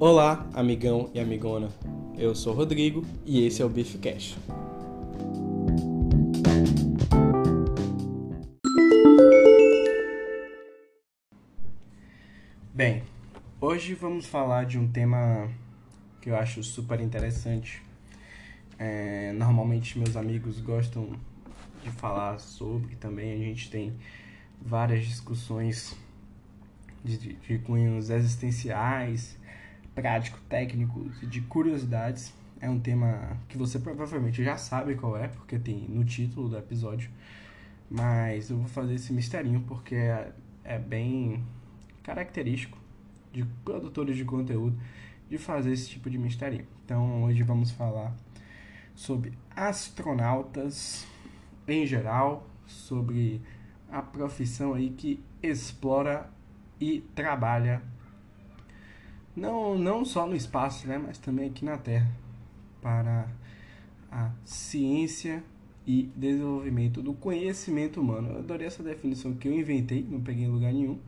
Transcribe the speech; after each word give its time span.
Olá, 0.00 0.44
amigão 0.52 1.08
e 1.14 1.20
amigona. 1.20 1.68
Eu 2.18 2.34
sou 2.34 2.52
Rodrigo 2.52 3.06
e 3.24 3.46
esse 3.46 3.62
é 3.62 3.64
o 3.64 3.68
Beef 3.68 3.94
Cash. 4.00 4.36
Bem, 12.74 13.04
hoje 13.60 13.94
vamos 13.94 14.26
falar 14.26 14.64
de 14.66 14.76
um 14.80 14.88
tema 14.88 15.48
que 16.20 16.28
eu 16.28 16.36
acho 16.36 16.60
super 16.64 17.00
interessante. 17.00 17.80
É, 18.76 19.32
normalmente 19.34 19.96
meus 19.96 20.16
amigos 20.16 20.60
gostam 20.60 21.08
de 21.84 21.90
falar 21.92 22.40
sobre 22.40 22.96
também. 22.96 23.32
A 23.32 23.36
gente 23.36 23.70
tem 23.70 23.94
várias 24.60 25.06
discussões 25.06 25.96
de, 27.04 27.16
de, 27.16 27.34
de 27.34 27.58
cunhos 27.58 28.10
existenciais, 28.10 29.38
prático-técnicos 29.94 31.22
e 31.22 31.26
de 31.26 31.40
curiosidades. 31.42 32.34
É 32.60 32.68
um 32.68 32.80
tema 32.80 33.36
que 33.48 33.58
você 33.58 33.78
provavelmente 33.78 34.42
já 34.42 34.56
sabe 34.56 34.94
qual 34.94 35.16
é, 35.16 35.28
porque 35.28 35.58
tem 35.58 35.86
no 35.88 36.04
título 36.04 36.48
do 36.48 36.56
episódio. 36.56 37.10
Mas 37.90 38.50
eu 38.50 38.56
vou 38.56 38.68
fazer 38.68 38.94
esse 38.94 39.12
misterinho 39.12 39.60
porque 39.62 39.94
é, 39.94 40.32
é 40.64 40.78
bem 40.78 41.44
característico 42.02 42.78
de 43.32 43.44
produtores 43.64 44.16
de 44.16 44.24
conteúdo 44.24 44.78
de 45.28 45.38
fazer 45.38 45.72
esse 45.72 45.88
tipo 45.88 46.08
de 46.08 46.18
misterinho. 46.18 46.66
Então 46.84 47.24
hoje 47.24 47.42
vamos 47.42 47.70
falar 47.70 48.14
sobre 48.94 49.32
astronautas 49.54 51.06
em 51.66 51.86
geral, 51.86 52.46
sobre 52.66 53.40
a 53.90 54.02
profissão 54.02 54.74
aí 54.74 54.90
que 54.90 55.22
explora 55.42 56.30
e 56.80 57.00
trabalha 57.14 57.82
não, 59.36 59.76
não 59.76 60.04
só 60.04 60.26
no 60.26 60.36
espaço, 60.36 60.86
né, 60.86 60.98
mas 60.98 61.18
também 61.18 61.48
aqui 61.48 61.64
na 61.64 61.76
Terra 61.76 62.10
para 62.80 63.28
a 64.10 64.30
ciência 64.44 65.42
e 65.86 66.10
desenvolvimento 66.14 67.02
do 67.02 67.14
conhecimento 67.14 68.00
humano. 68.00 68.30
Eu 68.30 68.38
adorei 68.38 68.66
essa 68.66 68.82
definição 68.82 69.34
que 69.34 69.48
eu 69.48 69.52
inventei, 69.52 70.06
não 70.08 70.20
peguei 70.20 70.44
em 70.44 70.50
lugar 70.50 70.72
nenhum. 70.72 70.98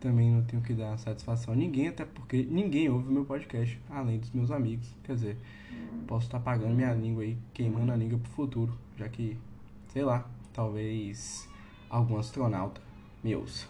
Também 0.00 0.30
não 0.30 0.42
tenho 0.44 0.62
que 0.62 0.74
dar 0.74 0.96
satisfação 0.98 1.54
a 1.54 1.56
ninguém, 1.56 1.88
até 1.88 2.04
porque 2.04 2.42
ninguém 2.44 2.88
ouve 2.88 3.10
meu 3.12 3.24
podcast, 3.24 3.80
além 3.88 4.18
dos 4.18 4.30
meus 4.30 4.50
amigos. 4.50 4.94
Quer 5.02 5.14
dizer, 5.14 5.38
posso 6.06 6.26
estar 6.26 6.40
pagando 6.40 6.74
minha 6.74 6.92
língua 6.92 7.22
aí, 7.22 7.36
queimando 7.52 7.92
a 7.92 7.96
língua 7.96 8.18
pro 8.18 8.30
futuro, 8.32 8.78
já 8.96 9.08
que, 9.08 9.36
sei 9.88 10.04
lá, 10.04 10.28
talvez 10.52 11.48
algum 11.88 12.18
astronauta 12.18 12.80
me 13.22 13.34
ouça. 13.34 13.66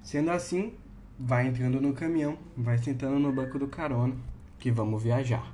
Sendo 0.00 0.30
assim, 0.30 0.72
vai 1.18 1.46
entrando 1.46 1.80
no 1.80 1.92
caminhão, 1.92 2.36
vai 2.56 2.78
sentando 2.78 3.18
no 3.18 3.32
banco 3.32 3.58
do 3.58 3.66
carona, 3.66 4.14
que 4.58 4.70
vamos 4.70 5.02
viajar. 5.02 5.52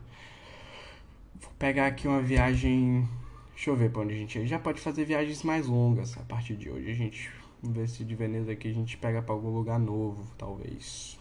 Vou 1.41 1.53
pegar 1.59 1.87
aqui 1.87 2.09
uma 2.09 2.21
viagem. 2.21 3.09
Deixa 3.55 3.71
eu 3.71 3.77
ver 3.77 3.91
pra 3.91 4.03
onde 4.03 4.15
a 4.15 4.17
gente 4.17 4.47
Já 4.47 4.59
pode 4.59 4.81
fazer 4.81 5.05
viagens 5.05 5.43
mais 5.43 5.67
longas 5.67 6.17
a 6.19 6.23
partir 6.23 6.57
de 6.57 6.69
hoje. 6.69 6.91
A 6.91 6.95
gente. 6.95 7.31
Vamos 7.63 7.77
ver 7.77 7.89
se 7.89 8.05
de 8.05 8.15
Veneza 8.17 8.51
aqui 8.51 8.69
a 8.69 8.75
gente 8.75 8.97
pega 8.97 9.23
pra 9.23 9.33
algum 9.35 9.51
lugar 9.51 9.79
novo, 9.79 10.27
talvez. 10.37 11.19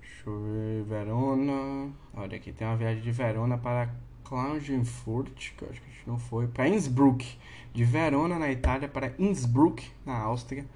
Deixa 0.00 0.22
eu 0.26 0.40
ver. 0.40 0.84
Verona. 0.84 1.90
Olha 2.14 2.36
aqui, 2.36 2.52
tem 2.52 2.66
uma 2.66 2.76
viagem 2.76 3.02
de 3.02 3.10
Verona 3.10 3.58
para 3.58 3.94
Klagenfurt, 4.24 5.52
que 5.56 5.64
eu 5.64 5.68
acho 5.70 5.80
que 5.80 5.86
a 5.86 5.92
gente 5.92 6.08
não 6.08 6.18
foi. 6.18 6.46
Para 6.46 6.68
Innsbruck. 6.68 7.38
De 7.74 7.84
Verona, 7.84 8.38
na 8.38 8.52
Itália, 8.52 8.86
para 8.86 9.14
Innsbruck, 9.18 9.90
na 10.04 10.18
Áustria 10.18 10.66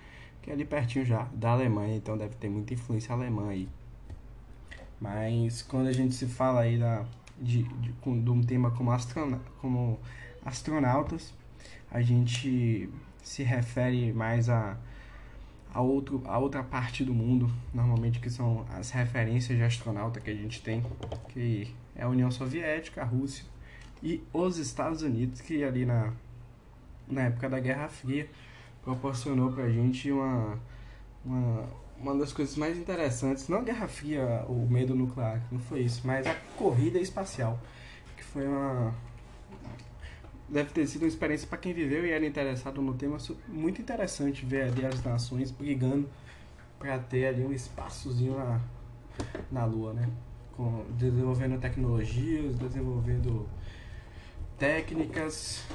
que 0.46 0.50
é 0.52 0.54
ali 0.54 0.64
pertinho 0.64 1.04
já 1.04 1.24
da 1.34 1.50
Alemanha, 1.50 1.96
então 1.96 2.16
deve 2.16 2.36
ter 2.36 2.48
muita 2.48 2.72
influência 2.72 3.12
alemã 3.12 3.48
aí. 3.48 3.68
Mas 5.00 5.60
quando 5.60 5.88
a 5.88 5.92
gente 5.92 6.14
se 6.14 6.26
fala 6.26 6.60
aí 6.60 6.78
da, 6.78 7.04
de, 7.36 7.64
de, 7.64 7.92
de 7.92 8.30
um 8.30 8.40
tema 8.40 8.70
como, 8.70 8.92
astrona, 8.92 9.40
como 9.60 9.98
astronautas, 10.44 11.34
a 11.90 12.00
gente 12.00 12.88
se 13.24 13.42
refere 13.42 14.12
mais 14.12 14.48
a, 14.48 14.76
a, 15.74 15.80
outro, 15.80 16.22
a 16.26 16.38
outra 16.38 16.62
parte 16.62 17.04
do 17.04 17.12
mundo, 17.12 17.50
normalmente 17.74 18.20
que 18.20 18.30
são 18.30 18.64
as 18.70 18.92
referências 18.92 19.58
de 19.58 19.64
astronauta 19.64 20.20
que 20.20 20.30
a 20.30 20.34
gente 20.34 20.62
tem, 20.62 20.80
que 21.30 21.74
é 21.96 22.04
a 22.04 22.08
União 22.08 22.30
Soviética, 22.30 23.02
a 23.02 23.04
Rússia 23.04 23.44
e 24.00 24.22
os 24.32 24.58
Estados 24.58 25.02
Unidos, 25.02 25.40
que 25.40 25.64
ali 25.64 25.84
na, 25.84 26.12
na 27.08 27.22
época 27.22 27.50
da 27.50 27.58
Guerra 27.58 27.88
Fria 27.88 28.30
proporcionou 28.86 29.50
pra 29.50 29.68
gente 29.68 30.12
uma, 30.12 30.56
uma, 31.24 31.64
uma 31.98 32.14
das 32.14 32.32
coisas 32.32 32.56
mais 32.56 32.78
interessantes, 32.78 33.48
não 33.48 33.58
a 33.58 33.62
Guerra 33.62 33.88
Fria, 33.88 34.44
o 34.48 34.64
medo 34.70 34.94
nuclear, 34.94 35.42
não 35.50 35.58
foi 35.58 35.80
isso, 35.80 36.02
mas 36.04 36.24
a 36.24 36.34
corrida 36.56 36.96
espacial, 37.00 37.58
que 38.16 38.22
foi 38.22 38.46
uma 38.46 38.94
deve 40.48 40.70
ter 40.70 40.86
sido 40.86 41.02
uma 41.02 41.08
experiência 41.08 41.48
para 41.48 41.58
quem 41.58 41.74
viveu 41.74 42.06
e 42.06 42.12
era 42.12 42.24
interessado 42.24 42.80
no 42.80 42.94
tema. 42.94 43.18
Muito 43.48 43.82
interessante 43.82 44.46
ver 44.46 44.62
ali 44.62 44.86
as 44.86 45.02
nações 45.02 45.50
brigando 45.50 46.08
para 46.78 46.96
ter 47.00 47.26
ali 47.26 47.44
um 47.44 47.52
espaçozinho 47.52 48.38
na, 48.38 48.60
na 49.50 49.64
Lua, 49.64 49.92
né? 49.92 50.08
Com, 50.56 50.84
desenvolvendo 50.96 51.58
tecnologias, 51.60 52.54
desenvolvendo 52.54 53.48
técnicas 54.56 55.66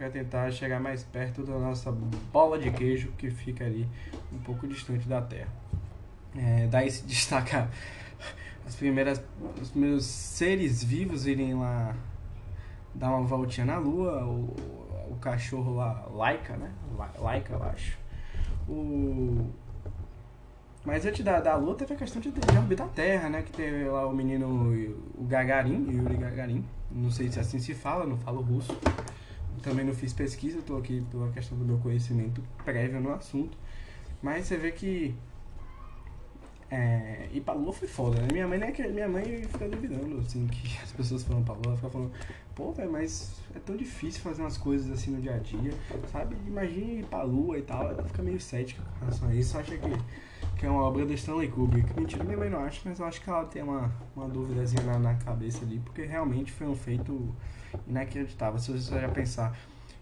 para 0.00 0.08
tentar 0.08 0.50
chegar 0.50 0.80
mais 0.80 1.02
perto 1.02 1.42
da 1.42 1.58
nossa 1.58 1.92
bola 2.32 2.58
de 2.58 2.70
queijo 2.70 3.12
que 3.18 3.30
fica 3.30 3.66
ali 3.66 3.86
um 4.32 4.38
pouco 4.38 4.66
distante 4.66 5.06
da 5.06 5.20
Terra. 5.20 5.52
É, 6.34 6.66
daí 6.68 6.90
se 6.90 7.04
destaca 7.06 7.68
as 8.66 8.74
primeiras, 8.76 9.22
os 9.60 9.68
primeiros 9.68 10.06
seres 10.06 10.82
vivos 10.82 11.26
irem 11.26 11.54
lá 11.54 11.94
dar 12.94 13.10
uma 13.10 13.26
voltinha 13.26 13.66
na 13.66 13.76
Lua, 13.76 14.24
o, 14.24 14.56
o 15.10 15.18
cachorro 15.20 15.76
lá, 15.76 16.06
Laika, 16.10 16.56
né? 16.56 16.72
Laika, 17.18 17.52
eu 17.52 17.62
acho. 17.62 17.98
O, 18.66 19.50
mas 20.82 21.04
antes 21.04 21.22
da, 21.22 21.40
da 21.40 21.56
Lua 21.56 21.74
teve 21.74 21.92
a 21.92 21.96
questão 21.98 22.22
de, 22.22 22.30
de 22.30 22.56
orbitar 22.56 22.86
a 22.86 22.90
Terra, 22.90 23.28
né? 23.28 23.42
Que 23.42 23.52
teve 23.52 23.84
lá 23.84 24.06
o 24.06 24.14
menino, 24.14 24.72
o 25.14 25.24
Gagarin, 25.24 25.90
Yuri 25.90 26.16
Gagarin. 26.16 26.64
Não 26.90 27.10
sei 27.10 27.30
se 27.30 27.38
assim 27.38 27.58
se 27.58 27.74
fala, 27.74 28.06
não 28.06 28.16
falo 28.16 28.40
russo 28.40 28.74
também 29.62 29.84
não 29.84 29.94
fiz 29.94 30.12
pesquisa, 30.12 30.58
estou 30.58 30.78
aqui 30.78 31.04
pela 31.10 31.30
questão 31.30 31.56
do 31.58 31.64
meu 31.64 31.78
conhecimento 31.78 32.42
prévio 32.64 33.00
no 33.00 33.12
assunto. 33.12 33.56
Mas 34.22 34.46
você 34.46 34.56
vê 34.56 34.72
que. 34.72 35.14
É, 36.70 37.28
e 37.32 37.40
pra 37.40 37.52
Lua 37.52 37.72
foi 37.72 37.88
foda, 37.88 38.20
né? 38.20 38.28
Minha 38.32 38.46
mãe, 38.46 38.56
né, 38.56 38.72
minha 38.92 39.08
mãe 39.08 39.42
fica 39.42 39.68
duvidando, 39.68 40.18
assim, 40.18 40.46
que 40.46 40.78
as 40.80 40.92
pessoas 40.92 41.24
falam 41.24 41.44
ela 41.64 41.74
fica 41.74 41.90
falando, 41.90 42.12
pô, 42.54 42.70
velho, 42.70 42.92
mas 42.92 43.40
é 43.56 43.58
tão 43.58 43.76
difícil 43.76 44.20
fazer 44.22 44.42
umas 44.42 44.56
coisas 44.56 44.88
assim 44.92 45.10
no 45.10 45.20
dia 45.20 45.34
a 45.34 45.38
dia, 45.38 45.72
sabe? 46.12 46.36
Imagine 46.46 47.00
ir 47.00 47.06
pra 47.06 47.22
Lua 47.24 47.58
e 47.58 47.62
tal, 47.62 47.90
ela 47.90 48.04
fica 48.04 48.22
meio 48.22 48.40
cética 48.40 48.80
com 48.82 49.00
relação 49.00 49.28
a 49.28 49.34
isso, 49.34 49.58
acha 49.58 49.76
que, 49.76 49.90
que 50.58 50.64
é 50.64 50.70
uma 50.70 50.82
obra 50.82 51.04
do 51.04 51.12
Stanley 51.12 51.48
Kubrick. 51.48 51.92
Mentira, 51.98 52.22
minha 52.22 52.38
mãe 52.38 52.48
não 52.48 52.60
acha, 52.60 52.80
mas 52.84 53.00
eu 53.00 53.06
acho 53.06 53.20
que 53.20 53.28
ela 53.28 53.44
tem 53.46 53.64
uma, 53.64 53.90
uma 54.14 54.28
dúvidazinha 54.28 54.84
na, 54.84 54.96
na 54.96 55.14
cabeça 55.16 55.64
ali, 55.64 55.80
porque 55.80 56.02
realmente 56.02 56.52
foi 56.52 56.68
um 56.68 56.76
feito 56.76 57.34
inacreditável. 57.86 58.58
Se 58.58 58.72
você 58.72 59.00
já 59.00 59.08
pensar 59.08 59.56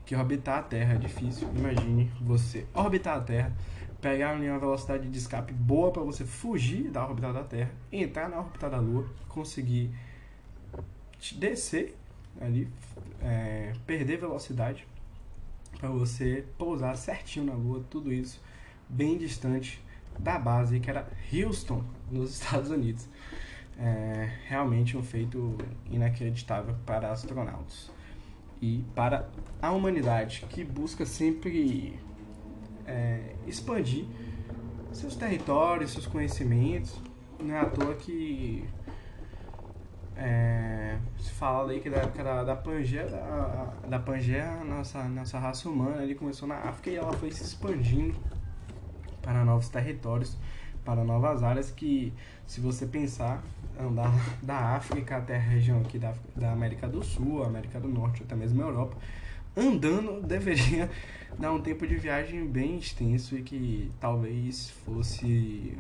que 0.04 0.14
orbitar 0.16 0.58
a 0.58 0.62
Terra 0.62 0.94
é 0.94 0.96
difícil, 0.96 1.48
imagine 1.54 2.10
você 2.20 2.66
orbitar 2.72 3.18
a 3.18 3.20
Terra, 3.20 3.52
pegar 4.00 4.34
uma 4.34 4.58
velocidade 4.58 5.08
de 5.08 5.18
escape 5.18 5.52
boa 5.52 5.90
para 5.90 6.02
você 6.02 6.24
fugir 6.24 6.90
da 6.90 7.04
órbita 7.04 7.32
da 7.32 7.44
Terra, 7.44 7.70
entrar 7.92 8.28
na 8.28 8.38
órbita 8.38 8.70
da 8.70 8.78
Lua, 8.78 9.06
conseguir 9.28 9.90
descer 11.36 11.96
ali, 12.40 12.68
é, 13.20 13.72
perder 13.86 14.18
velocidade 14.18 14.86
para 15.78 15.90
você 15.90 16.44
pousar 16.56 16.96
certinho 16.96 17.46
na 17.46 17.52
Lua, 17.52 17.84
tudo 17.90 18.12
isso 18.12 18.40
bem 18.88 19.18
distante 19.18 19.82
da 20.18 20.38
base 20.38 20.80
que 20.80 20.88
era 20.88 21.06
Houston, 21.32 21.84
nos 22.10 22.30
Estados 22.40 22.70
Unidos 22.70 23.06
é 23.78 24.30
realmente 24.46 24.96
um 24.96 25.02
feito 25.02 25.56
inacreditável 25.90 26.74
para 26.84 27.12
astronautas 27.12 27.90
e 28.60 28.84
para 28.94 29.28
a 29.62 29.70
humanidade 29.70 30.44
que 30.48 30.64
busca 30.64 31.06
sempre 31.06 31.98
é, 32.84 33.34
expandir 33.46 34.04
seus 34.92 35.14
territórios, 35.14 35.92
seus 35.92 36.06
conhecimentos. 36.06 37.00
Não 37.38 37.54
é 37.54 37.60
à 37.60 37.66
toa 37.66 37.94
que 37.94 38.64
é, 40.16 40.98
se 41.16 41.30
fala 41.30 41.70
aí 41.70 41.80
que 41.80 41.88
da 41.88 41.98
época 41.98 42.24
da, 42.24 42.42
da 42.42 42.54
da, 42.54 43.98
da 43.98 44.64
nossa, 44.64 45.04
nossa 45.04 45.38
raça 45.38 45.68
humana, 45.68 46.02
ele 46.02 46.16
começou 46.16 46.48
na 46.48 46.56
África 46.56 46.90
e 46.90 46.96
ela 46.96 47.12
foi 47.12 47.30
se 47.30 47.44
expandindo 47.44 48.18
para 49.22 49.44
novos 49.44 49.68
territórios, 49.68 50.36
para 50.88 51.04
novas 51.04 51.42
áreas 51.42 51.70
que, 51.70 52.14
se 52.46 52.62
você 52.62 52.86
pensar, 52.86 53.42
andar 53.78 54.10
da 54.42 54.74
África 54.74 55.18
até 55.18 55.36
a 55.36 55.38
região 55.38 55.82
aqui 55.82 55.98
da, 55.98 56.14
da 56.34 56.50
América 56.50 56.88
do 56.88 57.04
Sul, 57.04 57.44
América 57.44 57.78
do 57.78 57.88
Norte, 57.88 58.22
até 58.22 58.34
mesmo 58.34 58.62
Europa, 58.62 58.96
andando 59.54 60.22
deveria 60.26 60.90
dar 61.38 61.52
um 61.52 61.60
tempo 61.60 61.86
de 61.86 61.94
viagem 61.94 62.46
bem 62.46 62.78
extenso 62.78 63.36
e 63.36 63.42
que 63.42 63.92
talvez 64.00 64.70
fosse 64.86 65.76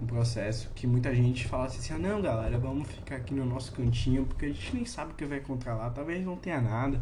um 0.00 0.06
processo 0.06 0.70
que 0.74 0.86
muita 0.86 1.14
gente 1.14 1.46
fala 1.46 1.66
assim, 1.66 1.92
ah, 1.92 1.98
não 1.98 2.22
galera, 2.22 2.58
vamos 2.58 2.88
ficar 2.88 3.16
aqui 3.16 3.34
no 3.34 3.44
nosso 3.44 3.72
cantinho, 3.72 4.24
porque 4.24 4.46
a 4.46 4.48
gente 4.48 4.74
nem 4.74 4.86
sabe 4.86 5.12
o 5.12 5.14
que 5.14 5.26
vai 5.26 5.36
encontrar 5.36 5.74
lá, 5.74 5.90
talvez 5.90 6.24
não 6.24 6.36
tenha 6.36 6.62
nada, 6.62 6.98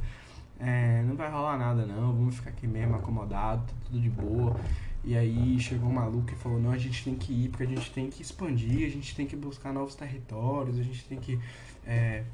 é, 0.58 1.04
não 1.06 1.14
vai 1.14 1.30
rolar 1.30 1.56
nada 1.56 1.86
não, 1.86 2.12
vamos 2.12 2.34
ficar 2.34 2.50
aqui 2.50 2.66
mesmo 2.66 2.96
acomodado, 2.96 3.62
tá 3.62 3.74
tudo 3.84 4.00
de 4.00 4.10
boa. 4.10 4.56
E 5.04 5.16
aí 5.16 5.58
chegou 5.58 5.88
um 5.88 5.94
maluco 5.94 6.30
e 6.30 6.36
falou, 6.36 6.60
não, 6.60 6.70
a 6.70 6.78
gente 6.78 7.02
tem 7.02 7.16
que 7.16 7.32
ir, 7.32 7.48
porque 7.48 7.64
a 7.64 7.66
gente 7.66 7.90
tem 7.90 8.08
que 8.08 8.22
expandir, 8.22 8.86
a 8.86 8.90
gente 8.90 9.14
tem 9.16 9.26
que 9.26 9.34
buscar 9.34 9.72
novos 9.72 9.96
territórios, 9.96 10.78
a 10.78 10.82
gente 10.82 11.04
tem 11.06 11.18
que 11.18 11.40
é, 11.84 12.24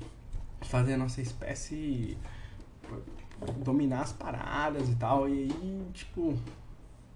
fazer 0.60 0.94
a 0.94 0.98
nossa 0.98 1.22
espécie 1.22 2.18
dominar 3.64 4.02
as 4.02 4.12
paradas 4.12 4.88
e 4.88 4.94
tal. 4.96 5.28
E 5.28 5.44
aí, 5.44 5.82
tipo, 5.94 6.36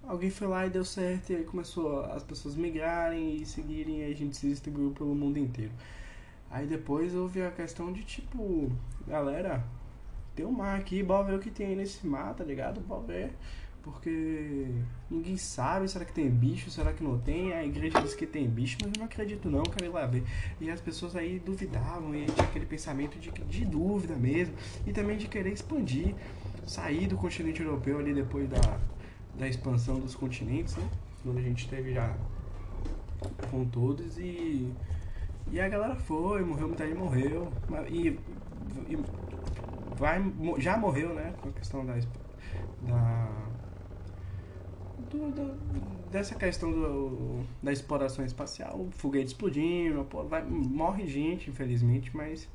alguém 0.07 0.31
foi 0.31 0.47
lá 0.47 0.65
e 0.65 0.71
deu 0.71 0.83
certo, 0.83 1.31
e 1.31 1.35
aí 1.35 1.43
começou 1.43 2.03
as 2.05 2.23
pessoas 2.23 2.55
migrarem 2.55 3.35
e 3.35 3.45
seguirem, 3.45 3.99
e 3.99 4.11
a 4.11 4.15
gente 4.15 4.35
se 4.35 4.47
distribuiu 4.47 4.91
pelo 4.91 5.13
mundo 5.13 5.37
inteiro. 5.37 5.71
Aí 6.49 6.67
depois 6.67 7.15
houve 7.15 7.41
a 7.41 7.51
questão 7.51 7.91
de 7.91 8.03
tipo, 8.03 8.71
galera, 9.07 9.63
tem 10.35 10.45
um 10.45 10.51
mar 10.51 10.79
aqui, 10.79 11.03
bora 11.03 11.23
ver 11.23 11.35
o 11.35 11.39
que 11.39 11.49
tem 11.49 11.67
aí 11.67 11.75
nesse 11.75 12.05
mar, 12.05 12.33
tá 12.33 12.43
ligado? 12.43 12.81
Bora 12.81 13.01
ver. 13.01 13.33
Porque 13.83 14.65
ninguém 15.11 15.35
sabe, 15.35 15.89
será 15.89 16.05
que 16.05 16.13
tem 16.13 16.29
bicho, 16.29 16.71
será 16.71 16.93
que 16.93 17.03
não 17.03 17.19
tem? 17.19 17.51
A 17.51 17.65
igreja 17.65 18.01
diz 18.01 18.15
que 18.15 18.25
tem 18.25 18.47
bicho, 18.47 18.77
mas 18.81 18.93
eu 18.93 18.99
não 18.99 19.05
acredito 19.05 19.49
não, 19.49 19.61
quero 19.63 19.85
ir 19.85 19.89
lá 19.89 20.05
ver. 20.05 20.23
E 20.61 20.71
as 20.71 20.79
pessoas 20.79 21.17
aí 21.17 21.37
duvidavam, 21.37 22.15
e 22.15 22.25
tinha 22.25 22.47
aquele 22.47 22.65
pensamento 22.65 23.19
de, 23.19 23.29
de 23.29 23.65
dúvida 23.65 24.15
mesmo, 24.15 24.55
e 24.87 24.93
também 24.93 25.17
de 25.17 25.27
querer 25.27 25.51
expandir, 25.51 26.15
sair 26.65 27.07
do 27.07 27.17
continente 27.17 27.61
europeu 27.61 27.99
ali 27.99 28.13
depois 28.13 28.47
da, 28.47 28.79
da 29.37 29.49
expansão 29.49 29.99
dos 29.99 30.15
continentes, 30.15 30.77
né? 30.77 30.89
Quando 31.21 31.39
a 31.39 31.41
gente 31.41 31.67
teve 31.67 31.93
já 31.93 32.15
com 33.51 33.65
todos 33.65 34.17
e, 34.17 34.71
e 35.51 35.59
a 35.59 35.67
galera 35.67 35.95
foi, 35.97 36.41
morreu, 36.41 36.69
muita 36.69 36.87
gente 36.87 36.97
morreu, 36.97 37.51
e, 37.89 38.17
e 38.87 38.97
vai, 39.97 40.23
já 40.59 40.77
morreu, 40.77 41.13
né? 41.13 41.33
Com 41.41 41.49
a 41.49 41.51
questão 41.51 41.85
da, 41.85 41.95
da 42.81 43.52
do, 45.09 45.31
do, 45.31 46.09
dessa 46.11 46.35
questão 46.35 46.71
do, 46.71 47.43
da 47.61 47.71
exploração 47.71 48.25
espacial, 48.25 48.87
foguete 48.91 49.27
explodindo, 49.27 50.07
vai, 50.27 50.43
morre 50.43 51.07
gente, 51.07 51.49
infelizmente, 51.49 52.15
mas 52.15 52.47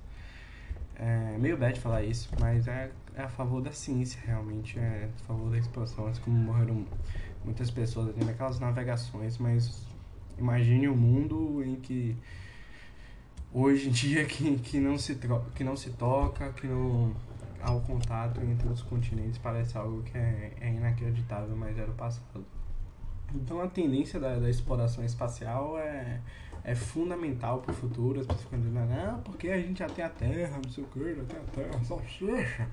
é 0.97 1.37
meio 1.39 1.57
bad 1.57 1.79
falar 1.79 2.03
isso, 2.03 2.29
mas 2.41 2.67
é, 2.67 2.91
é 3.15 3.23
a 3.23 3.29
favor 3.29 3.61
da 3.61 3.73
ciência, 3.73 4.21
realmente, 4.25 4.79
é 4.79 5.09
a 5.15 5.25
favor 5.27 5.51
da 5.51 5.59
expansão, 5.59 6.07
assim 6.07 6.21
como 6.23 6.37
morreram 6.37 6.85
muitas 7.45 7.71
pessoas 7.71 8.09
ali 8.09 8.25
naquelas 8.25 8.59
navegações, 8.59 9.39
mas 9.39 9.87
imagine 10.37 10.89
um 10.89 10.97
mundo 10.97 11.63
em 11.65 11.77
que 11.77 12.17
hoje 13.53 13.89
em 13.89 13.93
dia 13.93 14.25
que, 14.25 14.59
que, 14.59 14.81
não, 14.81 14.99
se 14.99 15.19
que 15.55 15.65
não 15.65 15.77
se 15.77 15.91
toca, 15.91 16.53
que 16.53 16.67
não 16.67 17.15
ao 17.61 17.81
contato 17.81 18.41
entre 18.41 18.69
os 18.69 18.83
continentes 18.83 19.39
parece 19.39 19.77
algo 19.77 20.03
que 20.03 20.17
é, 20.17 20.53
é 20.61 20.73
inacreditável, 20.73 21.57
mas 21.57 21.77
era 21.79 21.91
o 21.91 21.95
passado. 21.95 22.45
Então 23.35 23.61
a 23.61 23.69
tendência 23.69 24.19
da, 24.19 24.39
da 24.39 24.49
exploração 24.49 25.05
espacial 25.05 25.79
é, 25.79 26.21
é 26.65 26.75
fundamental 26.75 27.61
para 27.61 27.73
o 27.73 27.75
futuro. 27.75 28.21
As 28.21 28.27
pessoas 28.27 28.45
ficam 28.45 28.61
dizendo, 28.61 28.87
não, 28.87 29.21
porque 29.21 29.49
a 29.49 29.59
gente 29.59 29.79
já 29.79 29.87
tem 29.87 30.05
a 30.05 30.09
Terra, 30.09 30.59
não 30.63 30.71
sei 30.71 30.85
o 30.85 30.87
que, 30.87 31.15
já 31.15 31.25
tem 31.25 31.39
a 31.39 31.43
Terra, 31.45 31.85
seja. 31.85 32.69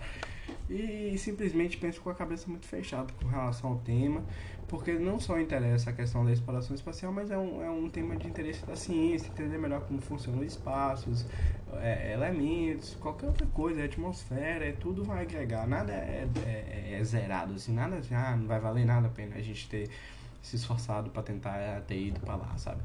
E 0.70 1.16
simplesmente 1.18 1.78
penso 1.78 2.02
com 2.02 2.10
a 2.10 2.16
cabeça 2.16 2.50
muito 2.50 2.66
fechada 2.66 3.14
com 3.22 3.28
relação 3.28 3.72
ao 3.72 3.78
tema, 3.78 4.24
porque 4.68 4.94
não 4.94 5.20
só 5.20 5.40
interessa 5.40 5.92
a 5.92 5.94
questão 5.94 6.26
da 6.26 6.32
exploração 6.32 6.76
espacial, 6.76 7.12
mas 7.12 7.30
é 7.30 7.38
um, 7.38 7.64
é 7.64 7.70
um 7.70 7.90
tema 7.90 8.16
de 8.16 8.28
interesse 8.28 8.66
da 8.66 8.76
ciência, 8.76 9.28
entender 9.28 9.58
melhor 9.58 9.82
como 9.82 10.02
funcionam 10.02 10.42
os 10.42 10.48
espaços, 10.48 11.26
é, 11.74 12.14
elementos, 12.14 12.96
qualquer 12.96 13.28
outra 13.28 13.46
coisa, 13.48 13.82
a 13.82 13.86
atmosfera, 13.86 14.66
é, 14.66 14.72
tudo 14.72 15.04
vai 15.04 15.24
agregar, 15.24 15.68
nada 15.68 15.94
é, 15.94 16.28
é, 16.46 16.98
é 17.00 17.04
zerado, 17.04 17.54
assim, 17.54 17.74
nada 17.74 18.02
já 18.02 18.32
ah, 18.32 18.36
não 18.36 18.48
vai 18.48 18.60
valer 18.60 18.86
nada 18.86 19.08
a 19.08 19.12
pena 19.12 19.36
a 19.36 19.42
gente 19.42 19.70
ter 19.70 19.90
se 20.42 20.56
esforçado 20.56 21.10
para 21.10 21.24
tentar 21.24 21.82
ter 21.82 22.00
ido 22.00 22.20
para 22.20 22.36
lá, 22.36 22.58
sabe? 22.58 22.82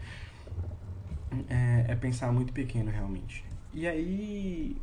É, 1.48 1.92
é 1.92 1.94
pensar 1.94 2.32
muito 2.32 2.52
pequeno 2.52 2.90
realmente. 2.90 3.44
E 3.72 3.86
aí 3.86 4.76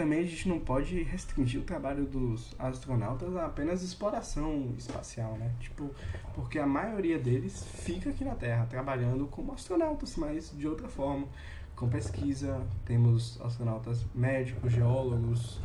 também 0.00 0.20
a 0.20 0.26
gente 0.26 0.48
não 0.48 0.58
pode 0.58 1.02
restringir 1.02 1.60
o 1.60 1.62
trabalho 1.62 2.06
dos 2.06 2.54
astronautas 2.58 3.36
a 3.36 3.44
apenas 3.44 3.82
exploração 3.82 4.72
espacial, 4.78 5.34
né? 5.34 5.52
Tipo, 5.60 5.90
porque 6.34 6.58
a 6.58 6.66
maioria 6.66 7.18
deles 7.18 7.62
fica 7.66 8.08
aqui 8.08 8.24
na 8.24 8.34
Terra 8.34 8.64
trabalhando 8.64 9.26
como 9.26 9.52
astronautas, 9.52 10.16
mas 10.16 10.56
de 10.56 10.66
outra 10.66 10.88
forma, 10.88 11.28
com 11.76 11.86
pesquisa. 11.86 12.66
Temos 12.86 13.38
astronautas 13.42 14.06
médicos, 14.14 14.72
geólogos, 14.72 15.60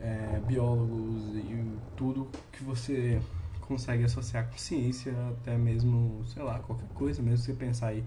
é, 0.00 0.40
biólogos 0.44 1.36
e 1.36 1.78
tudo 1.96 2.28
que 2.50 2.64
você 2.64 3.20
consegue 3.60 4.02
associar 4.02 4.50
com 4.50 4.58
ciência, 4.58 5.14
até 5.30 5.56
mesmo, 5.56 6.24
sei 6.26 6.42
lá, 6.42 6.58
qualquer 6.58 6.88
coisa, 6.88 7.22
mesmo 7.22 7.38
você 7.38 7.54
pensar 7.54 7.88
aí, 7.88 8.04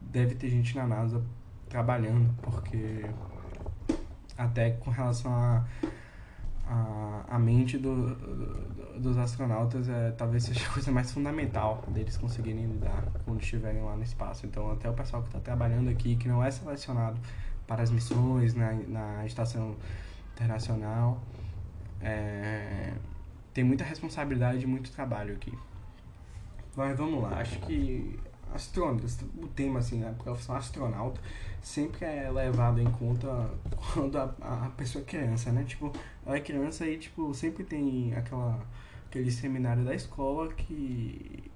deve 0.00 0.34
ter 0.34 0.48
gente 0.48 0.74
na 0.74 0.86
NASA 0.86 1.22
trabalhando, 1.68 2.34
porque 2.40 3.04
até 4.38 4.70
com 4.70 4.90
relação 4.90 5.34
a 5.34 5.64
a, 6.68 7.24
a 7.28 7.38
mente 7.38 7.78
do, 7.78 8.14
do, 8.14 9.00
dos 9.00 9.16
astronautas 9.16 9.88
é, 9.88 10.10
talvez 10.12 10.44
seja 10.44 10.66
a 10.68 10.72
coisa 10.72 10.92
mais 10.92 11.10
fundamental 11.10 11.82
deles 11.88 12.16
conseguirem 12.16 12.66
lidar 12.66 13.04
quando 13.24 13.40
estiverem 13.40 13.82
lá 13.82 13.96
no 13.96 14.02
espaço. 14.02 14.46
Então, 14.46 14.70
até 14.70 14.88
o 14.88 14.92
pessoal 14.92 15.22
que 15.22 15.28
está 15.28 15.40
trabalhando 15.40 15.88
aqui, 15.88 16.16
que 16.16 16.28
não 16.28 16.44
é 16.44 16.50
selecionado 16.50 17.18
para 17.66 17.82
as 17.82 17.90
missões 17.90 18.54
na, 18.54 18.72
na 18.72 19.26
estação 19.26 19.76
internacional, 20.34 21.22
é, 22.00 22.92
tem 23.54 23.64
muita 23.64 23.84
responsabilidade 23.84 24.62
e 24.62 24.66
muito 24.66 24.92
trabalho 24.92 25.34
aqui. 25.34 25.56
Mas 26.76 26.96
vamos 26.96 27.22
lá, 27.22 27.40
acho 27.40 27.58
que 27.60 28.18
astronautas, 28.54 29.18
o 29.42 29.46
tema 29.48 29.80
assim, 29.80 30.04
a 30.04 30.12
profissão 30.12 30.56
astronauta 30.56 31.20
sempre 31.62 32.04
é 32.04 32.30
levado 32.30 32.80
em 32.80 32.90
conta 32.92 33.50
quando 33.92 34.16
a, 34.16 34.34
a 34.40 34.70
pessoa 34.76 35.02
é 35.02 35.06
criança, 35.06 35.52
né? 35.52 35.64
Tipo, 35.64 35.92
ela 36.24 36.36
é 36.36 36.40
criança 36.40 36.86
e 36.86 36.98
tipo, 36.98 37.32
sempre 37.34 37.64
tem 37.64 38.14
aquela 38.14 38.58
aquele 39.08 39.30
seminário 39.30 39.84
da 39.84 39.94
escola 39.94 40.52
que 40.52 41.50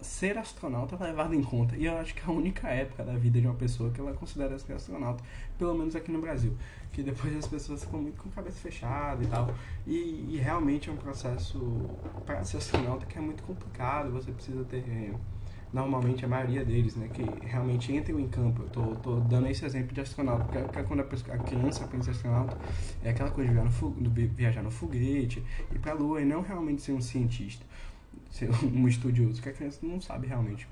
ser 0.00 0.36
astronauta 0.36 0.96
é 0.96 1.08
levado 1.08 1.34
em 1.34 1.42
conta. 1.42 1.76
E 1.76 1.86
eu 1.86 1.96
acho 1.96 2.14
que 2.14 2.20
é 2.20 2.24
a 2.26 2.30
única 2.30 2.68
época 2.68 3.04
da 3.04 3.14
vida 3.14 3.40
de 3.40 3.46
uma 3.46 3.54
pessoa 3.54 3.90
que 3.90 4.00
ela 4.00 4.12
considera 4.12 4.58
ser 4.58 4.74
astronauta, 4.74 5.22
pelo 5.58 5.74
menos 5.74 5.94
aqui 5.94 6.10
no 6.10 6.20
Brasil. 6.20 6.56
Que 6.92 7.02
depois 7.02 7.34
as 7.36 7.46
pessoas 7.46 7.84
ficam 7.84 8.02
muito 8.02 8.20
com 8.20 8.28
a 8.28 8.32
cabeça 8.32 8.58
fechada 8.58 9.22
e 9.22 9.26
tal. 9.26 9.54
E, 9.86 10.26
e 10.30 10.38
realmente 10.38 10.90
é 10.90 10.92
um 10.92 10.96
processo 10.96 11.88
para 12.26 12.44
ser 12.44 12.58
astronauta 12.58 13.06
que 13.06 13.16
é 13.16 13.20
muito 13.20 13.42
complicado. 13.44 14.10
Você 14.12 14.32
precisa 14.32 14.64
ter 14.64 15.14
normalmente 15.72 16.24
a 16.24 16.28
maioria 16.28 16.64
deles, 16.64 16.96
né, 16.96 17.08
que 17.12 17.22
realmente 17.46 17.92
entram 17.92 18.20
em 18.20 18.28
campo. 18.28 18.62
Eu 18.62 18.68
tô, 18.68 18.82
tô 18.96 19.20
dando 19.20 19.46
esse 19.48 19.64
exemplo 19.64 19.92
de 19.92 20.00
astronauta, 20.00 20.44
porque, 20.44 20.58
porque 20.58 20.82
quando 20.82 21.00
a, 21.00 21.34
a 21.34 21.38
criança 21.38 21.86
pensa 21.86 22.10
em 22.10 22.12
astronauta, 22.12 22.56
é 23.02 23.10
aquela 23.10 23.30
coisa 23.30 23.50
de 23.50 23.54
viajar 23.54 23.70
no, 23.72 24.10
viajar 24.34 24.62
no 24.62 24.70
foguete, 24.70 25.42
ir 25.72 25.78
pra 25.78 25.94
lua 25.94 26.20
e 26.20 26.24
não 26.24 26.42
realmente 26.42 26.82
ser 26.82 26.92
um 26.92 27.00
cientista 27.00 27.64
ser 28.32 28.50
um 28.64 28.88
estudioso, 28.88 29.40
que 29.40 29.48
a 29.48 29.52
criança 29.52 29.78
não 29.82 30.00
sabe 30.00 30.26
realmente. 30.26 30.66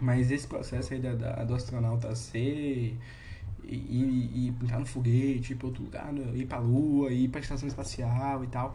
Mas 0.00 0.30
esse 0.30 0.46
processo 0.46 0.92
aí 0.92 1.00
da, 1.00 1.14
da 1.14 1.44
do 1.44 1.54
astronauta 1.54 2.14
ser 2.14 2.98
e, 3.64 3.74
e, 3.74 4.30
e 4.34 4.48
entrar 4.48 4.78
no 4.78 4.86
foguete, 4.86 5.52
ir 5.52 5.56
para 5.56 5.66
outro 5.66 5.84
lugar, 5.84 6.12
né, 6.12 6.22
ir 6.34 6.46
para 6.46 6.58
a 6.58 6.60
Lua, 6.60 7.10
ir 7.12 7.28
para 7.28 7.40
a 7.40 7.42
estação 7.42 7.68
espacial 7.68 8.42
e 8.44 8.46
tal. 8.48 8.74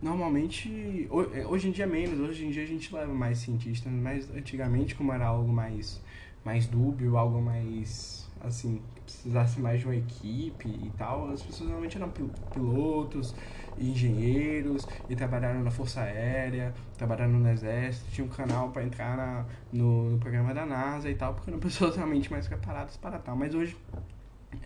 Normalmente, 0.00 1.08
é, 1.34 1.46
hoje 1.46 1.68
em 1.68 1.72
dia 1.72 1.86
menos, 1.86 2.20
hoje 2.20 2.44
em 2.44 2.50
dia 2.50 2.62
a 2.62 2.66
gente 2.66 2.94
leva 2.94 3.12
mais 3.12 3.38
cientistas, 3.38 3.92
mas 3.92 4.30
antigamente, 4.30 4.94
como 4.94 5.12
era 5.12 5.26
algo 5.26 5.52
mais, 5.52 6.00
mais 6.44 6.66
dúbio, 6.66 7.16
algo 7.16 7.42
mais 7.42 8.28
assim, 8.40 8.80
precisasse 9.04 9.60
mais 9.60 9.80
de 9.80 9.86
uma 9.86 9.96
equipe 9.96 10.68
e 10.68 10.92
tal, 10.96 11.30
as 11.30 11.42
pessoas 11.42 11.68
normalmente 11.68 11.96
eram 11.96 12.10
pilotos, 12.52 13.34
engenheiros 13.78 14.86
e 15.08 15.16
trabalharam 15.16 15.62
na 15.62 15.70
Força 15.70 16.02
Aérea, 16.02 16.74
trabalharam 16.96 17.32
no 17.32 17.48
Exército, 17.48 18.10
tinha 18.10 18.24
um 18.24 18.30
canal 18.30 18.70
para 18.70 18.84
entrar 18.84 19.16
na, 19.16 19.44
no, 19.72 20.10
no, 20.10 20.18
programa 20.18 20.54
da 20.54 20.66
NASA 20.66 21.10
e 21.10 21.14
tal, 21.14 21.34
porque 21.34 21.50
eram 21.50 21.58
pessoas 21.60 21.96
realmente 21.96 22.30
mais 22.30 22.46
preparadas 22.46 22.96
para 22.96 23.18
tal. 23.18 23.36
Mas 23.36 23.54
hoje, 23.54 23.76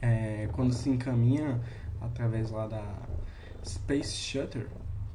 é, 0.00 0.48
quando 0.52 0.72
se 0.72 0.90
encaminha 0.90 1.60
através 2.00 2.50
lá 2.50 2.66
da 2.66 2.84
Space 3.64 4.12
Shuttle, 4.12 4.66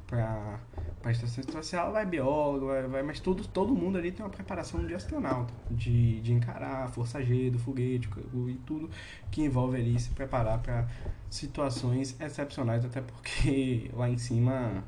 para 0.08 0.58
a 1.04 1.10
estação 1.10 1.44
espacial, 1.46 1.92
vai 1.92 2.04
biólogo, 2.06 2.66
vai, 2.66 2.82
vai, 2.88 3.02
mas 3.02 3.20
tudo, 3.20 3.46
todo 3.46 3.74
mundo 3.74 3.98
ali 3.98 4.10
tem 4.10 4.24
uma 4.24 4.30
preparação 4.30 4.84
de 4.84 4.94
astronauta, 4.94 5.52
de, 5.70 6.20
de 6.22 6.32
encarar 6.32 6.88
força 6.88 7.22
G 7.22 7.50
do 7.50 7.58
foguete 7.58 8.08
e 8.48 8.54
tudo 8.66 8.90
que 9.30 9.42
envolve 9.42 9.76
ali 9.76 10.00
se 10.00 10.08
preparar 10.10 10.60
para 10.60 10.88
situações 11.28 12.18
excepcionais, 12.18 12.84
até 12.84 13.02
porque 13.02 13.90
lá 13.94 14.08
em 14.08 14.16
cima 14.16 14.82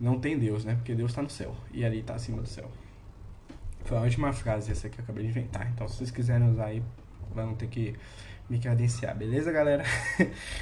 não 0.00 0.18
tem 0.20 0.38
Deus, 0.38 0.64
né? 0.64 0.76
Porque 0.76 0.94
Deus 0.94 1.10
está 1.10 1.22
no 1.22 1.30
céu 1.30 1.54
e 1.72 1.84
ali 1.84 1.98
está 1.98 2.14
acima 2.14 2.40
do 2.40 2.48
céu. 2.48 2.70
Foi 3.84 3.98
a 3.98 4.02
última 4.02 4.32
frase 4.32 4.70
essa 4.70 4.88
que 4.88 5.00
eu 5.00 5.02
acabei 5.02 5.24
de 5.24 5.30
inventar. 5.30 5.68
Então, 5.72 5.88
se 5.88 5.96
vocês 5.96 6.10
quiserem 6.10 6.48
usar 6.48 6.66
aí, 6.66 6.82
vão 7.34 7.54
ter 7.54 7.66
que 7.66 7.96
me 8.48 8.58
credenciar, 8.58 9.16
beleza, 9.16 9.50
galera? 9.50 9.84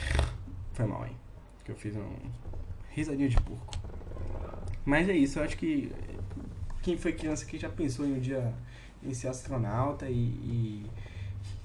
Foi 0.72 0.86
mal, 0.86 1.06
hein? 1.06 1.16
Que 1.64 1.72
eu 1.72 1.76
fiz 1.76 1.94
um 1.96 2.16
risadinho 2.98 3.28
de 3.28 3.40
porco. 3.40 3.76
Mas 4.84 5.08
é 5.08 5.12
isso, 5.12 5.38
eu 5.38 5.44
acho 5.44 5.56
que 5.56 5.92
quem 6.82 6.96
foi 6.96 7.12
criança 7.12 7.44
aqui 7.44 7.58
já 7.58 7.68
pensou 7.68 8.06
em 8.06 8.14
um 8.14 8.20
dia 8.20 8.52
em 9.02 9.14
ser 9.14 9.28
astronauta 9.28 10.08
e, 10.08 10.14
e 10.14 10.86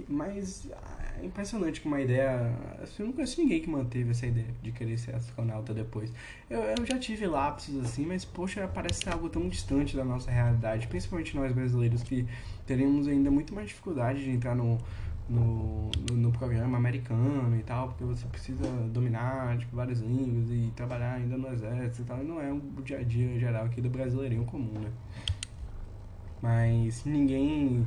mas 0.07 0.67
é 1.21 1.25
impressionante 1.25 1.81
com 1.81 1.87
uma 1.87 2.01
ideia. 2.01 2.53
Assim, 2.81 2.95
eu 2.99 3.05
não 3.07 3.13
conheço 3.13 3.39
ninguém 3.41 3.61
que 3.61 3.69
manteve 3.69 4.11
essa 4.11 4.25
ideia 4.25 4.47
de 4.61 4.71
querer 4.71 4.97
ser 4.97 5.15
astronauta 5.15 5.73
depois. 5.73 6.11
Eu, 6.49 6.61
eu 6.61 6.85
já 6.85 6.97
tive 6.97 7.27
lapsos 7.27 7.83
assim, 7.83 8.05
mas 8.05 8.25
poxa, 8.25 8.67
parece 8.67 9.07
algo 9.09 9.29
tão 9.29 9.47
distante 9.47 9.95
da 9.95 10.03
nossa 10.03 10.31
realidade, 10.31 10.87
principalmente 10.87 11.35
nós 11.35 11.51
brasileiros 11.51 12.03
que 12.03 12.27
teremos 12.65 13.07
ainda 13.07 13.29
muito 13.29 13.53
mais 13.53 13.67
dificuldade 13.67 14.23
de 14.23 14.31
entrar 14.31 14.55
no, 14.55 14.77
no, 15.33 15.89
no, 16.09 16.17
no, 16.17 16.31
programa 16.31 16.77
americano 16.77 17.57
e 17.57 17.63
tal, 17.63 17.89
porque 17.89 18.03
você 18.03 18.25
precisa 18.27 18.63
dominar 18.91 19.57
tipo, 19.57 19.75
várias 19.75 19.99
línguas 19.99 20.49
e 20.49 20.71
trabalhar 20.75 21.13
ainda 21.15 21.37
no 21.37 21.51
exército 21.51 22.03
e 22.03 22.05
tal. 22.05 22.23
não 22.23 22.39
é 22.41 22.51
o 22.51 22.81
dia 22.83 22.99
a 22.99 23.03
dia 23.03 23.39
geral 23.39 23.65
aqui 23.65 23.81
do 23.81 23.89
brasileirinho 23.89 24.45
comum, 24.45 24.79
né? 24.79 24.91
Mas 26.41 27.05
ninguém 27.05 27.85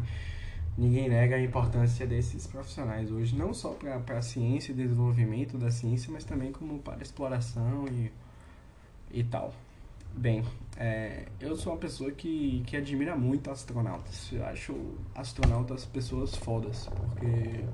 ninguém 0.77 1.09
nega 1.09 1.37
a 1.37 1.43
importância 1.43 2.07
desses 2.07 2.47
profissionais 2.47 3.11
hoje, 3.11 3.37
não 3.37 3.55
só 3.55 3.71
para 3.71 4.19
a 4.19 4.23
ciência 4.23 4.73
e 4.73 4.75
desenvolvimento 4.75 5.57
da 5.57 5.71
ciência, 5.71 6.13
mas 6.13 6.25
também 6.25 6.53
como 6.53 6.79
para 6.79 7.03
exploração 7.03 7.87
e, 7.89 8.13
e 9.11 9.25
tal. 9.25 9.55
Bem, 10.15 10.45
é, 10.79 11.27
eu 11.41 11.57
sou 11.57 11.73
uma 11.73 11.79
pessoa 11.79 12.11
que, 12.11 12.63
que 12.67 12.77
admira 12.77 13.17
muito 13.17 13.51
astronautas. 13.51 14.31
Eu 14.33 14.45
acho 14.45 14.75
astronautas 15.15 15.87
pessoas 15.87 16.35
fodas, 16.37 16.89
porque 16.89 17.65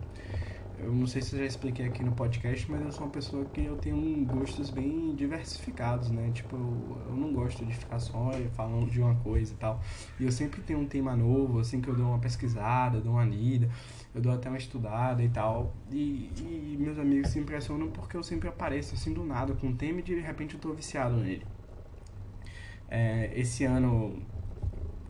eu 0.79 0.93
não 0.93 1.07
sei 1.07 1.23
se 1.23 1.35
eu 1.35 1.41
já 1.41 1.47
expliquei 1.47 1.87
aqui 1.87 2.03
no 2.05 2.13
podcast, 2.13 2.69
mas 2.71 2.81
eu 2.81 2.91
sou 2.93 3.05
uma 3.05 3.11
pessoa 3.11 3.45
que 3.45 3.65
eu 3.65 3.77
tenho 3.77 4.25
gostos 4.27 4.71
bem 4.71 5.15
diversificados, 5.15 6.11
né? 6.11 6.31
Tipo, 6.33 6.57
eu, 6.57 6.99
eu 7.09 7.17
não 7.17 7.33
gosto 7.33 7.65
de 7.65 7.75
ficar 7.75 7.99
só 7.99 8.31
falando 8.55 8.91
de 8.91 9.01
uma 9.01 9.15
coisa 9.17 9.53
e 9.53 9.57
tal. 9.57 9.81
E 10.21 10.25
eu 10.25 10.33
sempre 10.33 10.61
tenho 10.61 10.79
um 10.79 10.87
tema 10.87 11.17
novo, 11.17 11.59
assim, 11.59 11.81
que 11.81 11.89
eu 11.89 11.97
dou 11.97 12.07
uma 12.07 12.19
pesquisada, 12.19 13.01
dou 13.01 13.13
uma 13.13 13.25
lida, 13.25 13.69
eu 14.15 14.21
dou 14.21 14.33
até 14.33 14.49
uma 14.49 14.59
estudada 14.59 15.23
e 15.23 15.29
tal. 15.29 15.75
E, 15.91 16.31
e 16.37 16.77
meus 16.79 16.99
amigos 16.99 17.31
se 17.31 17.39
impressionam 17.39 17.89
porque 17.91 18.17
eu 18.17 18.23
sempre 18.23 18.49
apareço 18.49 18.95
assim 18.95 19.13
do 19.13 19.25
nada 19.25 19.55
com 19.55 19.69
um 19.69 19.77
tema 19.77 20.01
e 20.01 20.03
de 20.03 20.21
repente 20.21 20.55
eu 20.55 20.61
tô 20.61 20.73
viciado 20.73 21.17
nele. 21.17 21.45
É, 22.95 23.33
esse 23.35 23.65
ano 23.65 24.23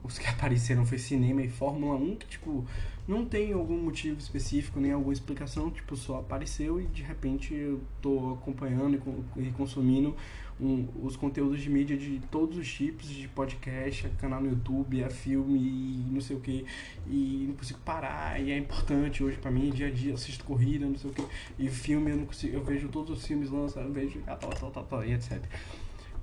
os 0.05 0.17
que 0.17 0.27
apareceram 0.31 0.87
foi 0.87 0.99
cinema 0.99 1.43
e 1.43 1.49
Fórmula 1.49 1.97
1, 1.97 2.17
que 2.17 2.27
tipo 2.27 2.65
não 3.07 3.25
tem 3.25 3.53
algum 3.53 3.77
motivo 3.77 4.19
específico, 4.19 4.79
nem 4.79 4.93
alguma 4.93 5.13
explicação, 5.13 5.69
tipo, 5.71 5.97
só 5.97 6.21
apareceu 6.21 6.81
e 6.81 6.87
de 6.87 7.03
repente 7.03 7.53
eu 7.53 7.81
tô 8.01 8.35
acompanhando 8.35 9.03
e, 9.37 9.51
consumindo 9.51 10.15
um, 10.61 10.87
os 11.03 11.17
conteúdos 11.17 11.61
de 11.61 11.69
mídia 11.69 11.97
de 11.97 12.21
todos 12.31 12.57
os 12.57 12.73
tipos, 12.73 13.09
de 13.09 13.27
podcast, 13.27 14.09
canal 14.21 14.41
no 14.41 14.51
YouTube, 14.51 15.03
a 15.03 15.11
filme 15.11 15.59
e 15.59 16.13
não 16.13 16.21
sei 16.21 16.37
o 16.37 16.41
que, 16.41 16.65
e 17.09 17.47
não 17.49 17.57
consigo 17.57 17.81
parar, 17.81 18.41
e 18.41 18.53
é 18.53 18.57
importante 18.57 19.25
hoje 19.25 19.37
para 19.37 19.51
mim, 19.51 19.71
dia 19.71 19.89
a 19.89 19.91
dia, 19.91 20.15
assisto 20.15 20.45
corrida, 20.45 20.87
não 20.87 20.97
sei 20.97 21.11
o 21.11 21.13
que, 21.13 21.25
e 21.59 21.69
filme 21.69 22.13
eu 22.13 22.19
não 22.19 22.27
consigo, 22.27 22.55
eu 22.55 22.63
vejo 22.63 22.89
todos 22.89 23.19
os 23.19 23.27
filmes 23.27 23.51
lançados, 23.51 23.89
eu 23.89 23.93
vejo 23.93 24.21
tal, 24.21 24.39
tal, 24.39 24.71
tal, 24.71 24.85
tal, 24.85 25.05
e 25.05 25.13
etc. 25.13 25.43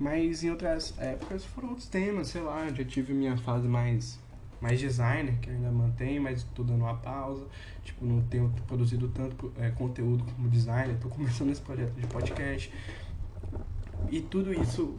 Mas 0.00 0.42
em 0.42 0.50
outras 0.50 0.94
épocas 0.98 1.44
foram 1.44 1.68
outros 1.68 1.86
temas, 1.86 2.28
sei 2.28 2.40
lá, 2.40 2.66
já 2.70 2.84
tive 2.84 3.12
minha 3.12 3.36
fase 3.36 3.68
mais 3.68 4.18
mais 4.60 4.78
designer, 4.78 5.38
que 5.40 5.48
eu 5.48 5.54
ainda 5.54 5.70
mantenho, 5.70 6.22
mas 6.22 6.40
estou 6.40 6.64
dando 6.64 6.82
uma 6.82 6.94
pausa. 6.94 7.46
Tipo, 7.82 8.04
não 8.04 8.20
tenho 8.22 8.52
produzido 8.66 9.08
tanto 9.08 9.52
é, 9.58 9.70
conteúdo 9.70 10.22
como 10.24 10.48
designer, 10.48 10.94
estou 10.94 11.10
começando 11.10 11.50
esse 11.50 11.62
projeto 11.62 11.92
de 11.94 12.06
podcast. 12.06 12.72
E 14.10 14.20
tudo 14.20 14.52
isso 14.52 14.96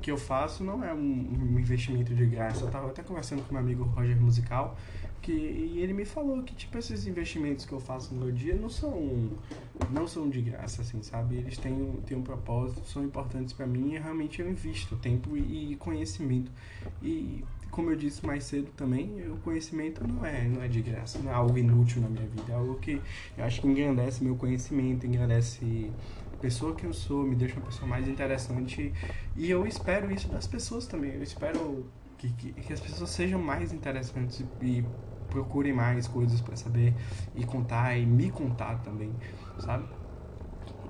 que, 0.00 0.10
eu 0.10 0.16
faço 0.16 0.64
não 0.64 0.82
é 0.82 0.94
um, 0.94 1.58
investimento 1.58 2.14
de 2.14 2.24
graça. 2.24 2.62
Eu 2.62 2.68
estava 2.68 2.88
até 2.88 3.02
conversando 3.02 3.42
com 3.42 3.52
meu 3.52 3.62
amigo 3.62 3.84
Roger 3.84 4.18
Musical, 4.18 4.76
que 5.28 5.32
e 5.32 5.82
ele 5.82 5.92
me 5.92 6.06
falou 6.06 6.42
que 6.42 6.54
tipo 6.54 6.78
esses 6.78 7.06
investimentos 7.06 7.66
que 7.66 7.72
eu 7.72 7.78
faço 7.78 8.14
no 8.14 8.24
meu 8.24 8.32
dia 8.32 8.54
não 8.56 8.70
são 8.70 9.30
não 9.90 10.08
são 10.08 10.30
de 10.30 10.40
graça 10.40 10.80
assim 10.80 11.02
sabe? 11.02 11.36
Eles 11.36 11.58
têm, 11.58 12.00
têm 12.06 12.16
um 12.16 12.22
propósito 12.22 12.86
são 12.86 13.04
importantes 13.04 13.52
para 13.52 13.66
mim 13.66 13.92
e 13.92 13.98
realmente 13.98 14.40
eu 14.40 14.48
invisto 14.48 14.96
tempo 14.96 15.36
e, 15.36 15.72
e 15.72 15.76
conhecimento. 15.76 16.50
E 17.02 17.44
como 17.70 17.90
eu 17.90 17.96
disse 17.96 18.24
mais 18.24 18.44
cedo 18.44 18.70
também, 18.74 19.22
o 19.30 19.36
conhecimento 19.38 20.06
não 20.08 20.24
é, 20.24 20.48
não 20.48 20.62
é 20.62 20.68
de 20.68 20.80
graça, 20.80 21.18
não 21.18 21.30
é 21.30 21.34
algo 21.34 21.58
inútil 21.58 22.00
na 22.00 22.08
minha 22.08 22.26
vida, 22.26 22.50
é 22.50 22.54
algo 22.54 22.76
que 22.76 23.00
eu 23.36 23.44
acho 23.44 23.60
que 23.60 23.68
engrandece 23.68 24.24
meu 24.24 24.34
conhecimento, 24.34 25.06
engrandece 25.06 25.92
a 26.32 26.36
pessoa 26.38 26.74
que 26.74 26.84
eu 26.84 26.94
sou, 26.94 27.24
me 27.24 27.36
deixa 27.36 27.56
uma 27.56 27.66
pessoa 27.66 27.86
mais 27.86 28.08
interessante. 28.08 28.92
E 29.36 29.50
eu 29.50 29.66
espero 29.66 30.10
isso 30.10 30.28
das 30.28 30.46
pessoas 30.46 30.86
também, 30.86 31.12
eu 31.12 31.22
espero 31.22 31.86
que, 32.16 32.30
que, 32.32 32.52
que 32.52 32.72
as 32.72 32.80
pessoas 32.80 33.10
sejam 33.10 33.40
mais 33.40 33.72
interessantes 33.72 34.42
e 34.62 34.84
procurem 35.30 35.72
mais 35.72 36.06
coisas 36.06 36.40
para 36.40 36.56
saber 36.56 36.94
e 37.34 37.44
contar 37.44 37.96
e 37.96 38.04
me 38.06 38.30
contar 38.30 38.82
também, 38.82 39.12
sabe? 39.58 39.84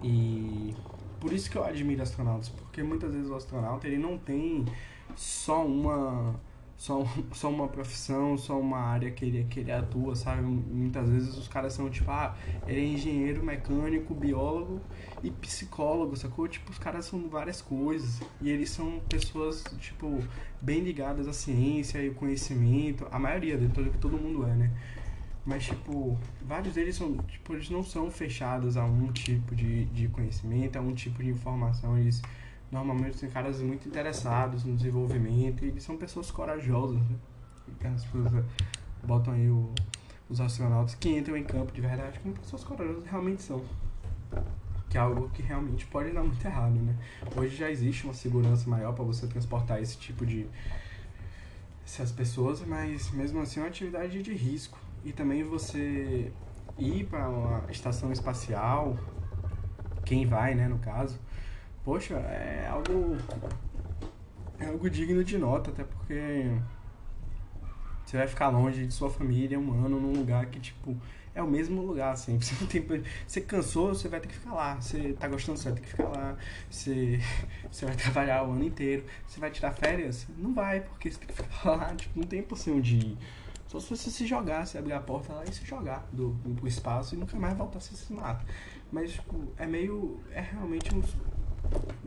E 0.02 0.74
por 1.20 1.32
isso 1.32 1.50
que 1.50 1.56
eu 1.56 1.64
admiro 1.64 2.02
astronautas, 2.02 2.48
porque 2.48 2.82
muitas 2.82 3.12
vezes 3.12 3.30
o 3.30 3.34
astronauta 3.34 3.86
ele 3.86 3.98
não 3.98 4.16
tem 4.16 4.64
só 5.16 5.66
uma 5.66 6.34
só, 6.78 7.04
só 7.34 7.50
uma 7.50 7.68
profissão, 7.68 8.38
só 8.38 8.58
uma 8.58 8.78
área 8.78 9.10
que 9.10 9.24
ele, 9.24 9.44
que 9.50 9.60
ele 9.60 9.72
atua, 9.72 10.14
sabe? 10.14 10.40
Muitas 10.42 11.10
vezes 11.10 11.36
os 11.36 11.48
caras 11.48 11.74
são 11.74 11.90
tipo, 11.90 12.10
ah, 12.10 12.34
ele 12.66 12.80
é 12.80 12.84
engenheiro, 12.84 13.44
mecânico, 13.44 14.14
biólogo 14.14 14.80
e 15.22 15.30
psicólogo, 15.30 16.16
sacou? 16.16 16.46
Tipo, 16.46 16.70
os 16.70 16.78
caras 16.78 17.04
são 17.04 17.28
várias 17.28 17.60
coisas 17.60 18.22
e 18.40 18.48
eles 18.48 18.70
são 18.70 19.00
pessoas, 19.08 19.64
tipo, 19.80 20.22
bem 20.62 20.80
ligadas 20.80 21.26
à 21.26 21.32
ciência 21.32 21.98
e 21.98 22.08
ao 22.08 22.14
conhecimento, 22.14 23.06
a 23.10 23.18
maioria 23.18 23.58
deles, 23.58 23.92
que 23.92 23.98
todo 23.98 24.16
mundo 24.16 24.46
é, 24.46 24.54
né? 24.54 24.70
Mas, 25.44 25.64
tipo, 25.64 26.16
vários 26.42 26.74
deles 26.74 26.94
são, 26.94 27.16
tipo, 27.16 27.54
eles 27.54 27.70
não 27.70 27.82
são 27.82 28.10
fechados 28.10 28.76
a 28.76 28.84
um 28.84 29.10
tipo 29.12 29.56
de, 29.56 29.86
de 29.86 30.06
conhecimento, 30.08 30.76
a 30.76 30.80
um 30.82 30.92
tipo 30.92 31.22
de 31.22 31.30
informação, 31.30 31.98
eles 31.98 32.20
normalmente 32.70 33.18
são 33.18 33.28
caras 33.30 33.60
muito 33.60 33.88
interessados 33.88 34.64
no 34.64 34.76
desenvolvimento 34.76 35.64
e 35.64 35.80
são 35.80 35.96
pessoas 35.96 36.30
corajosas, 36.30 37.00
né? 37.00 37.16
As 37.94 38.04
pessoas 38.04 38.44
botam 39.02 39.34
aí 39.34 39.48
o, 39.48 39.72
os 40.28 40.40
astronautas 40.40 40.94
que 40.94 41.08
entram 41.08 41.36
em 41.36 41.44
campo 41.44 41.72
de 41.72 41.80
verdade 41.80 42.18
como 42.20 42.34
pessoas 42.34 42.64
corajosas 42.64 43.04
realmente 43.04 43.42
são. 43.42 43.62
Que 44.90 44.96
é 44.96 45.00
algo 45.00 45.28
que 45.30 45.42
realmente 45.42 45.86
pode 45.86 46.12
dar 46.12 46.22
muito 46.22 46.42
errado, 46.44 46.74
né? 46.74 46.96
Hoje 47.36 47.56
já 47.56 47.70
existe 47.70 48.04
uma 48.04 48.14
segurança 48.14 48.68
maior 48.68 48.94
para 48.94 49.04
você 49.04 49.26
transportar 49.26 49.82
esse 49.82 49.98
tipo 49.98 50.24
de 50.24 50.46
essas 51.84 52.12
pessoas, 52.12 52.64
mas 52.66 53.10
mesmo 53.12 53.40
assim 53.40 53.60
é 53.60 53.62
uma 53.62 53.68
atividade 53.68 54.22
de 54.22 54.34
risco. 54.34 54.78
E 55.04 55.12
também 55.12 55.42
você 55.42 56.32
ir 56.78 57.04
para 57.06 57.28
uma 57.28 57.64
estação 57.70 58.12
espacial, 58.12 58.96
quem 60.04 60.26
vai, 60.26 60.54
né, 60.54 60.68
no 60.68 60.78
caso, 60.78 61.18
poxa, 61.84 62.14
é 62.14 62.68
algo. 62.68 63.16
É 64.58 64.66
algo 64.66 64.90
digno 64.90 65.22
de 65.22 65.38
nota, 65.38 65.70
até 65.70 65.84
porque 65.84 66.50
você 68.04 68.16
vai 68.16 68.26
ficar 68.26 68.48
longe 68.48 68.86
de 68.86 68.94
sua 68.94 69.10
família 69.10 69.60
um 69.60 69.84
ano 69.84 70.00
num 70.00 70.12
lugar 70.12 70.46
que, 70.46 70.58
tipo, 70.58 70.96
é 71.34 71.42
o 71.42 71.46
mesmo 71.46 71.82
lugar, 71.82 72.12
assim. 72.12 72.38
Você, 72.40 72.66
tem, 72.66 73.04
você 73.26 73.40
cansou, 73.42 73.88
você 73.94 74.08
vai 74.08 74.18
ter 74.18 74.28
que 74.28 74.34
ficar 74.34 74.54
lá. 74.54 74.74
Você 74.80 75.12
tá 75.12 75.28
gostando, 75.28 75.58
você 75.58 75.70
vai 75.70 75.78
ter 75.78 75.82
que 75.82 75.88
ficar 75.90 76.08
lá. 76.08 76.36
Você, 76.70 77.20
você 77.70 77.84
vai 77.84 77.94
trabalhar 77.94 78.44
o 78.44 78.52
ano 78.52 78.64
inteiro. 78.64 79.04
Você 79.26 79.38
vai 79.38 79.50
tirar 79.50 79.72
férias? 79.72 80.26
Não 80.38 80.54
vai, 80.54 80.80
porque 80.80 81.10
você 81.10 81.18
tem 81.18 81.28
que 81.28 81.34
ficar 81.34 81.70
lá. 81.70 81.94
Tipo, 81.94 82.18
não 82.18 82.26
tem 82.26 82.42
possível 82.42 82.80
de 82.80 82.96
ir. 82.96 83.18
Só 83.66 83.78
se 83.78 83.90
você 83.90 84.10
se 84.10 84.26
jogar, 84.26 84.66
se 84.66 84.78
abrir 84.78 84.94
a 84.94 85.00
porta 85.00 85.32
lá 85.34 85.44
e 85.44 85.52
se 85.52 85.64
jogar 85.66 86.08
do, 86.10 86.30
do 86.30 86.66
espaço 86.66 87.14
e 87.14 87.18
nunca 87.18 87.38
mais 87.38 87.56
voltar, 87.56 87.78
você 87.78 87.94
se 87.94 88.12
mata. 88.12 88.44
Mas, 88.90 89.12
tipo, 89.12 89.52
é 89.58 89.66
meio. 89.66 90.18
É 90.32 90.40
realmente 90.40 90.94
um 90.94 91.02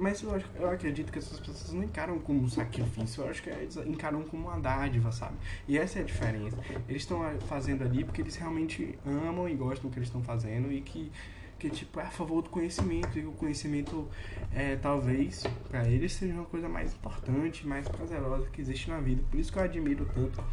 mas 0.02 0.24
eu, 0.24 0.42
eu 0.56 0.70
acredito 0.70 1.12
que 1.12 1.20
essas 1.20 1.40
pessoas 1.40 1.72
não 1.74 1.84
encaram 1.84 2.18
como 2.18 2.42
um 2.42 2.50
sacrifício, 2.50 3.24
eu 3.24 3.30
acho 3.30 3.44
que 3.44 3.50
eles 3.50 3.78
encaram 3.78 4.24
como 4.24 4.48
uma 4.48 4.60
dádiva, 4.60 5.12
sabe? 5.12 5.36
E 5.68 5.78
essa 5.78 6.00
é 6.00 6.02
a 6.02 6.06
diferença. 6.06 6.58
Eles 6.90 7.04
estão 7.04 7.22
fazendo 7.42 7.84
ali 7.84 8.04
porque 8.04 8.22
eles 8.22 8.36
realmente 8.36 8.98
amam 9.06 9.48
e 9.48 9.54
gostam 9.54 9.90
do 9.90 9.94
que 9.94 10.00
eles 10.00 10.08
estão 10.08 10.24
fazendo 10.24 10.72
e 10.72 10.82
que, 10.82 11.12
que 11.60 11.70
tipo, 11.70 12.00
é 12.00 12.04
a 12.04 12.10
favor 12.10 12.42
do 12.42 12.50
conhecimento. 12.50 13.20
E 13.20 13.26
o 13.28 13.32
conhecimento, 13.34 14.08
é, 14.52 14.76
talvez, 14.76 15.44
para 15.70 15.88
eles 15.88 16.14
seja 16.14 16.34
uma 16.34 16.46
coisa 16.46 16.68
mais 16.68 16.94
importante, 16.94 17.68
mais 17.68 17.88
prazerosa 17.88 18.50
que 18.50 18.60
existe 18.60 18.90
na 18.90 19.00
vida. 19.00 19.24
Por 19.30 19.40
isso 19.40 19.54
que 19.54 19.60
eu 19.60 19.64
admiro 19.64 20.10
tanto 20.16 20.44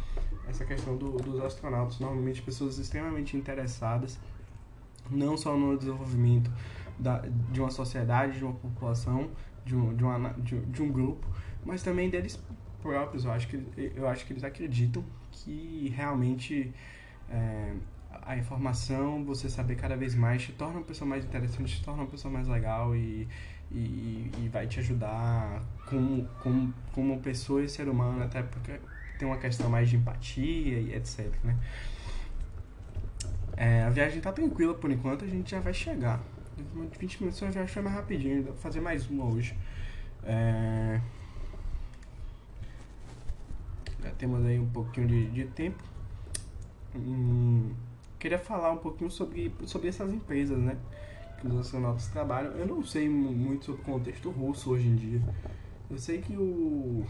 essa 0.47 0.63
questão 0.63 0.95
do, 0.95 1.13
dos 1.13 1.43
astronautas. 1.43 1.99
Normalmente, 1.99 2.41
pessoas 2.43 2.77
extremamente 2.77 3.35
interessadas, 3.35 4.19
não 5.09 5.35
só 5.35 5.57
no 5.57 5.75
desenvolvimento 5.75 6.51
da, 6.99 7.23
de 7.51 7.61
uma 7.61 7.71
sociedade, 7.71 8.37
de 8.37 8.43
uma 8.43 8.53
população, 8.53 9.29
de 9.65 9.75
um, 9.75 9.95
de, 9.95 10.03
uma, 10.03 10.29
de, 10.33 10.59
de 10.59 10.81
um 10.83 10.91
grupo, 10.91 11.27
mas 11.65 11.81
também 11.81 12.09
deles 12.09 12.41
próprios. 12.81 13.25
Eu 13.25 13.31
acho 13.31 13.47
que, 13.47 13.91
eu 13.95 14.07
acho 14.07 14.25
que 14.25 14.33
eles 14.33 14.43
acreditam 14.43 15.03
que 15.31 15.93
realmente 15.95 16.73
é, 17.29 17.73
a 18.23 18.37
informação, 18.37 19.23
você 19.23 19.49
saber 19.49 19.75
cada 19.75 19.95
vez 19.95 20.15
mais, 20.15 20.43
te 20.43 20.51
torna 20.51 20.79
uma 20.79 20.85
pessoa 20.85 21.07
mais 21.07 21.23
interessante, 21.23 21.77
te 21.77 21.83
torna 21.83 22.03
uma 22.03 22.09
pessoa 22.09 22.31
mais 22.31 22.47
legal 22.47 22.95
e, 22.95 23.27
e, 23.71 24.31
e 24.37 24.49
vai 24.51 24.67
te 24.67 24.79
ajudar 24.79 25.61
como, 25.87 26.27
como, 26.41 26.73
como 26.91 27.19
pessoa 27.19 27.63
e 27.63 27.69
ser 27.69 27.87
humano, 27.87 28.23
até 28.23 28.41
porque 28.41 28.79
tem 29.17 29.27
uma 29.27 29.37
questão 29.37 29.69
mais 29.69 29.89
de 29.89 29.97
empatia 29.97 30.79
e 30.79 30.93
etc. 30.93 31.31
Né? 31.43 31.55
É, 33.55 33.83
a 33.83 33.89
viagem 33.89 34.21
tá 34.21 34.31
tranquila 34.31 34.73
por 34.73 34.89
enquanto, 34.89 35.25
a 35.25 35.27
gente 35.27 35.51
já 35.51 35.59
vai 35.59 35.73
chegar. 35.73 36.21
20 36.99 37.21
minutos 37.21 37.41
a 37.43 37.49
viagem 37.49 37.67
foi 37.67 37.81
mais 37.81 37.95
rapidinho, 37.95 38.43
dá 38.43 38.51
pra 38.51 38.61
fazer 38.61 38.81
mais 38.81 39.09
uma 39.09 39.25
hoje. 39.25 39.55
É... 40.23 40.99
Já 44.03 44.11
temos 44.11 44.45
aí 44.45 44.59
um 44.59 44.69
pouquinho 44.69 45.07
de, 45.07 45.29
de 45.31 45.45
tempo. 45.45 45.83
Hum, 46.95 47.73
queria 48.17 48.39
falar 48.39 48.71
um 48.71 48.77
pouquinho 48.77 49.11
sobre, 49.11 49.53
sobre 49.65 49.89
essas 49.89 50.11
empresas, 50.13 50.57
né? 50.57 50.77
Que 51.39 51.47
os 51.47 51.55
astronautas 51.59 52.07
trabalham. 52.07 52.51
Eu 52.53 52.65
não 52.65 52.83
sei 52.83 53.09
muito 53.09 53.65
sobre 53.65 53.81
o 53.81 53.85
contexto 53.85 54.29
russo 54.29 54.71
hoje 54.71 54.87
em 54.87 54.95
dia. 54.95 55.21
Eu 55.89 55.97
sei 55.97 56.21
que 56.21 56.33
o, 56.35 57.05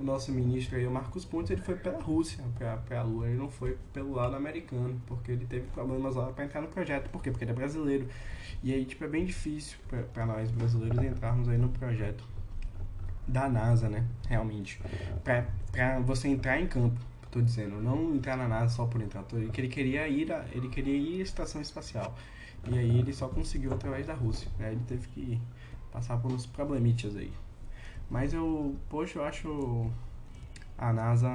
o 0.00 0.04
nosso 0.04 0.32
ministro 0.32 0.76
aí, 0.76 0.86
o 0.86 0.90
Marcos 0.90 1.24
Pontes, 1.24 1.50
ele 1.50 1.60
foi 1.60 1.76
pela 1.76 2.00
Rússia 2.00 2.42
para 2.56 3.00
a 3.00 3.02
Lua, 3.02 3.28
ele 3.28 3.36
não 3.36 3.50
foi 3.50 3.76
pelo 3.92 4.14
lado 4.14 4.34
americano, 4.34 5.00
porque 5.06 5.30
ele 5.30 5.44
teve 5.44 5.66
problemas 5.68 6.16
lá 6.16 6.32
para 6.32 6.44
entrar 6.44 6.62
no 6.62 6.68
projeto. 6.68 7.10
Por 7.10 7.22
quê? 7.22 7.30
Porque 7.30 7.44
ele 7.44 7.52
é 7.52 7.54
brasileiro. 7.54 8.08
E 8.62 8.72
aí, 8.72 8.84
tipo, 8.84 9.04
é 9.04 9.08
bem 9.08 9.26
difícil 9.26 9.78
para 10.12 10.26
nós 10.26 10.50
brasileiros 10.50 10.98
entrarmos 11.02 11.48
aí 11.48 11.58
no 11.58 11.68
projeto 11.68 12.24
da 13.28 13.48
NASA, 13.48 13.88
né? 13.88 14.04
Realmente. 14.26 14.80
Para 15.22 16.00
você 16.00 16.28
entrar 16.28 16.58
em 16.58 16.66
campo, 16.66 16.98
tô 17.30 17.40
dizendo, 17.40 17.80
não 17.80 18.14
entrar 18.14 18.36
na 18.36 18.48
NASA 18.48 18.74
só 18.74 18.86
por 18.86 19.02
entrar. 19.02 19.22
Que 19.24 19.60
ele 19.60 19.68
queria 19.68 20.08
ir, 20.08 20.32
a, 20.32 20.46
ele 20.52 20.68
queria 20.68 20.96
ir 20.96 21.20
à 21.20 21.22
estação 21.22 21.60
espacial. 21.60 22.16
E 22.70 22.78
aí 22.78 22.98
ele 22.98 23.12
só 23.12 23.28
conseguiu 23.28 23.72
através 23.72 24.06
da 24.06 24.14
Rússia, 24.14 24.50
né? 24.58 24.72
Ele 24.72 24.82
teve 24.86 25.06
que 25.08 25.40
passar 25.92 26.16
por 26.18 26.32
uns 26.32 26.46
problemitas 26.46 27.16
aí. 27.16 27.32
Mas 28.10 28.34
eu, 28.34 28.74
poxa, 28.88 29.18
eu 29.18 29.24
acho 29.24 29.90
a 30.76 30.92
NASA, 30.92 31.30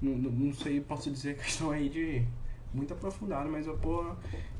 não, 0.00 0.12
não 0.16 0.52
sei, 0.54 0.80
posso 0.80 1.10
dizer 1.10 1.36
questão 1.36 1.70
aí 1.70 1.88
de 1.88 2.24
muito 2.72 2.92
aprofundada, 2.92 3.48
mas 3.48 3.66
eu, 3.66 3.76
pô, 3.76 4.04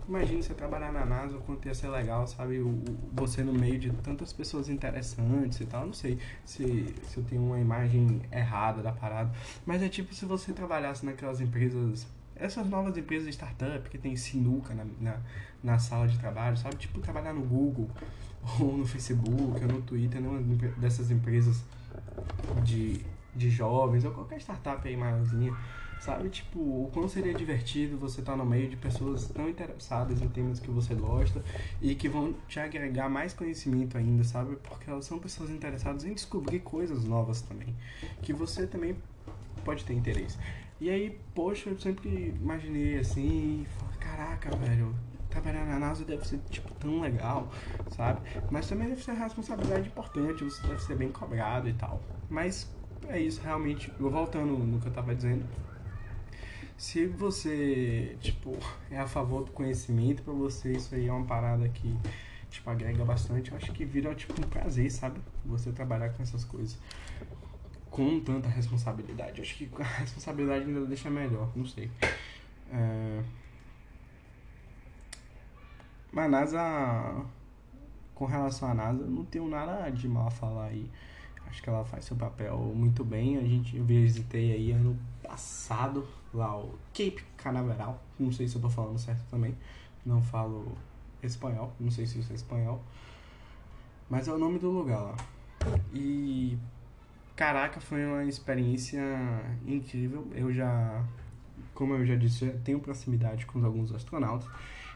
imagina 0.08 0.42
você 0.42 0.54
trabalhar 0.54 0.92
na 0.92 1.04
NASA, 1.04 1.36
o 1.36 1.40
quanto 1.40 1.66
ia 1.66 1.74
ser 1.74 1.88
legal, 1.88 2.26
sabe? 2.26 2.60
O, 2.60 2.82
você 3.12 3.42
no 3.42 3.52
meio 3.52 3.78
de 3.78 3.90
tantas 3.90 4.32
pessoas 4.32 4.68
interessantes 4.68 5.60
e 5.60 5.66
tal. 5.66 5.86
Não 5.86 5.92
sei 5.92 6.18
se, 6.44 6.94
se 7.08 7.16
eu 7.16 7.24
tenho 7.24 7.42
uma 7.42 7.58
imagem 7.58 8.22
errada 8.32 8.82
da 8.82 8.92
parada. 8.92 9.30
Mas 9.64 9.82
é 9.82 9.88
tipo 9.88 10.14
se 10.14 10.24
você 10.24 10.52
trabalhasse 10.52 11.04
naquelas 11.04 11.40
empresas. 11.40 12.06
Essas 12.38 12.66
novas 12.68 12.96
empresas 12.98 13.26
de 13.26 13.32
startup 13.32 13.88
que 13.88 13.96
tem 13.96 14.14
sinuca 14.14 14.74
na, 14.74 14.84
na, 15.00 15.20
na 15.64 15.78
sala 15.78 16.06
de 16.06 16.18
trabalho, 16.18 16.56
sabe? 16.56 16.76
Tipo 16.76 17.00
trabalhar 17.00 17.32
no 17.32 17.40
Google, 17.40 17.88
ou 18.60 18.76
no 18.76 18.86
Facebook, 18.86 19.62
ou 19.62 19.68
no 19.72 19.82
Twitter, 19.82 20.20
numa 20.20 20.40
dessas 20.76 21.10
empresas 21.10 21.64
de, 22.64 23.00
de 23.34 23.50
jovens, 23.50 24.04
ou 24.04 24.12
qualquer 24.12 24.40
startup 24.40 24.86
aí 24.86 24.96
maiorzinha 24.96 25.52
Sabe, 26.00 26.28
tipo, 26.28 26.58
o 26.58 26.90
quão 26.92 27.08
seria 27.08 27.32
divertido 27.32 27.96
você 27.96 28.20
estar 28.20 28.32
tá 28.32 28.38
no 28.38 28.44
meio 28.44 28.68
de 28.68 28.76
pessoas 28.76 29.28
tão 29.28 29.48
interessadas 29.48 30.20
em 30.20 30.28
temas 30.28 30.60
que 30.60 30.70
você 30.70 30.94
gosta 30.94 31.42
e 31.80 31.94
que 31.94 32.08
vão 32.08 32.34
te 32.46 32.60
agregar 32.60 33.08
mais 33.08 33.32
conhecimento 33.32 33.96
ainda, 33.96 34.22
sabe? 34.22 34.56
Porque 34.56 34.90
elas 34.90 35.06
são 35.06 35.18
pessoas 35.18 35.50
interessadas 35.50 36.04
em 36.04 36.12
descobrir 36.12 36.60
coisas 36.60 37.04
novas 37.04 37.40
também, 37.40 37.74
que 38.22 38.32
você 38.32 38.66
também 38.66 38.96
pode 39.64 39.84
ter 39.84 39.94
interesse. 39.94 40.38
E 40.80 40.90
aí, 40.90 41.18
poxa, 41.34 41.70
eu 41.70 41.78
sempre 41.78 42.34
imaginei 42.40 42.98
assim, 42.98 43.66
caraca, 43.98 44.54
velho, 44.54 44.94
trabalhar 45.40 45.66
na 45.66 45.78
NASA 45.78 46.04
deve 46.04 46.26
ser, 46.26 46.38
tipo, 46.50 46.72
tão 46.74 47.00
legal, 47.00 47.50
sabe? 47.90 48.20
Mas 48.50 48.68
também 48.68 48.88
deve 48.88 49.02
ser 49.02 49.12
uma 49.12 49.24
responsabilidade 49.24 49.88
importante, 49.88 50.44
você 50.44 50.66
deve 50.66 50.82
ser 50.82 50.96
bem 50.96 51.10
cobrado 51.10 51.68
e 51.68 51.74
tal. 51.74 52.00
Mas 52.28 52.70
é 53.08 53.20
isso, 53.20 53.40
realmente, 53.42 53.92
voltando 53.98 54.58
no 54.58 54.80
que 54.80 54.86
eu 54.88 54.92
tava 54.92 55.14
dizendo, 55.14 55.44
se 56.76 57.06
você, 57.06 58.16
tipo, 58.20 58.56
é 58.90 58.98
a 58.98 59.06
favor 59.06 59.44
do 59.44 59.50
conhecimento, 59.52 60.22
para 60.22 60.32
você 60.32 60.72
isso 60.72 60.94
aí 60.94 61.06
é 61.06 61.12
uma 61.12 61.24
parada 61.24 61.68
que, 61.68 61.96
tipo, 62.50 62.68
agrega 62.68 63.04
bastante. 63.04 63.50
Eu 63.50 63.56
acho 63.56 63.72
que 63.72 63.84
vira, 63.84 64.14
tipo, 64.14 64.34
um 64.38 64.48
prazer, 64.48 64.90
sabe? 64.90 65.20
Você 65.44 65.72
trabalhar 65.72 66.10
com 66.10 66.22
essas 66.22 66.44
coisas. 66.44 66.78
Com 67.90 68.20
tanta 68.20 68.48
responsabilidade. 68.48 69.38
Eu 69.38 69.42
acho 69.42 69.56
que 69.56 69.70
a 69.78 69.84
responsabilidade 69.84 70.66
ainda 70.66 70.84
deixa 70.84 71.08
melhor, 71.08 71.50
não 71.56 71.64
sei. 71.64 71.90
É... 72.70 73.22
Mas 76.12 76.30
NASA, 76.30 77.24
com 78.14 78.24
relação 78.24 78.70
à 78.70 78.74
NASA, 78.74 79.04
não 79.04 79.24
tenho 79.24 79.48
nada 79.48 79.90
de 79.90 80.08
mal 80.08 80.28
a 80.28 80.30
falar 80.30 80.66
aí. 80.66 80.90
Acho 81.48 81.62
que 81.62 81.68
ela 81.68 81.84
faz 81.84 82.04
seu 82.04 82.16
papel 82.16 82.58
muito 82.74 83.04
bem. 83.04 83.38
A 83.38 83.42
gente, 83.42 83.76
eu 83.76 83.84
visitei 83.84 84.52
aí 84.52 84.72
ano 84.72 84.98
passado 85.22 86.06
lá 86.34 86.56
o 86.56 86.78
Cape 86.92 87.22
Canaveral. 87.36 88.02
Não 88.18 88.32
sei 88.32 88.48
se 88.48 88.56
eu 88.56 88.62
tô 88.62 88.68
falando 88.68 88.98
certo 88.98 89.24
também. 89.30 89.56
Não 90.04 90.22
falo 90.22 90.76
espanhol, 91.22 91.72
não 91.80 91.90
sei 91.90 92.06
se 92.06 92.18
isso 92.18 92.32
é 92.32 92.34
espanhol. 92.34 92.82
Mas 94.08 94.28
é 94.28 94.32
o 94.32 94.38
nome 94.38 94.58
do 94.58 94.70
lugar 94.70 95.00
lá. 95.00 95.16
E 95.92 96.56
caraca, 97.34 97.80
foi 97.80 98.04
uma 98.06 98.24
experiência 98.24 99.02
incrível. 99.66 100.26
Eu 100.32 100.52
já, 100.52 101.04
como 101.74 101.94
eu 101.94 102.06
já 102.06 102.14
disse, 102.14 102.48
tenho 102.64 102.78
proximidade 102.80 103.46
com 103.46 103.64
alguns 103.64 103.92
astronautas. 103.92 104.48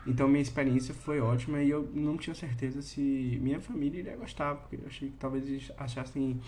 Então 0.07 0.27
minha 0.27 0.41
experiência 0.41 0.95
foi 0.95 1.21
ótima 1.21 1.63
e 1.63 1.71
eu 1.71 1.91
não 1.95 2.17
tinha 2.17 2.35
certeza 2.35 2.81
se 2.81 3.39
minha 3.43 3.61
família 3.61 4.01
iria 4.01 4.17
gostar, 4.17 4.55
porque 4.55 4.77
eu 4.77 4.87
achei 4.87 5.11
que 5.11 5.17
talvez 5.17 5.47
eles 5.47 5.71
achassem, 5.77 6.41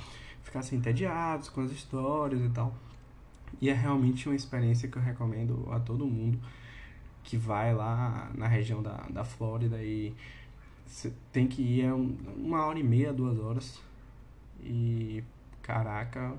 ficassem 0.43 0.79
entediados 0.79 1.49
com 1.49 1.61
as 1.61 1.71
histórias 1.71 2.41
e 2.41 2.49
tal. 2.49 2.75
E 3.61 3.69
é 3.69 3.75
realmente 3.75 4.29
uma 4.29 4.35
experiência 4.35 4.89
que 4.89 4.97
eu 4.97 5.03
recomendo 5.03 5.69
a 5.71 5.79
todo 5.79 6.07
mundo 6.07 6.39
que 7.23 7.37
vai 7.37 7.75
lá 7.75 8.31
na 8.35 8.49
região 8.49 8.83
da, 8.83 9.07
da 9.11 9.25
Flórida 9.25 9.83
e 9.83 10.15
tem 11.31 11.47
que 11.47 11.63
ir 11.63 11.85
é 11.85 11.93
uma 11.93 12.67
hora 12.67 12.79
e 12.79 12.83
meia, 12.83 13.13
duas 13.13 13.39
horas. 13.39 13.81
E 14.63 15.23
caraca, 15.63 16.35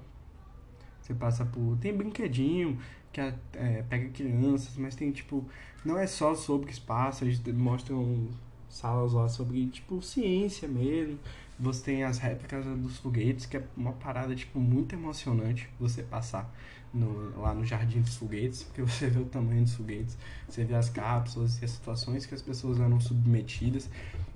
você 1.02 1.14
passa 1.14 1.46
por. 1.46 1.78
Tem 1.78 1.96
brinquedinho 1.96 2.80
que 3.14 3.22
é, 3.22 3.84
pega 3.88 4.10
crianças, 4.10 4.76
mas 4.76 4.96
tem 4.96 5.12
tipo. 5.12 5.48
Não 5.86 5.98
é 5.98 6.08
só 6.08 6.34
sobre 6.34 6.72
espaço, 6.72 7.24
eles 7.24 7.40
mostram 7.48 8.28
salas 8.70 9.14
lá 9.14 9.30
sobre 9.30 9.68
tipo 9.68 10.02
ciência 10.02 10.68
mesmo. 10.68 11.20
Você 11.60 11.84
tem 11.84 12.04
as 12.04 12.18
réplicas 12.18 12.66
dos 12.66 12.98
foguetes, 12.98 13.46
que 13.46 13.58
é 13.58 13.64
uma 13.78 13.94
parada 13.94 14.36
tipo 14.36 14.60
muito 14.60 14.96
emocionante 14.96 15.70
você 15.80 16.02
passar 16.02 16.52
no, 16.94 17.40
lá 17.40 17.54
no 17.54 17.66
Jardim 17.66 18.02
dos 18.02 18.16
Foguetes, 18.16 18.64
porque 18.64 18.82
você 18.84 19.08
vê 19.08 19.20
o 19.20 19.26
tamanho 19.26 19.64
dos 19.64 19.76
foguetes, 19.76 20.18
você 20.48 20.64
vê 20.64 20.76
as 20.76 20.90
cápsulas 20.90 21.62
e 21.62 21.66
as 21.66 21.72
situações 21.72 22.26
que 22.26 22.34
as 22.34 22.42
pessoas 22.42 22.80
eram 22.80 23.00
submetidas 23.00 23.90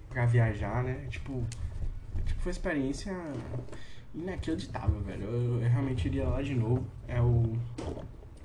para 0.10 0.26
viajar, 0.26 0.84
né? 0.84 1.08
Tipo, 1.10 1.44
tipo, 2.26 2.42
foi 2.42 2.52
uma 2.52 2.52
experiência 2.52 3.16
inacreditável, 4.14 5.00
velho. 5.02 5.24
Eu, 5.24 5.62
eu, 5.62 5.70
realmente 5.70 6.08
iria 6.08 6.28
lá 6.28 6.42
de 6.42 6.56
novo. 6.56 6.86
É 7.08 7.22
o, 7.22 7.54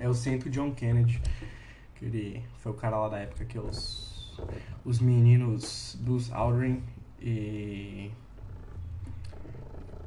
é 0.03 0.09
o 0.09 0.15
centro 0.15 0.51
John 0.51 0.73
Kennedy, 0.73 1.23
que 1.95 2.05
ele 2.05 2.45
foi 2.59 2.73
o 2.73 2.75
cara 2.75 2.99
lá 2.99 3.09
da 3.09 3.19
época 3.21 3.45
que 3.45 3.57
os, 3.57 4.37
os 4.85 4.99
meninos 4.99 5.97
Buzz 6.01 6.33
Aldrin 6.33 6.83
e 7.21 8.11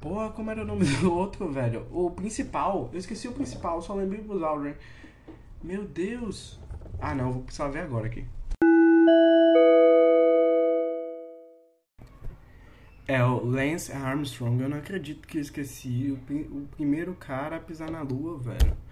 Porra, 0.01 0.29
como 0.29 0.51
era 0.51 0.62
o 0.62 0.65
nome 0.65 0.86
do 1.01 1.12
outro, 1.12 1.51
velho? 1.51 1.88
O 1.91 2.12
principal. 2.12 2.89
Eu 2.91 2.99
esqueci 2.99 3.27
o 3.27 3.31
principal, 3.31 3.81
só 3.81 3.95
lembrei 3.95 4.21
do 4.21 4.45
Aldrin. 4.45 4.75
Meu 5.63 5.86
Deus. 5.86 6.60
Ah, 6.99 7.15
não, 7.15 7.31
vou 7.31 7.41
precisar 7.41 7.69
ver 7.69 7.79
agora 7.79 8.05
aqui. 8.05 8.25
É 13.08 13.23
o 13.23 13.43
Lance 13.43 13.91
Armstrong. 13.93 14.62
Eu 14.62 14.69
não 14.69 14.77
acredito 14.77 15.27
que 15.27 15.38
eu 15.38 15.41
esqueci. 15.41 16.12
O, 16.29 16.58
o 16.58 16.67
primeiro 16.67 17.15
cara 17.15 17.55
a 17.55 17.60
pisar 17.60 17.89
na 17.89 18.01
lua, 18.01 18.38
velho. 18.38 18.85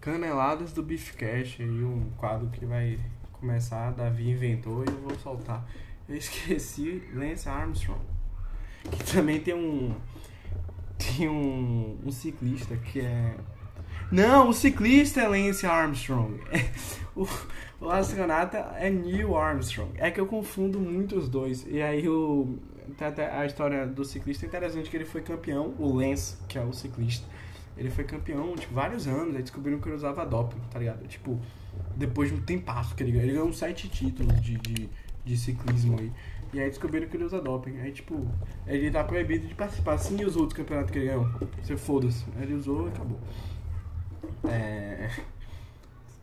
Caneladas 0.00 0.72
do 0.72 0.82
Beefcast. 0.82 1.62
Aí 1.62 1.84
um 1.84 2.10
quadro 2.16 2.48
que 2.48 2.64
vai 2.64 2.98
começar. 3.32 3.90
Davi 3.92 4.30
inventou 4.30 4.84
e 4.84 4.88
eu 4.88 5.00
vou 5.00 5.18
soltar. 5.18 5.66
Eu 6.08 6.16
esqueci 6.16 7.02
Lance 7.14 7.48
Armstrong. 7.48 8.00
Que 8.90 9.04
também 9.04 9.40
tem 9.40 9.54
um 9.54 9.94
tem 10.98 11.28
um, 11.28 11.98
um 12.04 12.10
ciclista 12.10 12.76
que 12.76 13.00
é. 13.00 13.34
Não, 14.10 14.48
o 14.48 14.52
ciclista 14.52 15.20
é 15.20 15.28
Lance 15.28 15.66
Armstrong. 15.66 16.40
o, 17.14 17.26
o 17.80 17.90
astronauta 17.90 18.58
é 18.76 18.90
Neil 18.90 19.36
Armstrong. 19.36 19.92
É 19.96 20.10
que 20.10 20.20
eu 20.20 20.26
confundo 20.26 20.78
muito 20.78 21.16
os 21.16 21.28
dois. 21.28 21.66
E 21.68 21.80
aí 21.80 22.08
o, 22.08 22.58
a 23.32 23.46
história 23.46 23.86
do 23.86 24.04
ciclista 24.04 24.46
é 24.46 24.48
interessante 24.48 24.88
que 24.88 24.96
ele 24.96 25.04
foi 25.04 25.20
campeão, 25.20 25.74
o 25.78 25.92
Lance, 25.92 26.36
que 26.48 26.58
é 26.58 26.62
o 26.62 26.72
ciclista. 26.72 27.26
Ele 27.78 27.90
foi 27.90 28.04
campeão, 28.04 28.56
tipo, 28.56 28.74
vários 28.74 29.06
anos, 29.06 29.36
aí 29.36 29.42
descobriram 29.42 29.78
que 29.78 29.88
ele 29.88 29.94
usava 29.94 30.26
doping, 30.26 30.58
tá 30.68 30.80
ligado? 30.80 31.06
Tipo, 31.06 31.40
depois 31.96 32.28
de 32.28 32.34
um 32.34 32.40
tempasso 32.40 32.94
que 32.94 33.02
ele 33.04 33.12
ganhou. 33.12 33.26
Ele 33.26 33.34
ganhou 33.34 33.52
sete 33.52 33.88
títulos 33.88 34.42
de, 34.42 34.56
de, 34.58 34.88
de 35.24 35.36
ciclismo 35.36 35.98
aí. 35.98 36.12
E 36.52 36.58
aí 36.58 36.68
descobriram 36.68 37.08
que 37.08 37.16
ele 37.16 37.24
usa 37.24 37.40
doping. 37.40 37.78
Aí, 37.78 37.92
tipo, 37.92 38.26
ele 38.66 38.90
tá 38.90 39.04
proibido 39.04 39.46
de 39.46 39.54
participar. 39.54 39.94
Assim 39.94 40.20
e 40.20 40.24
os 40.24 40.34
outros 40.34 40.56
campeonatos 40.56 40.90
que 40.90 40.98
ele 40.98 41.06
ganhou. 41.06 41.28
Você 41.62 41.76
foda-se. 41.76 42.24
Ele 42.40 42.54
usou 42.54 42.86
e 42.86 42.88
acabou. 42.88 43.20
É... 44.44 45.10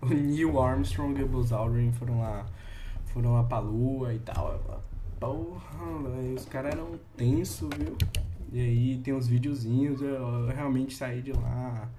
O 0.02 0.08
Neil 0.08 0.62
Armstrong 0.62 1.20
e 1.20 1.24
o 1.24 1.28
Buzz 1.28 1.52
Aldrin 1.52 1.91
foram 1.91 2.20
lá, 2.20 2.46
foram 3.06 3.34
lá 3.34 3.44
pra 3.44 3.58
lua 3.58 4.13
e 4.13 4.20
tal. 4.20 4.84
Porra, 5.20 6.10
véio, 6.10 6.36
os 6.36 6.46
caras 6.46 6.74
eram 6.74 7.00
tensos, 7.18 7.70
viu? 7.76 7.98
E 8.51 8.60
aí 8.60 8.97
tem 9.03 9.13
uns 9.13 9.27
videozinhos, 9.27 10.01
eu, 10.01 10.13
eu 10.13 10.47
realmente 10.47 10.93
saí 10.93 11.21
de 11.21 11.31
lá 11.31 11.89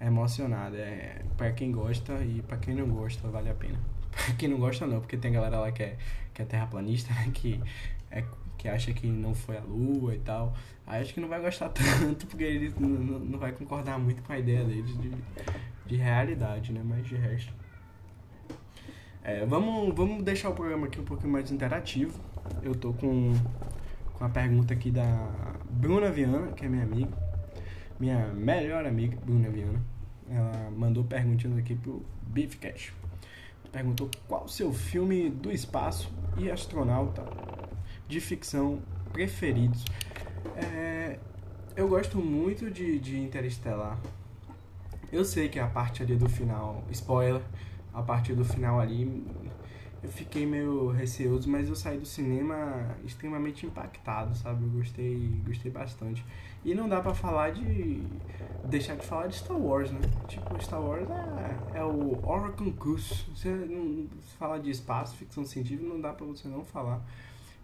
emocionado. 0.00 0.76
É, 0.76 1.22
pra 1.36 1.52
quem 1.52 1.72
gosta 1.72 2.12
e 2.24 2.42
pra 2.42 2.56
quem 2.56 2.74
não 2.74 2.88
gosta, 2.88 3.28
vale 3.28 3.50
a 3.50 3.54
pena. 3.54 3.78
Pra 4.12 4.34
quem 4.34 4.46
não 4.46 4.58
gosta 4.58 4.86
não, 4.86 5.00
porque 5.00 5.16
tem 5.16 5.32
galera 5.32 5.58
lá 5.58 5.72
que 5.72 5.82
é, 5.82 5.96
que 6.34 6.42
é 6.42 6.44
terraplanista, 6.44 7.14
né? 7.14 7.30
Que, 7.32 7.58
é, 8.10 8.22
que 8.58 8.68
acha 8.68 8.92
que 8.92 9.06
não 9.06 9.34
foi 9.34 9.56
a 9.56 9.62
lua 9.62 10.14
e 10.14 10.18
tal. 10.18 10.54
Aí 10.86 11.00
acho 11.00 11.14
que 11.14 11.20
não 11.20 11.28
vai 11.28 11.40
gostar 11.40 11.70
tanto, 11.72 12.26
porque 12.26 12.44
ele 12.44 12.74
não, 12.78 13.18
não 13.18 13.38
vai 13.38 13.52
concordar 13.52 13.98
muito 13.98 14.22
com 14.22 14.32
a 14.34 14.38
ideia 14.38 14.64
deles 14.64 15.00
de, 15.00 15.12
de 15.86 15.96
realidade, 15.96 16.72
né? 16.72 16.82
Mas 16.84 17.06
de 17.06 17.16
resto. 17.16 17.54
É, 19.24 19.46
vamos, 19.46 19.94
vamos 19.94 20.22
deixar 20.22 20.50
o 20.50 20.54
programa 20.54 20.88
aqui 20.88 21.00
um 21.00 21.04
pouquinho 21.04 21.32
mais 21.32 21.50
interativo. 21.50 22.20
Eu 22.62 22.74
tô 22.74 22.92
com, 22.92 23.32
com 24.22 24.26
a 24.26 24.28
pergunta 24.28 24.72
aqui 24.72 24.88
da 24.88 25.02
Bruna 25.68 26.08
Viana, 26.08 26.52
que 26.52 26.64
é 26.64 26.68
minha 26.68 26.84
amiga. 26.84 27.10
Minha 27.98 28.28
melhor 28.28 28.86
amiga, 28.86 29.18
Bruna 29.20 29.50
Viana. 29.50 29.82
Ela 30.30 30.70
mandou 30.70 31.02
perguntinhas 31.02 31.58
aqui 31.58 31.74
pro 31.74 32.06
Beefcast. 32.28 32.94
Perguntou 33.72 34.08
qual 34.28 34.44
o 34.44 34.48
seu 34.48 34.72
filme 34.72 35.28
do 35.28 35.50
espaço 35.50 36.08
e 36.38 36.48
astronauta 36.48 37.24
de 38.06 38.20
ficção 38.20 38.80
preferidos. 39.12 39.84
É, 40.54 41.18
eu 41.74 41.88
gosto 41.88 42.16
muito 42.18 42.70
de, 42.70 43.00
de 43.00 43.18
Interestelar. 43.18 43.98
Eu 45.10 45.24
sei 45.24 45.48
que 45.48 45.58
a 45.58 45.66
parte 45.66 46.00
ali 46.00 46.14
do 46.14 46.28
final, 46.28 46.84
spoiler, 46.92 47.42
a 47.92 48.02
partir 48.02 48.34
do 48.34 48.44
final 48.44 48.78
ali, 48.78 49.26
eu 50.02 50.10
fiquei 50.10 50.44
meio 50.44 50.90
receoso, 50.90 51.48
mas 51.48 51.68
eu 51.68 51.76
saí 51.76 51.96
do 51.96 52.06
cinema 52.06 52.96
extremamente 53.04 53.64
impactado, 53.64 54.34
sabe? 54.36 54.64
Eu 54.64 54.70
gostei, 54.70 55.40
gostei 55.46 55.70
bastante. 55.70 56.24
E 56.64 56.74
não 56.74 56.88
dá 56.88 57.00
pra 57.00 57.14
falar 57.14 57.50
de. 57.50 58.02
deixar 58.64 58.96
de 58.96 59.06
falar 59.06 59.28
de 59.28 59.36
Star 59.36 59.56
Wars, 59.56 59.92
né? 59.92 60.00
Tipo, 60.26 60.60
Star 60.60 60.82
Wars 60.82 61.08
é, 61.08 61.78
é 61.78 61.84
o 61.84 62.18
Oracle 62.26 62.72
Goose. 62.72 63.24
Você 63.34 63.48
não 63.48 64.08
fala 64.38 64.58
de 64.58 64.70
espaço, 64.70 65.14
ficção 65.16 65.44
científica, 65.44 65.88
não 65.88 66.00
dá 66.00 66.12
pra 66.12 66.26
você 66.26 66.48
não 66.48 66.64
falar 66.64 67.00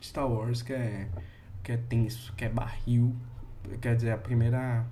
Star 0.00 0.30
Wars, 0.30 0.62
que 0.62 0.72
é, 0.72 1.08
que 1.64 1.72
é 1.72 1.76
tenso, 1.76 2.32
que 2.34 2.44
é 2.44 2.48
barril. 2.48 3.16
Quer 3.80 3.96
dizer, 3.96 4.12
a 4.12 4.18
primeira. 4.18 4.86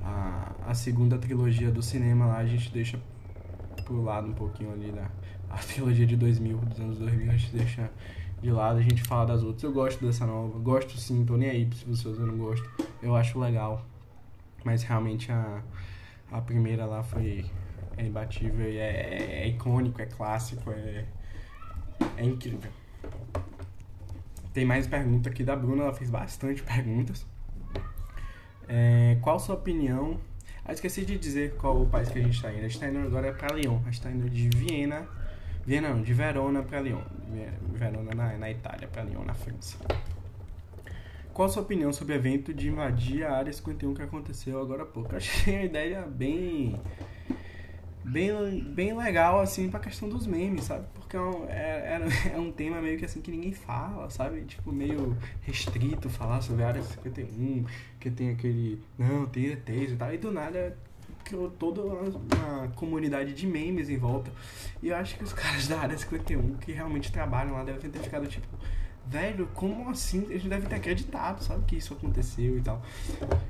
A, 0.00 0.52
a 0.68 0.74
segunda 0.74 1.18
trilogia 1.18 1.72
do 1.72 1.82
cinema 1.82 2.26
lá 2.26 2.38
a 2.38 2.46
gente 2.46 2.70
deixa 2.70 3.00
pro 3.84 4.00
lado 4.02 4.28
um 4.28 4.32
pouquinho 4.32 4.72
ali 4.72 4.92
da 4.92 5.10
a 5.50 5.56
trilogia 5.58 6.06
de 6.06 6.16
2000, 6.16 6.56
dos 6.58 6.80
anos 6.80 6.98
2000, 6.98 7.30
a 7.30 7.36
gente 7.36 7.56
deixa 7.56 7.90
de 8.40 8.50
lado, 8.50 8.78
a 8.78 8.82
gente 8.82 9.02
fala 9.02 9.26
das 9.26 9.42
outras. 9.42 9.62
Eu 9.62 9.72
gosto 9.72 10.04
dessa 10.04 10.26
nova, 10.26 10.58
gosto 10.58 10.96
sim, 10.98 11.24
tô 11.24 11.36
nem 11.36 11.50
aí 11.50 11.68
se 11.74 11.84
vocês 11.84 12.18
não 12.18 12.36
gostam. 12.36 12.68
Eu 13.02 13.16
acho 13.16 13.38
legal, 13.38 13.84
mas 14.64 14.82
realmente 14.82 15.30
a, 15.32 15.62
a 16.30 16.40
primeira 16.40 16.86
lá 16.86 17.02
foi 17.02 17.44
é 17.96 18.06
imbatível, 18.06 18.66
é, 18.66 18.76
é, 18.76 19.42
é 19.42 19.48
icônico, 19.48 20.00
é 20.00 20.06
clássico, 20.06 20.70
é, 20.70 21.04
é 22.16 22.24
incrível. 22.24 22.70
Tem 24.52 24.64
mais 24.64 24.86
pergunta 24.86 25.28
aqui 25.28 25.42
da 25.42 25.56
Bruna, 25.56 25.84
ela 25.84 25.92
fez 25.92 26.08
bastante 26.08 26.62
perguntas. 26.62 27.26
É, 28.68 29.16
qual 29.20 29.38
sua 29.40 29.56
opinião? 29.56 30.20
Ah, 30.64 30.72
esqueci 30.72 31.04
de 31.04 31.18
dizer 31.18 31.54
qual 31.56 31.80
o 31.80 31.86
país 31.86 32.08
que 32.08 32.18
a 32.18 32.22
gente 32.22 32.34
está 32.34 32.50
indo. 32.50 32.58
A 32.58 32.62
gente 32.62 32.74
está 32.74 32.88
indo 32.88 32.98
agora 32.98 33.32
para 33.32 33.54
Lyon. 33.54 33.78
A 33.78 33.84
gente 33.84 33.94
está 33.94 34.10
indo 34.10 34.28
de 34.28 34.48
Viena. 34.50 35.08
Não, 35.68 36.00
de 36.00 36.14
Verona 36.14 36.62
para 36.62 36.80
Lyon. 36.80 37.02
Verona 37.74 38.14
na, 38.14 38.38
na 38.38 38.50
Itália, 38.50 38.88
para 38.88 39.02
Lyon, 39.02 39.24
na 39.24 39.34
França. 39.34 39.76
Qual 41.32 41.46
a 41.46 41.50
sua 41.50 41.62
opinião 41.62 41.92
sobre 41.92 42.14
o 42.14 42.16
evento 42.16 42.52
de 42.54 42.68
invadir 42.68 43.24
a 43.24 43.36
Área 43.36 43.52
51 43.52 43.94
que 43.94 44.02
aconteceu 44.02 44.60
agora 44.60 44.82
há 44.82 44.86
pouco? 44.86 45.12
Eu 45.12 45.18
achei 45.18 45.58
a 45.58 45.64
ideia 45.64 46.02
bem 46.02 46.74
bem, 48.08 48.64
bem 48.64 48.96
legal, 48.96 49.40
assim, 49.40 49.70
pra 49.70 49.78
questão 49.78 50.08
dos 50.08 50.26
memes, 50.26 50.64
sabe? 50.64 50.86
Porque 50.94 51.16
é 51.16 51.20
um, 51.20 51.44
é, 51.48 52.00
é, 52.34 52.38
um 52.38 52.50
tema 52.50 52.80
meio 52.80 52.98
que 52.98 53.04
assim 53.04 53.20
que 53.20 53.30
ninguém 53.30 53.52
fala, 53.52 54.08
sabe? 54.10 54.40
Tipo, 54.42 54.72
meio 54.72 55.16
restrito 55.42 56.08
falar 56.08 56.40
sobre 56.40 56.64
a 56.64 56.68
área 56.68 56.82
51, 56.82 57.64
que 58.00 58.10
tem 58.10 58.30
aquele. 58.30 58.82
Não, 58.98 59.26
tem 59.26 59.46
ETs 59.46 59.92
e 59.92 59.96
tal. 59.96 60.12
E 60.12 60.18
do 60.18 60.32
nada 60.32 60.76
criou 61.28 61.50
toda 61.50 61.82
uma 61.82 62.68
comunidade 62.74 63.34
de 63.34 63.46
memes 63.46 63.90
em 63.90 63.98
volta. 63.98 64.30
E 64.82 64.88
eu 64.88 64.96
acho 64.96 65.16
que 65.16 65.22
os 65.22 65.32
caras 65.34 65.68
da 65.68 65.78
área 65.78 65.96
51 65.96 66.54
que 66.54 66.72
realmente 66.72 67.12
trabalham 67.12 67.52
lá 67.52 67.62
devem 67.62 67.90
ter 67.90 68.00
ficado 68.00 68.26
tipo 68.26 68.46
velho, 69.06 69.48
como 69.54 69.88
assim? 69.88 70.26
A 70.28 70.32
gente 70.32 70.48
deve 70.48 70.66
ter 70.66 70.76
acreditado, 70.76 71.42
sabe, 71.42 71.64
que 71.64 71.76
isso 71.76 71.94
aconteceu 71.94 72.58
e 72.58 72.60
tal. 72.60 72.82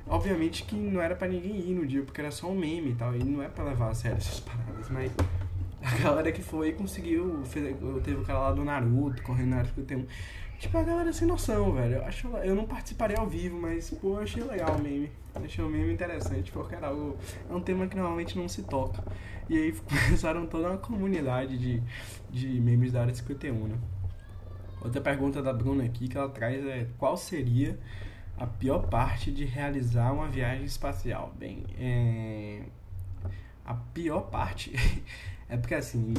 Obviamente 0.06 0.62
que 0.62 0.76
não 0.76 1.00
era 1.00 1.16
para 1.16 1.26
ninguém 1.28 1.58
ir 1.58 1.74
no 1.74 1.84
dia, 1.84 2.02
porque 2.02 2.20
era 2.20 2.30
só 2.30 2.48
um 2.48 2.56
meme 2.56 2.92
e 2.92 2.94
tal, 2.94 3.14
e 3.14 3.24
não 3.24 3.42
é 3.42 3.48
para 3.48 3.64
levar 3.64 3.90
a 3.90 3.94
sério 3.94 4.18
essas 4.18 4.38
paradas, 4.38 4.88
mas 4.88 5.10
a 5.82 5.98
galera 5.98 6.30
que 6.30 6.42
foi 6.42 6.72
conseguiu, 6.72 7.42
fez, 7.44 7.76
teve 8.04 8.20
o 8.20 8.24
cara 8.24 8.38
lá 8.38 8.52
do 8.52 8.64
Naruto, 8.64 9.20
correndo 9.22 9.50
na 9.50 9.56
área 9.58 9.70
51. 9.70 10.06
Tipo, 10.58 10.78
a 10.78 10.82
galera 10.82 11.12
sem 11.12 11.28
noção, 11.28 11.72
velho. 11.72 11.96
Eu, 11.96 12.04
acho, 12.04 12.26
eu 12.38 12.54
não 12.54 12.66
participarei 12.66 13.16
ao 13.16 13.28
vivo, 13.28 13.56
mas, 13.60 13.90
pô, 13.90 14.14
eu 14.16 14.22
achei 14.22 14.42
legal 14.42 14.76
o 14.76 14.82
meme. 14.82 15.10
Achei 15.34 15.64
o 15.64 15.68
meme 15.68 15.92
interessante, 15.92 16.50
porque 16.50 16.74
era 16.74 16.88
algo, 16.88 17.16
é 17.48 17.54
um 17.54 17.60
tema 17.60 17.86
que 17.86 17.94
normalmente 17.96 18.36
não 18.36 18.48
se 18.48 18.64
toca. 18.64 19.04
E 19.48 19.56
aí 19.56 19.72
começaram 20.06 20.46
toda 20.46 20.70
uma 20.70 20.78
comunidade 20.78 21.56
de, 21.56 21.82
de 22.28 22.60
memes 22.60 22.92
da 22.92 23.02
área 23.02 23.14
51, 23.14 23.68
né? 23.68 23.78
Outra 24.80 25.00
pergunta 25.00 25.40
da 25.40 25.52
Bruna 25.52 25.84
aqui 25.84 26.08
que 26.08 26.16
ela 26.16 26.28
traz 26.28 26.64
é 26.66 26.88
qual 26.98 27.16
seria 27.16 27.78
a 28.36 28.46
pior 28.46 28.88
parte 28.88 29.30
de 29.30 29.44
realizar 29.44 30.12
uma 30.12 30.28
viagem 30.28 30.64
espacial? 30.64 31.32
Bem, 31.38 31.64
é... 31.78 32.62
a 33.64 33.74
pior 33.74 34.22
parte 34.22 34.72
é 35.48 35.56
porque 35.56 35.74
assim, 35.74 36.14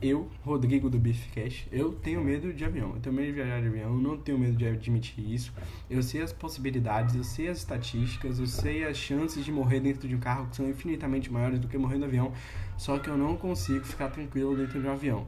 eu, 0.00 0.28
Rodrigo 0.44 0.88
do 0.88 0.98
Beefcast, 0.98 1.68
eu 1.70 1.92
tenho 1.92 2.22
medo 2.22 2.52
de 2.52 2.64
avião. 2.64 2.94
Eu 2.94 3.00
tenho 3.00 3.14
medo 3.14 3.26
de 3.26 3.32
viajar 3.32 3.60
de 3.60 3.68
avião, 3.68 3.96
não 3.96 4.16
tenho 4.16 4.38
medo 4.38 4.56
de 4.56 4.66
admitir 4.66 5.32
isso. 5.32 5.52
Eu 5.88 6.02
sei 6.02 6.22
as 6.22 6.32
possibilidades, 6.32 7.14
eu 7.14 7.24
sei 7.24 7.48
as 7.48 7.58
estatísticas, 7.58 8.38
eu 8.38 8.46
sei 8.46 8.84
as 8.84 8.96
chances 8.96 9.44
de 9.44 9.52
morrer 9.52 9.80
dentro 9.80 10.08
de 10.08 10.14
um 10.14 10.20
carro 10.20 10.48
que 10.48 10.56
são 10.56 10.68
infinitamente 10.68 11.32
maiores 11.32 11.58
do 11.58 11.68
que 11.68 11.78
morrer 11.78 11.98
no 11.98 12.06
avião. 12.06 12.32
Só 12.76 12.98
que 12.98 13.08
eu 13.08 13.16
não 13.16 13.36
consigo 13.36 13.84
ficar 13.84 14.08
tranquilo 14.08 14.56
dentro 14.56 14.80
de 14.80 14.86
um 14.86 14.92
avião 14.92 15.26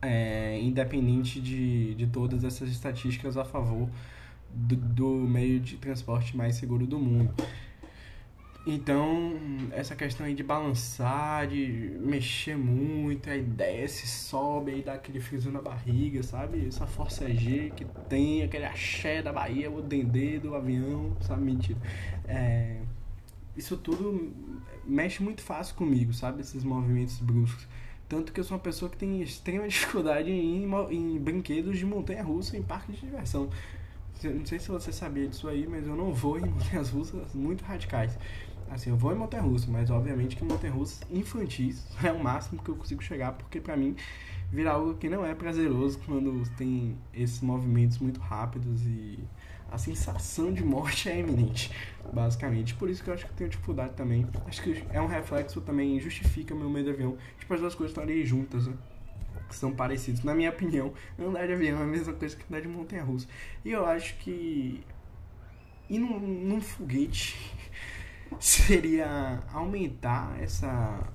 é, 0.00 0.60
independente 0.60 1.40
de, 1.40 1.94
de 1.94 2.06
todas 2.06 2.44
essas 2.44 2.68
estatísticas 2.70 3.36
a 3.36 3.44
favor 3.44 3.88
do, 4.52 4.76
do 4.76 5.08
meio 5.08 5.60
de 5.60 5.76
transporte 5.76 6.36
mais 6.36 6.56
seguro 6.56 6.86
do 6.86 6.98
mundo. 6.98 7.34
Então, 8.70 9.32
essa 9.72 9.96
questão 9.96 10.26
aí 10.26 10.34
de 10.34 10.42
balançar, 10.42 11.46
de 11.46 11.96
mexer 12.02 12.54
muito, 12.54 13.30
a 13.30 13.34
ideia 13.34 13.88
se 13.88 14.06
sobe 14.06 14.80
e 14.80 14.82
dá 14.82 14.92
aquele 14.92 15.20
friso 15.20 15.50
na 15.50 15.62
barriga, 15.62 16.22
sabe? 16.22 16.68
Essa 16.68 16.86
força 16.86 17.26
G 17.34 17.72
que 17.74 17.86
tem, 18.10 18.42
aquele 18.42 18.66
axé 18.66 19.22
da 19.22 19.32
Bahia, 19.32 19.70
o 19.70 19.80
dendê 19.80 20.38
do 20.38 20.54
avião, 20.54 21.16
sabe? 21.22 21.44
Mentira. 21.44 21.78
É, 22.26 22.76
isso 23.56 23.74
tudo 23.74 24.34
mexe 24.84 25.22
muito 25.22 25.40
fácil 25.40 25.74
comigo, 25.74 26.12
sabe? 26.12 26.42
Esses 26.42 26.62
movimentos 26.62 27.18
bruscos. 27.20 27.66
Tanto 28.06 28.34
que 28.34 28.40
eu 28.40 28.44
sou 28.44 28.58
uma 28.58 28.62
pessoa 28.62 28.90
que 28.90 28.98
tem 28.98 29.22
extrema 29.22 29.64
dificuldade 29.66 30.30
em, 30.30 30.70
em 30.90 31.18
brinquedos 31.18 31.78
de 31.78 31.86
montanha-russa 31.86 32.54
em 32.54 32.62
parques 32.62 32.96
de 32.96 33.06
diversão. 33.06 33.48
Não 34.24 34.44
sei 34.44 34.58
se 34.58 34.68
você 34.68 34.92
sabia 34.92 35.26
disso 35.26 35.48
aí, 35.48 35.66
mas 35.66 35.86
eu 35.86 35.96
não 35.96 36.12
vou 36.12 36.38
em 36.38 36.44
montanhas 36.44 36.90
russas 36.90 37.32
muito 37.32 37.64
radicais. 37.64 38.18
Assim, 38.70 38.90
eu 38.90 38.96
vou 38.96 39.12
em 39.12 39.16
montanha-russa, 39.16 39.70
mas 39.70 39.90
obviamente 39.90 40.36
que 40.36 40.44
montanha-russas 40.44 41.00
infantis 41.10 41.86
é 42.02 42.12
o 42.12 42.22
máximo 42.22 42.62
que 42.62 42.68
eu 42.68 42.76
consigo 42.76 43.02
chegar, 43.02 43.32
porque 43.32 43.60
para 43.60 43.76
mim 43.76 43.96
vira 44.50 44.72
algo 44.72 44.94
que 44.94 45.08
não 45.08 45.24
é 45.24 45.34
prazeroso 45.34 45.98
quando 46.06 46.48
tem 46.56 46.96
esses 47.12 47.40
movimentos 47.40 47.98
muito 47.98 48.20
rápidos 48.20 48.82
e 48.86 49.18
a 49.70 49.76
sensação 49.76 50.52
de 50.52 50.64
morte 50.64 51.08
é 51.08 51.18
iminente, 51.20 51.70
basicamente. 52.12 52.74
Por 52.74 52.88
isso 52.88 53.02
que 53.04 53.10
eu 53.10 53.14
acho 53.14 53.26
que 53.26 53.32
eu 53.32 53.36
tenho 53.36 53.50
dificuldade 53.50 53.92
também. 53.92 54.26
Acho 54.46 54.62
que 54.62 54.82
é 54.90 55.00
um 55.00 55.06
reflexo 55.06 55.60
também, 55.60 56.00
justifica 56.00 56.54
meu 56.54 56.70
medo 56.70 56.86
de 56.86 56.90
avião. 56.92 57.18
Tipo, 57.38 57.54
as 57.54 57.60
duas 57.60 57.74
coisas 57.74 57.90
estão 57.90 58.02
ali 58.02 58.24
juntas, 58.24 58.66
né? 58.66 58.74
Que 59.46 59.54
são 59.54 59.74
parecidas. 59.74 60.24
Na 60.24 60.34
minha 60.34 60.50
opinião, 60.50 60.92
andar 61.18 61.46
de 61.46 61.52
avião 61.52 61.80
é 61.80 61.82
a 61.82 61.86
mesma 61.86 62.14
coisa 62.14 62.34
que 62.34 62.44
andar 62.48 62.62
de 62.62 62.68
montanha-russa. 62.68 63.26
E 63.64 63.70
eu 63.70 63.84
acho 63.84 64.16
que 64.16 64.82
ir 65.90 65.98
num, 65.98 66.18
num 66.18 66.60
foguete 66.60 67.36
seria 68.40 69.42
aumentar 69.52 70.36
essa 70.40 71.12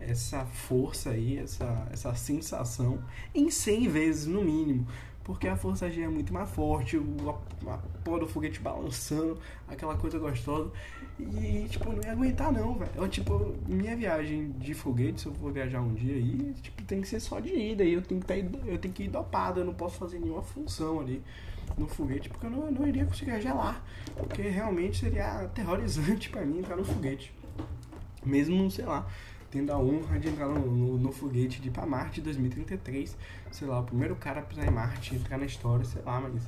essa 0.00 0.46
força 0.46 1.10
aí, 1.10 1.38
essa, 1.38 1.88
essa 1.92 2.14
sensação 2.14 3.02
em 3.34 3.50
100 3.50 3.88
vezes 3.88 4.26
no 4.26 4.42
mínimo. 4.42 4.86
Porque 5.22 5.48
a 5.48 5.56
força 5.56 5.90
G 5.90 6.02
é 6.02 6.08
muito 6.08 6.34
mais 6.34 6.50
forte, 6.50 6.98
a, 6.98 7.72
a 7.72 7.78
porra 8.04 8.20
do 8.20 8.28
foguete 8.28 8.60
balançando, 8.60 9.38
aquela 9.66 9.96
coisa 9.96 10.18
gostosa. 10.18 10.70
E, 11.18 11.66
tipo, 11.68 11.90
não 11.92 12.02
ia 12.02 12.12
aguentar 12.12 12.52
não, 12.52 12.74
velho. 12.74 13.08
Tipo, 13.08 13.54
minha 13.66 13.96
viagem 13.96 14.52
de 14.52 14.74
foguete, 14.74 15.22
se 15.22 15.26
eu 15.26 15.34
for 15.34 15.50
viajar 15.50 15.80
um 15.80 15.94
dia 15.94 16.14
aí, 16.14 16.54
tipo, 16.60 16.82
tem 16.82 17.00
que 17.00 17.08
ser 17.08 17.20
só 17.20 17.40
de 17.40 17.54
ida. 17.54 17.82
E 17.82 17.94
eu 17.94 18.02
tenho 18.02 18.20
que, 18.20 18.26
tá, 18.26 18.36
eu 18.36 18.78
tenho 18.78 18.92
que 18.92 19.04
ir 19.04 19.08
dopado, 19.08 19.60
eu 19.60 19.64
não 19.64 19.72
posso 19.72 19.96
fazer 19.96 20.18
nenhuma 20.18 20.42
função 20.42 21.00
ali 21.00 21.22
no 21.76 21.86
foguete, 21.86 22.28
porque 22.28 22.46
eu 22.46 22.50
não, 22.50 22.70
não 22.70 22.86
iria 22.86 23.04
conseguir 23.04 23.40
gelar. 23.40 23.82
Porque 24.16 24.42
realmente 24.42 25.00
seria 25.00 25.40
aterrorizante 25.42 26.28
para 26.30 26.44
mim 26.44 26.58
entrar 26.58 26.76
no 26.76 26.84
foguete. 26.84 27.34
Mesmo, 28.24 28.70
sei 28.70 28.84
lá, 28.84 29.06
tendo 29.50 29.70
a 29.72 29.78
honra 29.78 30.18
de 30.18 30.28
entrar 30.28 30.48
no, 30.48 30.60
no, 30.66 30.98
no 30.98 31.12
foguete 31.12 31.60
de 31.60 31.68
ir 31.68 31.70
pra 31.70 31.86
Marte 31.86 32.20
2033. 32.20 33.16
Sei 33.50 33.68
lá, 33.68 33.80
o 33.80 33.84
primeiro 33.84 34.16
cara 34.16 34.40
a 34.40 34.42
pisar 34.42 34.66
em 34.66 34.70
Marte, 34.70 35.14
entrar 35.14 35.38
na 35.38 35.46
história, 35.46 35.84
sei 35.84 36.02
lá, 36.02 36.20
mas 36.20 36.42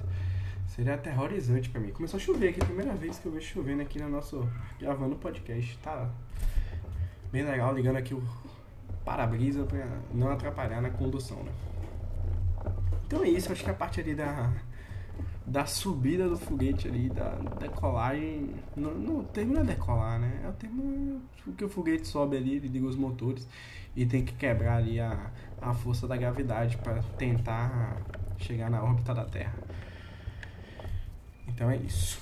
seria 0.68 0.94
aterrorizante 0.94 1.68
para 1.70 1.80
mim. 1.80 1.90
Começou 1.90 2.18
a 2.18 2.20
chover 2.20 2.48
aqui, 2.48 2.60
primeira 2.60 2.94
vez 2.94 3.18
que 3.18 3.26
eu 3.26 3.32
vejo 3.32 3.46
chovendo 3.46 3.82
aqui 3.82 3.98
no 4.00 4.08
nosso. 4.08 4.48
gravando 4.78 5.16
podcast. 5.16 5.78
Tá 5.78 6.10
bem 7.30 7.44
legal, 7.44 7.74
ligando 7.74 7.96
aqui 7.96 8.14
o 8.14 8.22
para-brisa 9.04 9.64
pra 9.64 9.86
não 10.12 10.28
atrapalhar 10.30 10.82
na 10.82 10.90
condução, 10.90 11.40
né? 11.44 11.52
Então 13.06 13.22
é 13.22 13.28
isso, 13.28 13.52
acho 13.52 13.62
que 13.62 13.70
a 13.70 13.74
parte 13.74 14.00
ali 14.00 14.16
da 14.16 14.52
da 15.46 15.64
subida 15.64 16.28
do 16.28 16.36
foguete 16.36 16.88
ali, 16.88 17.08
da 17.08 17.30
decolagem. 17.58 18.50
Não, 18.76 18.92
não, 18.94 19.18
o 19.20 19.24
termo 19.24 19.54
não 19.54 19.60
é 19.62 19.64
decolar, 19.64 20.18
né? 20.18 20.40
É 20.44 20.48
o 20.48 20.52
termo 20.52 21.22
que 21.56 21.64
o 21.64 21.68
foguete 21.68 22.08
sobe 22.08 22.36
ali, 22.36 22.56
ele 22.56 22.68
liga 22.68 22.86
os 22.86 22.96
motores 22.96 23.46
e 23.94 24.04
tem 24.04 24.24
que 24.24 24.34
quebrar 24.34 24.76
ali 24.76 25.00
a, 25.00 25.30
a 25.60 25.72
força 25.72 26.06
da 26.06 26.16
gravidade 26.16 26.76
para 26.78 27.02
tentar 27.16 28.02
chegar 28.38 28.68
na 28.70 28.82
órbita 28.82 29.14
da 29.14 29.24
Terra. 29.24 29.54
Então 31.48 31.70
é 31.70 31.76
isso. 31.76 32.20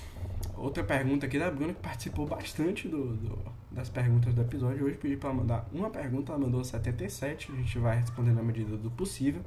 Outra 0.55 0.83
pergunta 0.83 1.25
aqui 1.25 1.37
da 1.39 1.51
Bruna 1.51 1.73
que 1.73 1.81
participou 1.81 2.25
bastante 2.25 2.87
do, 2.87 3.15
do 3.15 3.55
das 3.75 3.89
perguntas 3.89 4.33
do 4.33 4.41
episódio. 4.41 4.85
Hoje 4.85 4.95
pedi 4.95 5.17
para 5.17 5.33
mandar 5.33 5.67
uma 5.73 5.89
pergunta, 5.89 6.31
ela 6.31 6.39
mandou 6.39 6.63
77. 6.63 7.51
A 7.51 7.55
gente 7.55 7.77
vai 7.77 7.99
responder 7.99 8.31
na 8.31 8.41
medida 8.41 8.77
do 8.77 8.89
possível. 8.89 9.41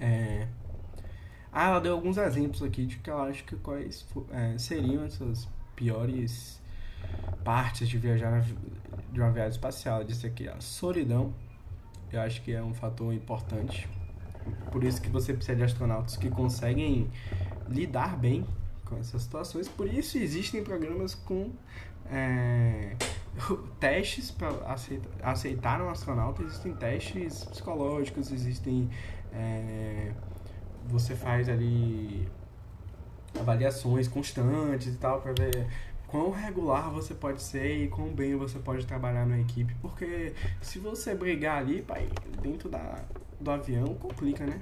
É, 0.00 0.48
ah, 1.52 1.68
ela 1.68 1.80
deu 1.80 1.94
alguns 1.94 2.16
exemplos 2.16 2.62
aqui 2.62 2.86
de 2.86 2.96
que 2.98 3.10
ela 3.10 3.24
acha 3.24 3.42
que 3.42 3.56
quais 3.56 4.06
é, 4.30 4.56
seriam 4.56 5.04
essas 5.04 5.48
piores 5.74 6.60
partes 7.44 7.88
de 7.88 7.98
viajar 7.98 8.44
de 9.12 9.20
uma 9.20 9.30
viagem 9.30 9.52
espacial. 9.52 9.96
Ela 9.96 10.04
disse 10.04 10.26
aqui, 10.26 10.48
a 10.48 10.60
solidão, 10.60 11.34
eu 12.12 12.20
acho 12.20 12.42
que 12.42 12.52
é 12.52 12.62
um 12.62 12.74
fator 12.74 13.12
importante. 13.12 13.88
Por 14.70 14.84
isso 14.84 15.00
que 15.02 15.08
você 15.08 15.34
precisa 15.34 15.56
de 15.56 15.64
astronautas 15.64 16.16
que 16.16 16.30
conseguem 16.30 17.10
lidar 17.68 18.16
bem 18.16 18.46
com 18.84 18.96
essas 18.96 19.22
situações. 19.22 19.68
Por 19.68 19.92
isso 19.92 20.18
existem 20.18 20.62
programas 20.62 21.14
com 21.14 21.50
é, 22.10 22.96
testes 23.80 24.30
para 24.30 24.50
aceitar, 24.72 25.10
aceitar 25.22 25.82
um 25.82 25.90
astronauta. 25.90 26.42
Existem 26.42 26.74
testes 26.74 27.44
psicológicos, 27.44 28.30
existem 28.30 28.88
é, 29.32 30.12
você 30.90 31.14
faz 31.14 31.48
ali 31.48 32.28
avaliações 33.38 34.08
constantes 34.08 34.94
e 34.94 34.96
tal 34.96 35.20
para 35.20 35.32
ver 35.32 35.66
quão 36.06 36.30
regular 36.30 36.90
você 36.90 37.14
pode 37.14 37.40
ser 37.40 37.84
e 37.84 37.88
quão 37.88 38.08
bem 38.08 38.34
você 38.34 38.58
pode 38.58 38.84
trabalhar 38.84 39.24
na 39.24 39.38
equipe, 39.38 39.74
porque 39.80 40.32
se 40.60 40.78
você 40.80 41.14
brigar 41.14 41.58
ali, 41.58 41.82
pai, 41.82 42.08
dentro 42.42 42.68
da, 42.68 43.04
do 43.40 43.50
avião 43.50 43.94
complica, 43.94 44.44
né? 44.44 44.60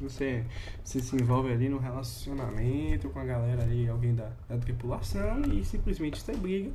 Você, 0.00 0.44
você 0.84 1.00
se 1.00 1.16
envolve 1.16 1.52
ali 1.52 1.68
no 1.68 1.78
relacionamento 1.78 3.08
com 3.10 3.18
a 3.18 3.24
galera 3.24 3.62
ali, 3.62 3.88
alguém 3.88 4.14
da, 4.14 4.30
da 4.48 4.56
tripulação 4.56 5.42
e 5.52 5.64
simplesmente 5.64 6.20
você 6.20 6.36
briga 6.36 6.70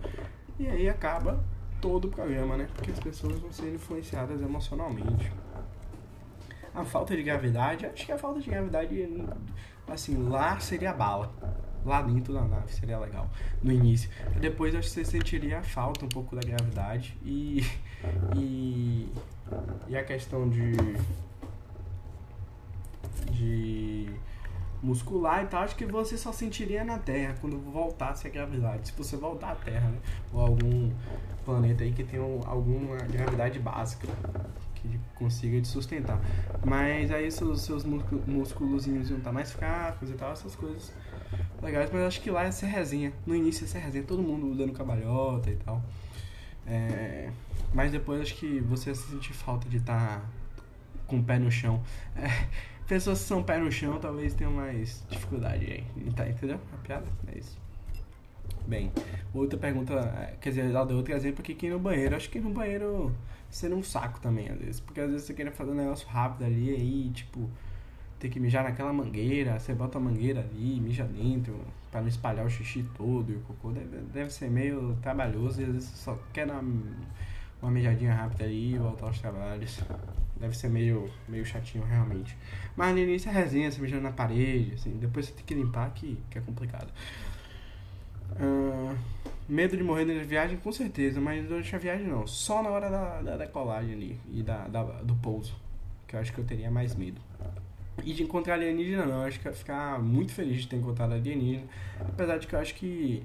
e 0.60 0.68
aí 0.68 0.90
acaba 0.90 1.44
todo 1.82 2.06
o 2.06 2.10
programa, 2.10 2.58
né? 2.58 2.68
Porque 2.76 2.92
as 2.92 3.00
pessoas 3.00 3.40
vão 3.40 3.52
ser 3.52 3.74
influenciadas 3.74 4.42
emocionalmente 4.42 5.32
a 6.74 6.84
falta 6.84 7.16
de 7.16 7.24
gravidade, 7.24 7.86
acho 7.86 8.06
que 8.06 8.12
a 8.12 8.18
falta 8.18 8.40
de 8.40 8.50
gravidade, 8.50 9.08
assim, 9.88 10.28
lá 10.28 10.60
seria 10.60 10.94
bala. 10.94 11.32
Lá 11.86 12.02
dentro 12.02 12.34
da 12.34 12.42
nave 12.42 12.72
seria 12.72 12.98
legal, 12.98 13.30
no 13.62 13.72
início. 13.72 14.10
Depois 14.40 14.74
acho 14.74 14.88
que 14.88 14.94
você 14.94 15.06
sentiria 15.06 15.60
a 15.60 15.64
falta 15.64 16.06
um 16.06 16.10
pouco 16.10 16.36
da 16.36 16.42
gravidade 16.42 17.18
e. 17.24 17.66
E, 18.36 19.10
e 19.88 19.98
a 19.98 20.04
questão 20.04 20.50
de. 20.50 20.74
de 23.32 24.10
muscular 24.82 25.44
e 25.44 25.48
tal, 25.48 25.64
acho 25.64 25.76
que 25.76 25.86
você 25.86 26.18
só 26.18 26.32
sentiria 26.32 26.84
na 26.84 27.00
Terra 27.00 27.36
quando 27.40 27.58
voltasse 27.60 28.28
a 28.28 28.30
gravidade. 28.30 28.90
Se 28.90 28.94
você 28.98 29.18
voltar 29.18 29.52
à 29.52 29.56
Terra, 29.56 29.90
né? 29.90 29.98
Ou 30.34 30.42
algum 30.42 30.92
planeta 31.46 31.84
aí 31.84 31.92
que 31.92 32.04
tenha 32.04 32.24
alguma 32.46 32.96
gravidade 32.98 33.60
básica 33.60 34.08
que 34.88 35.00
consiga 35.16 35.62
te 35.62 35.68
sustentar. 35.68 36.20
Mas 36.66 37.12
aí 37.12 37.32
seus, 37.32 37.62
seus 37.62 37.84
músculos 37.86 38.88
iam 38.88 39.02
estar 39.02 39.18
tá 39.20 39.32
mais 39.32 39.52
fracos 39.52 40.10
e 40.10 40.14
tal, 40.14 40.32
essas 40.32 40.56
coisas 40.56 40.94
legais. 41.62 41.90
Mas 41.92 42.02
acho 42.04 42.22
que 42.22 42.30
lá 42.30 42.44
é 42.44 42.52
ser 42.52 42.68
resenha. 42.68 43.14
No 43.26 43.36
início 43.36 43.66
é 43.66 43.68
ser 43.68 43.80
resenha, 43.80 44.04
todo 44.04 44.22
mundo 44.22 44.56
dando 44.56 44.74
cabalhota 44.74 45.50
e 45.50 45.56
tal. 45.56 45.82
É, 46.66 47.30
mas 47.74 47.92
depois 47.92 48.22
acho 48.22 48.36
que 48.36 48.60
você 48.62 48.94
vai 48.94 48.96
sentir 48.96 49.34
falta 49.34 49.68
de 49.68 49.78
estar 49.78 50.20
tá 50.20 50.26
com 51.08 51.20
o 51.20 51.24
pé 51.24 51.40
no 51.40 51.52
chão. 51.52 51.82
É, 52.16 52.48
pessoas 52.88 53.20
que 53.20 53.26
são 53.26 53.42
pé 53.44 53.58
no 53.58 53.72
chão 53.72 54.00
talvez 54.00 54.34
tenham 54.34 54.54
mais 54.54 55.04
dificuldade 55.10 55.66
aí. 55.66 56.12
Tá, 56.12 56.28
entendeu? 56.28 56.60
A 56.74 56.78
piada 56.78 57.06
é 57.34 57.40
isso. 57.40 57.58
Bem, 58.68 58.92
outra 59.34 59.60
pergunta, 59.60 59.94
é, 59.94 60.36
quer 60.40 60.50
dizer, 60.50 60.66
ela 60.66 60.86
deu 60.86 60.98
outro 60.98 61.14
exemplo 61.14 61.42
aqui 61.42 61.54
que 61.54 61.70
no 61.70 61.80
banheiro. 61.80 62.16
Acho 62.16 62.30
que 62.30 62.40
no 62.40 62.50
banheiro 62.50 63.12
sendo 63.54 63.76
um 63.76 63.84
saco 63.84 64.20
também, 64.20 64.50
às 64.50 64.58
vezes. 64.58 64.80
Porque 64.80 65.00
às 65.00 65.10
vezes 65.10 65.28
você 65.28 65.34
quer 65.34 65.52
fazer 65.52 65.72
um 65.72 65.76
negócio 65.76 66.08
rápido 66.08 66.46
ali, 66.46 66.70
aí, 66.72 67.12
tipo, 67.14 67.50
ter 68.20 68.30
que 68.30 68.40
mijar 68.40 68.64
naquela 68.64 68.92
mangueira, 68.92 69.60
você 69.60 69.74
bota 69.74 69.98
a 69.98 70.02
mangueira 70.02 70.42
ali, 70.42 70.80
mija 70.80 71.04
dentro, 71.04 71.60
para 71.92 72.02
não 72.02 72.08
espalhar 72.08 72.46
o 72.46 72.50
xixi 72.50 72.84
todo 72.98 73.32
e 73.32 73.36
o 73.36 73.40
cocô. 73.42 73.72
Deve, 73.72 73.98
deve 74.12 74.30
ser 74.32 74.50
meio 74.50 74.98
trabalhoso 75.02 75.62
e 75.62 75.66
às 75.66 75.72
vezes 75.72 75.90
você 75.90 75.98
só 75.98 76.20
quer 76.34 76.50
uma, 76.50 76.64
uma 77.62 77.72
mijadinha 77.72 78.14
rápida 78.14 78.46
ali 78.46 78.74
e 78.74 78.78
voltar 78.78 79.08
aos 79.08 79.20
trabalhos. 79.20 79.80
Deve 80.38 80.58
ser 80.58 80.70
meio, 80.70 81.10
meio 81.30 81.46
chatinho, 81.46 81.86
realmente. 81.86 82.36
Mas 82.76 82.94
no 82.94 83.00
início 83.00 83.30
é 83.30 83.32
resenha, 83.32 83.72
você 83.72 83.80
mijando 83.80 84.04
na 84.04 84.12
parede, 84.12 84.74
assim, 84.74 84.98
depois 84.98 85.28
você 85.28 85.34
tem 85.34 85.46
que 85.46 85.54
limpar, 85.54 85.92
que, 85.94 86.18
que 86.30 86.40
é 86.40 86.42
complicado. 86.42 86.92
Uh, 88.32 88.98
Medo 89.48 89.76
de 89.76 89.84
morrer 89.84 90.06
durante 90.06 90.24
a 90.24 90.28
viagem, 90.28 90.58
com 90.58 90.72
certeza, 90.72 91.20
mas 91.20 91.46
durante 91.46 91.76
a 91.76 91.80
viagem 91.80 92.08
não. 92.08 92.26
Só 92.26 92.64
na 92.64 92.70
hora 92.70 92.90
da, 92.90 93.22
da 93.22 93.38
decolagem 93.38 93.94
ali 93.94 94.20
e 94.32 94.42
da, 94.42 94.68
da, 94.68 94.84
do 94.84 95.16
pouso. 95.16 95.56
Que 96.08 96.16
eu 96.16 96.20
acho 96.20 96.32
que 96.34 96.40
eu 96.40 96.46
teria 96.46 96.72
mais 96.72 96.96
medo. 96.96 97.22
E 98.04 98.14
de 98.14 98.24
encontrar 98.24 98.56
alienígena 98.56 99.06
não, 99.06 99.22
eu 99.22 99.28
acho 99.28 99.40
que 99.40 99.48
eu 99.48 99.52
ia 99.52 99.58
ficar 99.58 100.02
muito 100.02 100.32
feliz 100.34 100.62
de 100.62 100.68
ter 100.68 100.78
encontrado 100.78 101.14
alienígena. 101.14 101.68
Apesar 102.00 102.38
de 102.38 102.48
que 102.48 102.56
eu 102.56 102.60
acho 102.60 102.74
que 102.76 103.24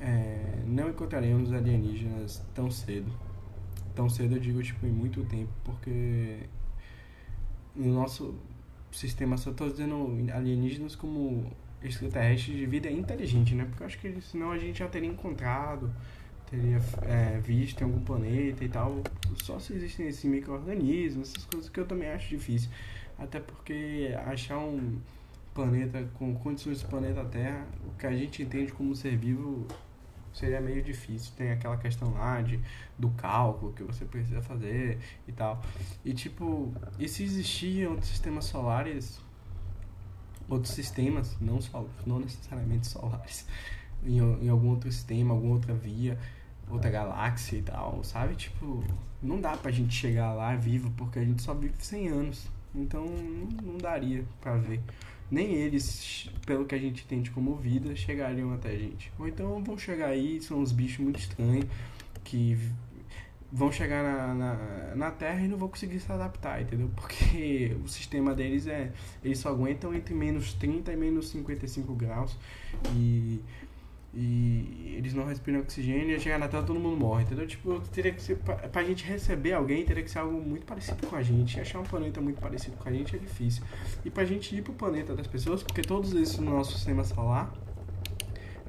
é, 0.00 0.62
não 0.66 0.90
encontraremos 0.90 1.52
alienígenas 1.52 2.42
tão 2.54 2.70
cedo. 2.70 3.10
Tão 3.94 4.08
cedo 4.08 4.36
eu 4.36 4.40
digo 4.40 4.62
tipo 4.62 4.86
em 4.86 4.90
muito 4.90 5.24
tempo, 5.24 5.50
porque 5.64 6.40
no 7.74 7.94
nosso 7.94 8.34
sistema 8.92 9.36
só 9.36 9.50
estou 9.50 9.70
dizendo 9.70 10.16
alienígenas 10.32 10.94
como 10.94 11.50
extraterrestres 11.88 12.56
de 12.56 12.66
vida 12.66 12.90
inteligente, 12.90 13.54
né? 13.54 13.64
Porque 13.64 13.82
eu 13.82 13.86
acho 13.86 13.98
que 13.98 14.20
senão 14.20 14.50
a 14.50 14.58
gente 14.58 14.78
já 14.78 14.88
teria 14.88 15.08
encontrado, 15.08 15.92
teria 16.50 16.80
é, 17.02 17.38
visto 17.38 17.80
em 17.80 17.84
algum 17.84 18.00
planeta 18.00 18.64
e 18.64 18.68
tal. 18.68 19.02
Só 19.42 19.58
se 19.58 19.74
existem 19.74 20.08
esses 20.08 20.24
micro-organismos, 20.24 21.30
essas 21.30 21.44
coisas 21.44 21.68
que 21.68 21.80
eu 21.80 21.86
também 21.86 22.08
acho 22.08 22.28
difícil. 22.28 22.70
Até 23.18 23.40
porque 23.40 24.14
achar 24.26 24.58
um 24.58 24.98
planeta 25.54 26.06
com 26.14 26.34
condições 26.34 26.82
do 26.82 26.88
planeta 26.88 27.24
Terra, 27.24 27.66
o 27.86 27.96
que 27.98 28.06
a 28.06 28.12
gente 28.12 28.42
entende 28.42 28.72
como 28.72 28.94
ser 28.94 29.16
vivo 29.16 29.66
seria 30.32 30.60
meio 30.60 30.82
difícil. 30.82 31.32
Tem 31.34 31.50
aquela 31.50 31.78
questão 31.78 32.12
lá 32.12 32.42
de, 32.42 32.60
do 32.98 33.08
cálculo 33.10 33.72
que 33.72 33.82
você 33.82 34.04
precisa 34.04 34.42
fazer 34.42 34.98
e 35.26 35.32
tal. 35.32 35.62
E 36.04 36.12
tipo, 36.12 36.72
e 36.98 37.08
se 37.08 37.24
existiam 37.24 38.00
sistemas 38.02 38.44
solares 38.44 39.20
outros 40.48 40.74
sistemas, 40.74 41.36
não, 41.40 41.60
só, 41.60 41.86
não 42.06 42.20
necessariamente 42.20 42.86
solares, 42.86 43.46
em, 44.04 44.18
em 44.18 44.48
algum 44.48 44.70
outro 44.70 44.90
sistema, 44.90 45.34
alguma 45.34 45.54
outra 45.54 45.74
via, 45.74 46.18
outra 46.70 46.90
galáxia 46.90 47.56
e 47.56 47.62
tal, 47.62 48.02
sabe? 48.04 48.34
Tipo, 48.34 48.84
não 49.22 49.40
dá 49.40 49.56
pra 49.56 49.70
gente 49.70 49.94
chegar 49.94 50.32
lá 50.32 50.54
vivo 50.54 50.90
porque 50.96 51.18
a 51.18 51.24
gente 51.24 51.42
só 51.42 51.54
vive 51.54 51.74
100 51.78 52.08
anos. 52.08 52.48
Então 52.74 53.06
não 53.62 53.78
daria 53.78 54.24
pra 54.40 54.56
ver 54.56 54.82
nem 55.30 55.54
eles, 55.54 56.30
pelo 56.44 56.64
que 56.64 56.74
a 56.74 56.78
gente 56.78 57.04
entende 57.04 57.30
como 57.30 57.56
vida, 57.56 57.96
chegariam 57.96 58.52
até 58.52 58.70
a 58.70 58.78
gente. 58.78 59.12
Ou 59.18 59.26
então 59.26 59.62
vão 59.62 59.76
chegar 59.76 60.08
aí, 60.08 60.40
são 60.40 60.60
uns 60.60 60.72
bichos 60.72 60.98
muito 60.98 61.18
estranhos 61.18 61.66
que 62.22 62.58
vão 63.52 63.70
chegar 63.70 64.02
na, 64.02 64.34
na, 64.34 64.94
na, 64.94 65.10
Terra 65.10 65.40
e 65.40 65.48
não 65.48 65.56
vão 65.56 65.68
conseguir 65.68 66.00
se 66.00 66.10
adaptar, 66.10 66.60
entendeu? 66.60 66.90
Porque 66.94 67.76
o 67.84 67.88
sistema 67.88 68.34
deles 68.34 68.66
é. 68.66 68.92
Eles 69.24 69.38
só 69.38 69.50
aguentam 69.50 69.94
entre 69.94 70.14
menos 70.14 70.52
30 70.54 70.92
e 70.92 70.96
menos 70.96 71.28
55 71.30 71.94
graus. 71.94 72.36
E 72.94 73.40
e 74.18 74.94
eles 74.96 75.12
não 75.12 75.26
respiram 75.26 75.60
oxigênio 75.60 76.16
e 76.16 76.18
chegar 76.18 76.38
na 76.38 76.48
Terra 76.48 76.62
todo 76.62 76.80
mundo 76.80 76.96
morre, 76.96 77.24
entendeu? 77.24 77.46
Tipo, 77.46 77.78
teria 77.92 78.12
que 78.12 78.22
ser, 78.22 78.36
pra, 78.38 78.56
pra 78.56 78.82
gente 78.82 79.04
receber 79.04 79.52
alguém, 79.52 79.84
teria 79.84 80.02
que 80.02 80.10
ser 80.10 80.20
algo 80.20 80.40
muito 80.40 80.64
parecido 80.64 81.06
com 81.06 81.16
a 81.16 81.22
gente. 81.22 81.60
Achar 81.60 81.80
um 81.80 81.84
planeta 81.84 82.18
muito 82.18 82.40
parecido 82.40 82.78
com 82.78 82.88
a 82.88 82.92
gente 82.92 83.14
é 83.14 83.18
difícil. 83.18 83.62
E 84.06 84.10
pra 84.10 84.24
gente 84.24 84.56
ir 84.56 84.62
pro 84.62 84.72
planeta 84.72 85.14
das 85.14 85.26
pessoas, 85.26 85.62
porque 85.62 85.82
todos 85.82 86.14
esses 86.14 86.38
no 86.38 86.50
nosso 86.50 86.72
sistema 86.72 87.04
solar 87.04 87.52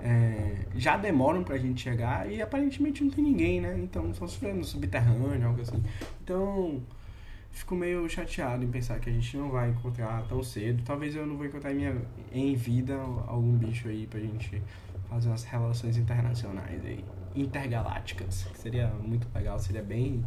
é, 0.07 0.65
já 0.77 0.95
demoram 0.95 1.43
pra 1.43 1.57
gente 1.57 1.81
chegar 1.81 2.31
e 2.31 2.41
aparentemente 2.41 3.03
não 3.03 3.11
tem 3.11 3.21
ninguém, 3.21 3.59
né? 3.59 3.77
Então, 3.77 4.13
só 4.13 4.25
se 4.25 4.37
for 4.37 4.53
no 4.53 4.63
subterrâneo, 4.63 5.45
algo 5.45 5.61
assim. 5.61 5.83
Então, 6.23 6.81
fico 7.51 7.75
meio 7.75 8.07
chateado 8.07 8.63
em 8.63 8.71
pensar 8.71 9.01
que 9.01 9.09
a 9.09 9.13
gente 9.13 9.35
não 9.35 9.49
vai 9.49 9.69
encontrar 9.69 10.25
tão 10.29 10.41
cedo. 10.41 10.81
Talvez 10.85 11.13
eu 11.13 11.27
não 11.27 11.35
vou 11.35 11.45
encontrar 11.45 11.73
em, 11.73 11.75
minha, 11.75 12.01
em 12.31 12.55
vida 12.55 12.95
algum 13.27 13.51
bicho 13.57 13.89
aí 13.89 14.07
pra 14.07 14.21
gente 14.21 14.61
fazer 15.09 15.27
umas 15.27 15.43
relações 15.43 15.97
internacionais 15.97 16.85
aí, 16.85 17.03
intergalácticas, 17.35 18.47
seria 18.55 18.87
muito 18.87 19.27
legal, 19.35 19.59
seria 19.59 19.83
bem 19.83 20.23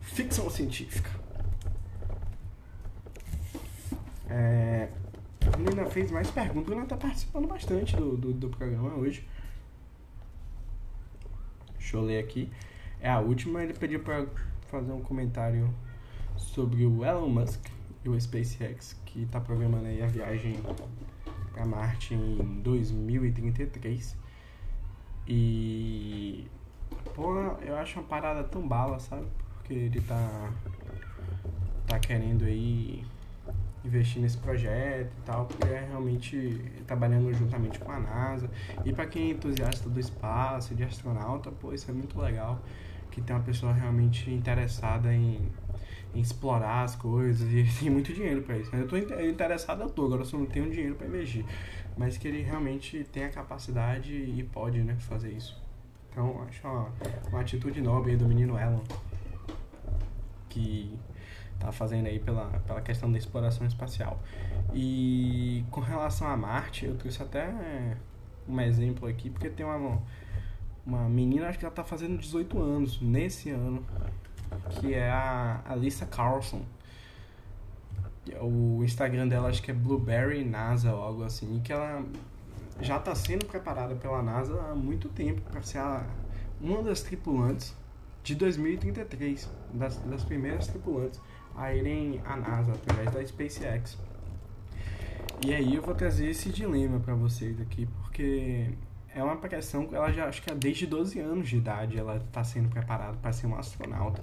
ficção 0.00 0.48
científica. 0.48 1.10
É, 4.30 4.88
a 5.52 5.56
menina 5.56 5.86
fez 5.86 6.10
mais 6.10 6.30
perguntas, 6.30 6.72
ela 6.72 6.86
tá 6.86 6.96
participando 6.96 7.46
bastante 7.46 7.96
do, 7.96 8.16
do, 8.16 8.32
do 8.32 8.48
programa 8.48 8.94
hoje. 8.94 9.26
Deixa 11.78 11.96
eu 11.96 12.02
ler 12.02 12.22
aqui. 12.22 12.50
É 13.00 13.08
a 13.08 13.20
última, 13.20 13.62
ele 13.62 13.72
pediu 13.72 14.00
para 14.00 14.26
fazer 14.68 14.92
um 14.92 15.00
comentário 15.00 15.72
sobre 16.36 16.84
o 16.84 17.04
Elon 17.04 17.28
Musk 17.28 17.66
e 18.04 18.08
o 18.08 18.20
SpaceX, 18.20 18.94
que 19.06 19.22
está 19.22 19.40
programando 19.40 19.86
aí 19.86 20.02
a 20.02 20.06
viagem 20.06 20.60
para 21.52 21.64
Marte 21.64 22.14
em 22.14 22.60
2033. 22.62 24.16
E. 25.26 26.46
Pô, 27.14 27.34
eu 27.62 27.76
acho 27.76 27.98
uma 27.98 28.08
parada 28.08 28.44
tão 28.44 28.66
bala, 28.66 28.98
sabe? 28.98 29.26
Porque 29.54 29.74
ele 29.74 30.00
tá. 30.00 30.52
tá 31.86 31.98
querendo 31.98 32.44
aí 32.44 33.04
investir 33.84 34.20
nesse 34.20 34.36
projeto 34.38 35.10
e 35.10 35.22
tal, 35.24 35.46
porque 35.46 35.66
é 35.66 35.86
realmente 35.88 36.60
trabalhando 36.86 37.32
juntamente 37.32 37.78
com 37.78 37.90
a 37.90 37.98
NASA. 37.98 38.50
E 38.84 38.92
para 38.92 39.06
quem 39.06 39.28
é 39.28 39.30
entusiasta 39.30 39.88
do 39.88 39.98
espaço, 39.98 40.74
de 40.74 40.84
astronauta, 40.84 41.50
pô, 41.50 41.72
isso 41.72 41.90
é 41.90 41.94
muito 41.94 42.18
legal. 42.18 42.60
Que 43.10 43.20
tem 43.20 43.34
uma 43.34 43.42
pessoa 43.42 43.72
realmente 43.72 44.30
interessada 44.30 45.12
em 45.12 45.48
em 46.14 46.20
explorar 46.20 46.82
as 46.82 46.96
coisas 46.96 47.50
e 47.52 47.64
tem 47.78 47.90
muito 47.90 48.12
dinheiro 48.12 48.42
para 48.42 48.56
isso. 48.56 48.74
Eu 48.74 48.88
tô 48.88 48.96
interessado, 48.96 49.82
eu 49.82 49.90
tô, 49.90 50.06
agora 50.06 50.22
eu 50.22 50.26
só 50.26 50.38
não 50.38 50.46
tenho 50.46 50.70
dinheiro 50.70 50.94
para 50.94 51.06
investir. 51.06 51.44
Mas 51.96 52.16
que 52.16 52.28
ele 52.28 52.42
realmente 52.42 53.04
tem 53.12 53.24
a 53.24 53.30
capacidade 53.30 54.12
e 54.12 54.42
pode, 54.52 54.80
né, 54.80 54.96
fazer 55.00 55.32
isso. 55.32 55.60
Então, 56.10 56.42
acho 56.42 56.66
uma, 56.66 56.92
uma 57.28 57.40
atitude 57.40 57.80
nobre 57.80 58.16
do 58.16 58.26
menino 58.26 58.58
Elon, 58.58 58.80
que 60.48 60.96
tá 61.58 61.72
fazendo 61.72 62.06
aí 62.06 62.18
pela, 62.18 62.46
pela 62.66 62.80
questão 62.80 63.10
da 63.10 63.18
exploração 63.18 63.66
espacial. 63.66 64.20
E 64.72 65.64
com 65.70 65.80
relação 65.80 66.28
a 66.28 66.36
Marte, 66.36 66.86
eu 66.86 66.96
trouxe 66.96 67.22
até 67.22 67.48
um 68.48 68.60
exemplo 68.60 69.08
aqui, 69.08 69.30
porque 69.30 69.50
tem 69.50 69.64
uma, 69.66 70.00
uma 70.86 71.08
menina, 71.08 71.48
acho 71.48 71.58
que 71.58 71.64
ela 71.64 71.74
tá 71.74 71.84
fazendo 71.84 72.18
18 72.18 72.60
anos, 72.60 73.00
nesse 73.00 73.50
ano, 73.50 73.84
que 74.70 74.94
é 74.94 75.10
a 75.10 75.62
Alissa 75.66 76.06
Carlson. 76.06 76.62
O 78.40 78.82
Instagram 78.84 79.26
dela 79.26 79.48
acho 79.48 79.62
que 79.62 79.70
é 79.70 79.74
Blueberry 79.74 80.44
NASA 80.44 80.92
ou 80.92 81.02
algo 81.02 81.24
assim, 81.24 81.60
que 81.60 81.72
ela 81.72 82.04
já 82.80 82.98
está 82.98 83.14
sendo 83.14 83.46
preparada 83.46 83.94
pela 83.96 84.22
NASA 84.22 84.60
há 84.70 84.74
muito 84.74 85.08
tempo 85.08 85.40
para 85.50 85.62
ser 85.62 85.78
a, 85.78 86.06
uma 86.60 86.82
das 86.82 87.00
tripulantes 87.02 87.74
de 88.22 88.34
2033, 88.34 89.50
das, 89.72 89.96
das 89.96 90.24
primeiras 90.24 90.66
tripulantes 90.66 91.20
a 91.56 91.74
irem 91.74 92.20
à 92.24 92.36
NASA 92.36 92.72
através 92.72 93.10
da 93.12 93.26
SpaceX. 93.26 93.98
E 95.44 95.54
aí 95.54 95.74
eu 95.74 95.82
vou 95.82 95.94
trazer 95.94 96.30
esse 96.30 96.50
dilema 96.50 96.98
para 96.98 97.14
vocês 97.14 97.60
aqui, 97.60 97.86
porque 98.02 98.66
é 99.14 99.22
uma 99.22 99.36
pressão, 99.36 99.88
ela 99.92 100.12
já 100.12 100.26
acho 100.26 100.42
que 100.42 100.50
é 100.50 100.54
desde 100.54 100.86
12 100.86 101.18
anos 101.20 101.48
de 101.48 101.56
idade 101.56 101.96
ela 101.96 102.16
está 102.16 102.42
sendo 102.42 102.68
preparada 102.68 103.16
para 103.18 103.32
ser 103.32 103.46
uma 103.46 103.58
astronauta. 103.58 104.20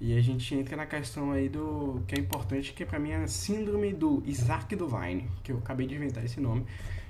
E 0.00 0.16
a 0.16 0.20
gente 0.20 0.54
entra 0.54 0.76
na 0.76 0.86
questão 0.86 1.32
aí 1.32 1.48
do 1.48 2.02
que 2.06 2.14
é 2.14 2.18
importante, 2.18 2.72
que 2.72 2.84
para 2.84 2.98
mim 2.98 3.10
é 3.10 3.16
a 3.16 3.28
síndrome 3.28 3.92
do 3.92 4.22
Isaac 4.26 4.74
Duvine, 4.74 5.28
que 5.42 5.52
eu 5.52 5.58
acabei 5.58 5.86
de 5.86 5.94
inventar 5.94 6.24
esse 6.24 6.40
nome, 6.40 6.66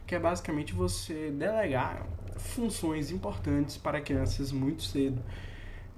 que 0.07 0.15
é 0.15 0.19
basicamente 0.19 0.73
você 0.73 1.31
delegar 1.31 2.07
funções 2.37 3.11
importantes 3.11 3.77
para 3.77 4.01
crianças 4.01 4.53
muito 4.53 4.83
cedo. 4.83 5.23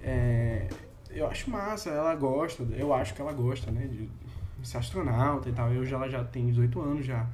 É, 0.01 0.69
eu 1.17 1.27
acho 1.27 1.49
massa, 1.49 1.89
ela 1.89 2.15
gosta, 2.15 2.63
eu 2.75 2.93
acho 2.93 3.13
que 3.13 3.21
ela 3.21 3.33
gosta, 3.33 3.71
né, 3.71 3.87
de 3.87 4.09
ser 4.63 4.77
astronauta 4.77 5.49
e 5.49 5.51
tal. 5.51 5.71
Eu 5.71 5.85
já, 5.85 5.97
ela 5.97 6.09
já 6.09 6.23
tem 6.23 6.47
18 6.47 6.81
anos, 6.81 7.05
já, 7.05 7.27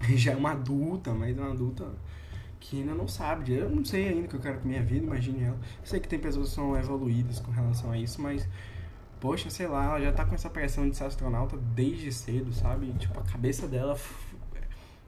já 0.16 0.32
é 0.32 0.36
uma 0.36 0.52
adulta, 0.52 1.12
mas 1.12 1.36
é 1.36 1.40
uma 1.40 1.50
adulta 1.50 1.86
que 2.58 2.80
ainda 2.80 2.94
não 2.94 3.08
sabe. 3.08 3.52
Eu 3.52 3.68
não 3.68 3.84
sei 3.84 4.08
ainda 4.08 4.26
o 4.26 4.28
que 4.28 4.36
eu 4.36 4.40
quero 4.40 4.60
com 4.60 4.68
minha 4.68 4.82
vida, 4.82 5.04
imagine 5.04 5.44
ela. 5.44 5.58
Eu 5.80 5.86
sei 5.86 6.00
que 6.00 6.08
tem 6.08 6.18
pessoas 6.18 6.48
que 6.48 6.54
são 6.54 6.76
evoluídas 6.76 7.38
com 7.40 7.50
relação 7.50 7.90
a 7.90 7.98
isso, 7.98 8.20
mas 8.20 8.48
poxa, 9.20 9.50
sei 9.50 9.66
lá, 9.66 9.84
ela 9.84 10.00
já 10.00 10.12
tá 10.12 10.24
com 10.24 10.34
essa 10.34 10.50
pressão 10.50 10.88
de 10.88 10.96
ser 10.96 11.04
astronauta 11.04 11.56
desde 11.56 12.12
cedo, 12.12 12.52
sabe? 12.52 12.92
Tipo, 12.94 13.20
a 13.20 13.22
cabeça 13.22 13.68
dela 13.68 13.96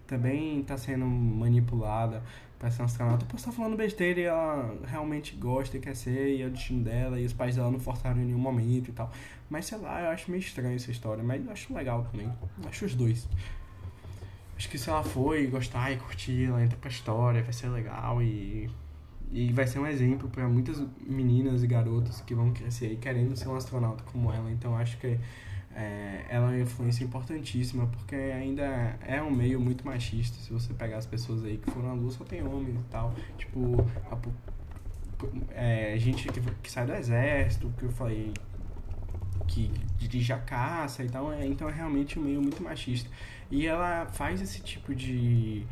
também 0.07 0.63
tá 0.63 0.77
sendo 0.77 1.07
manipulada 1.07 2.23
para 2.59 2.71
ser 2.71 2.83
astronauta. 2.83 3.25
Posso 3.27 3.37
estar 3.43 3.51
tá 3.51 3.57
falando 3.57 3.77
besteira 3.77 4.21
e 4.21 4.25
ela 4.25 4.77
realmente 4.87 5.35
gosta 5.37 5.77
e 5.77 5.81
quer 5.81 5.95
ser, 5.95 6.37
e 6.37 6.43
é 6.43 6.47
o 6.47 6.51
destino 6.51 6.83
dela, 6.83 7.19
e 7.21 7.25
os 7.25 7.33
pais 7.33 7.57
dela 7.57 7.71
não 7.71 7.81
forçaram 7.81 8.21
em 8.21 8.27
nenhum 8.27 8.39
momento 8.39 8.91
e 8.91 8.93
tal. 8.93 9.11
Mas 9.51 9.67
sei 9.67 9.79
lá, 9.79 10.01
eu 10.03 10.11
acho 10.11 10.31
meio 10.31 10.41
estranho 10.41 10.77
essa 10.77 10.91
história, 10.91 11.23
mas 11.23 11.45
eu 11.45 11.53
acho 11.53 11.75
legal 11.75 12.07
também. 12.11 12.27
Eu 12.63 12.69
acho 12.69 12.85
os 12.85 12.95
dois. 12.95 13.29
Acho 14.57 14.69
que 14.69 14.79
se 14.79 14.89
ela 14.89 15.03
for 15.03 15.39
e 15.39 15.47
gostar 15.47 15.91
e 15.91 15.97
curtir, 15.97 16.45
ela 16.45 16.63
entra 16.63 16.77
pra 16.79 16.89
história, 16.89 17.43
vai 17.43 17.53
ser 17.53 17.69
legal 17.69 18.23
e. 18.23 18.71
E 19.33 19.53
vai 19.53 19.67
ser 19.67 19.81
um 19.81 19.87
exemplo 19.87 20.29
para 20.29 20.47
muitas 20.49 20.81
meninas 21.05 21.65
e 21.65 21.67
garotas 21.67 22.21
que 22.21 22.37
vão 22.37 22.53
crescer 22.53 22.87
aí 22.87 22.97
querendo 22.97 23.35
ser 23.37 23.49
um 23.49 23.57
astronauta 23.57 24.05
como 24.05 24.33
ela. 24.33 24.49
Então 24.53 24.77
acho 24.77 24.97
que 24.99 25.19
é, 25.75 26.25
ela 26.29 26.53
é 26.53 26.57
uma 26.57 26.61
influência 26.61 27.05
importantíssima, 27.05 27.87
porque 27.89 28.15
ainda 28.15 28.97
é 29.05 29.21
um 29.21 29.31
meio 29.31 29.61
muito 29.61 29.85
machista. 29.85 30.37
Se 30.39 30.53
você 30.53 30.73
pegar 30.73 30.99
as 30.99 31.07
pessoas 31.07 31.45
aí 31.45 31.59
que 31.59 31.71
foram 31.71 31.91
à 31.91 31.93
luz, 31.93 32.15
só 32.15 32.25
tem 32.25 32.47
homens 32.47 32.77
e 32.77 32.89
tal. 32.91 33.13
Tipo, 33.37 33.85
a, 34.11 34.17
é, 35.53 35.99
gente 35.99 36.29
que, 36.29 36.41
que 36.41 36.71
sai 36.71 36.87
do 36.87 36.93
exército, 36.93 37.73
que 37.77 37.85
eu 37.85 37.91
falei, 37.91 38.33
que 39.49 39.71
dirige 39.99 40.33
a 40.33 40.39
caça 40.39 41.03
e 41.03 41.09
tal. 41.09 41.33
É, 41.33 41.45
então 41.45 41.69
é 41.69 41.73
realmente 41.73 42.19
um 42.19 42.23
meio 42.23 42.41
muito 42.41 42.63
machista. 42.63 43.11
E 43.51 43.67
ela 43.67 44.07
faz 44.07 44.41
esse 44.41 44.63
tipo 44.63 44.95
de, 44.95 45.67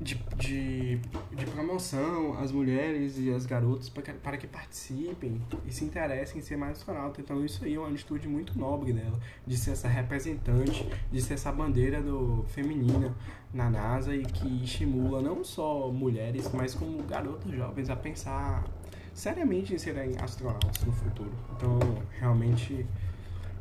de, 0.00 0.14
de, 0.36 0.96
de 1.32 1.46
promoção 1.46 2.38
às 2.38 2.52
mulheres 2.52 3.18
e 3.18 3.32
às 3.32 3.44
garotas 3.44 3.88
para 3.88 4.02
que, 4.02 4.12
para 4.12 4.36
que 4.36 4.46
participem 4.46 5.42
e 5.66 5.72
se 5.72 5.84
interessem 5.84 6.38
em 6.38 6.42
ser 6.42 6.56
mais 6.56 6.78
astronauta. 6.78 7.20
Então 7.20 7.44
isso 7.44 7.64
aí 7.64 7.74
é 7.74 7.78
uma 7.78 7.88
atitude 7.88 8.28
muito 8.28 8.56
nobre 8.58 8.92
dela, 8.92 9.18
de 9.46 9.56
ser 9.56 9.72
essa 9.72 9.88
representante, 9.88 10.88
de 11.10 11.20
ser 11.20 11.34
essa 11.34 11.50
bandeira 11.50 12.00
do 12.00 12.44
feminina 12.48 13.14
na 13.52 13.68
NASA 13.68 14.14
e 14.14 14.24
que 14.24 14.64
estimula 14.64 15.20
não 15.20 15.42
só 15.42 15.90
mulheres, 15.90 16.48
mas 16.52 16.74
como 16.74 17.02
garotas 17.02 17.52
jovens 17.52 17.90
a 17.90 17.96
pensar 17.96 18.64
seriamente 19.12 19.74
em 19.74 19.78
serem 19.78 20.16
astronautas 20.20 20.84
no 20.84 20.92
futuro. 20.92 21.32
Então, 21.56 21.78
realmente 22.20 22.86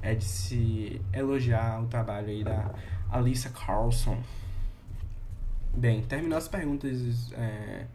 é 0.03 0.13
de 0.13 0.23
se 0.23 1.01
elogiar 1.11 1.81
o 1.81 1.87
trabalho 1.87 2.27
aí 2.27 2.43
da 2.43 2.71
Alissa 3.09 3.49
Carlson. 3.49 4.21
Bem, 5.77 6.01
terminou 6.01 6.39
as 6.39 6.47
perguntas. 6.47 7.31
É... 7.33 7.85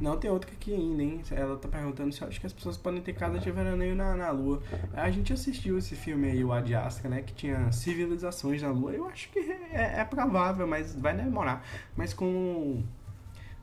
Não, 0.00 0.16
tem 0.16 0.30
outra 0.30 0.50
aqui 0.50 0.74
ainda, 0.74 1.02
hein? 1.02 1.22
Ela 1.30 1.56
tá 1.58 1.68
perguntando 1.68 2.10
se 2.10 2.24
acho 2.24 2.40
que 2.40 2.46
as 2.46 2.52
pessoas 2.52 2.78
podem 2.78 3.02
ter 3.02 3.12
casa 3.12 3.38
de 3.38 3.50
veraneio 3.50 3.94
na, 3.94 4.16
na 4.16 4.30
Lua. 4.30 4.62
A 4.94 5.10
gente 5.10 5.34
assistiu 5.34 5.76
esse 5.76 5.94
filme 5.94 6.30
aí, 6.30 6.42
o 6.42 6.50
Adiastra, 6.50 7.10
né? 7.10 7.20
Que 7.20 7.34
tinha 7.34 7.70
civilizações 7.72 8.62
na 8.62 8.70
Lua. 8.70 8.92
Eu 8.92 9.06
acho 9.06 9.28
que 9.30 9.38
é, 9.38 10.00
é 10.00 10.04
provável, 10.04 10.66
mas 10.66 10.94
vai 10.94 11.14
demorar. 11.14 11.62
Mas 11.94 12.14
com 12.14 12.82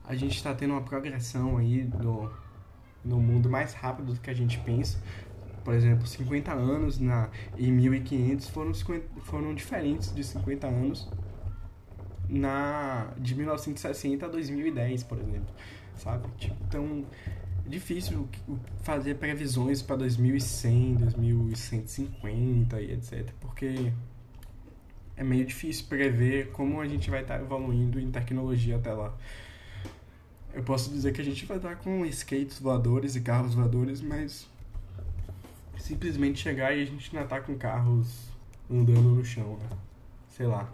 a 0.04 0.14
gente 0.14 0.36
está 0.36 0.54
tendo 0.54 0.70
uma 0.72 0.82
progressão 0.82 1.56
aí 1.56 1.82
do, 1.82 2.30
no 3.04 3.18
mundo 3.18 3.50
mais 3.50 3.74
rápido 3.74 4.14
do 4.14 4.20
que 4.20 4.30
a 4.30 4.34
gente 4.34 4.58
pensa 4.60 4.98
por 5.64 5.72
exemplo, 5.72 6.06
50 6.06 6.52
anos 6.52 7.00
na, 7.00 7.30
e 7.56 7.70
1500 7.70 8.50
foram, 8.50 8.74
50, 8.74 9.20
foram 9.22 9.54
diferentes 9.54 10.14
de 10.14 10.22
50 10.22 10.66
anos 10.66 11.08
na 12.28 13.12
de 13.18 13.34
1960 13.34 14.26
a 14.26 14.28
2010, 14.28 15.02
por 15.04 15.18
exemplo, 15.18 15.54
sabe? 15.96 16.28
Tipo, 16.38 16.56
então 16.68 17.04
é 17.64 17.68
difícil 17.68 18.28
fazer 18.82 19.16
previsões 19.16 19.82
para 19.82 19.96
2100, 19.96 20.94
2150 20.94 22.80
e 22.80 22.92
etc, 22.92 23.30
porque 23.40 23.92
é 25.16 25.22
meio 25.22 25.44
difícil 25.44 25.86
prever 25.86 26.50
como 26.52 26.80
a 26.80 26.88
gente 26.88 27.08
vai 27.10 27.22
estar 27.22 27.40
evoluindo 27.40 28.00
em 28.00 28.10
tecnologia 28.10 28.76
até 28.76 28.92
lá. 28.92 29.14
Eu 30.52 30.62
posso 30.62 30.90
dizer 30.90 31.12
que 31.12 31.20
a 31.20 31.24
gente 31.24 31.44
vai 31.46 31.56
estar 31.56 31.76
com 31.76 32.04
skates 32.06 32.58
voadores 32.58 33.16
e 33.16 33.20
carros 33.20 33.54
voadores, 33.54 34.00
mas 34.00 34.48
simplesmente 35.78 36.40
chegar 36.40 36.76
e 36.76 36.82
a 36.82 36.84
gente 36.84 37.14
ainda 37.14 37.28
tá 37.28 37.40
com 37.40 37.56
carros 37.56 38.28
andando 38.70 39.10
no 39.10 39.24
chão, 39.24 39.58
né? 39.58 39.76
Sei 40.28 40.46
lá. 40.46 40.68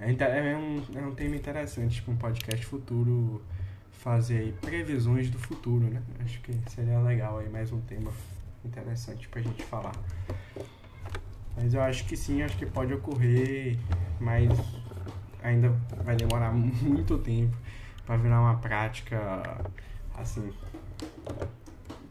É, 0.00 0.10
é, 0.12 0.56
um, 0.56 0.82
é 0.94 1.00
um 1.02 1.14
tema 1.14 1.36
interessante, 1.36 1.96
tipo 1.96 2.10
um 2.10 2.16
podcast 2.16 2.64
futuro 2.64 3.42
fazer 3.92 4.38
aí 4.38 4.52
previsões 4.52 5.28
do 5.28 5.38
futuro, 5.38 5.84
né? 5.84 6.02
Acho 6.24 6.40
que 6.40 6.52
seria 6.70 6.98
legal 7.00 7.38
aí 7.38 7.50
mais 7.50 7.70
um 7.70 7.80
tema 7.82 8.10
interessante 8.64 9.28
pra 9.28 9.42
gente 9.42 9.62
falar. 9.62 9.92
Mas 11.54 11.74
eu 11.74 11.82
acho 11.82 12.06
que 12.06 12.16
sim, 12.16 12.42
acho 12.42 12.56
que 12.56 12.64
pode 12.64 12.94
ocorrer, 12.94 13.76
mas 14.18 14.48
ainda 15.42 15.68
vai 16.02 16.16
demorar 16.16 16.50
muito 16.54 17.18
tempo 17.18 17.54
para 18.06 18.16
virar 18.16 18.40
uma 18.40 18.56
prática 18.56 19.18
assim. 20.16 20.50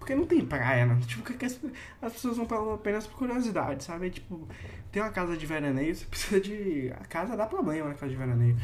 Porque 0.09 0.19
não 0.19 0.25
tem 0.25 0.43
praia, 0.43 0.87
né? 0.87 0.99
Tipo, 1.05 1.21
que 1.21 1.45
as, 1.45 1.59
as 2.01 2.13
pessoas 2.13 2.35
vão 2.35 2.47
pra 2.47 2.57
apenas 2.73 3.05
por 3.05 3.15
curiosidade, 3.15 3.83
sabe? 3.83 4.09
Tipo, 4.09 4.47
tem 4.91 5.03
uma 5.03 5.11
casa 5.11 5.37
de 5.37 5.45
veraneio, 5.45 5.95
você 5.95 6.05
precisa 6.09 6.41
de. 6.41 6.91
A 6.99 7.05
casa 7.05 7.37
dá 7.37 7.45
problema 7.45 7.89
na 7.89 7.93
casa 7.93 8.09
de 8.09 8.17
veraneio. 8.17 8.57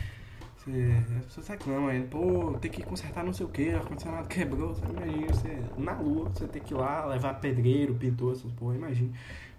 Você, 0.57 0.71
as 1.19 1.25
pessoas 1.25 1.47
reclamam 1.49 1.89
aí, 1.89 2.01
pô, 2.01 2.57
tem 2.59 2.71
que 2.71 2.81
consertar 2.81 3.23
não 3.23 3.31
sei 3.31 3.45
o 3.45 3.49
que, 3.49 3.69
o 3.69 3.77
ar-condicionado 3.77 4.27
quebrou, 4.27 4.73
você 4.73 4.83
imagina, 4.87 5.27
você, 5.27 5.59
na 5.77 5.93
lua, 5.93 6.29
você 6.29 6.47
tem 6.47 6.63
que 6.63 6.73
ir 6.73 6.77
lá, 6.77 7.05
levar 7.05 7.35
pedreiro, 7.35 7.93
pintor, 7.93 8.33
essas 8.33 8.51
porra, 8.53 8.73
imagina 8.73 9.13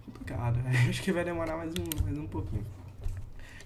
complicado. 0.05 0.59
Acho 0.89 1.01
que 1.01 1.13
vai 1.13 1.23
demorar 1.23 1.55
mais 1.55 1.71
um, 1.71 2.03
mais 2.03 2.17
um 2.17 2.27
pouquinho. 2.27 2.65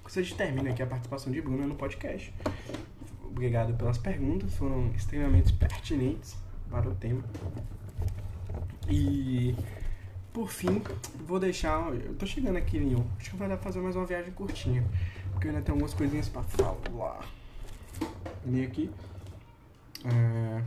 Você 0.03 0.21
termina 0.21 0.69
aqui 0.69 0.83
a 0.83 0.85
participação 0.85 1.33
de 1.33 1.41
Bruna 1.41 1.65
no 1.65 1.73
podcast. 1.73 2.31
Obrigado 3.23 3.73
pelas 3.73 3.97
perguntas, 3.97 4.53
foram 4.53 4.91
extremamente 4.91 5.51
pertinentes 5.53 6.35
para 6.69 6.87
o 6.87 6.93
tema. 6.93 7.23
E 8.91 9.55
por 10.33 10.49
fim, 10.49 10.81
vou 11.25 11.39
deixar. 11.39 11.93
Eu 11.93 12.13
tô 12.15 12.25
chegando 12.25 12.57
aqui 12.57 12.77
em 12.77 12.89
Lyon. 12.89 13.03
Acho 13.17 13.31
que 13.31 13.37
vai 13.37 13.47
dar 13.47 13.55
pra 13.55 13.63
fazer 13.63 13.79
mais 13.79 13.95
uma 13.95 14.05
viagem 14.05 14.33
curtinha. 14.33 14.83
Porque 15.31 15.47
eu 15.47 15.51
ainda 15.51 15.63
tenho 15.63 15.75
algumas 15.75 15.93
coisinhas 15.93 16.27
pra 16.27 16.43
falar. 16.43 17.25
Vem 18.45 18.65
aqui. 18.65 18.91
É... 20.03 20.63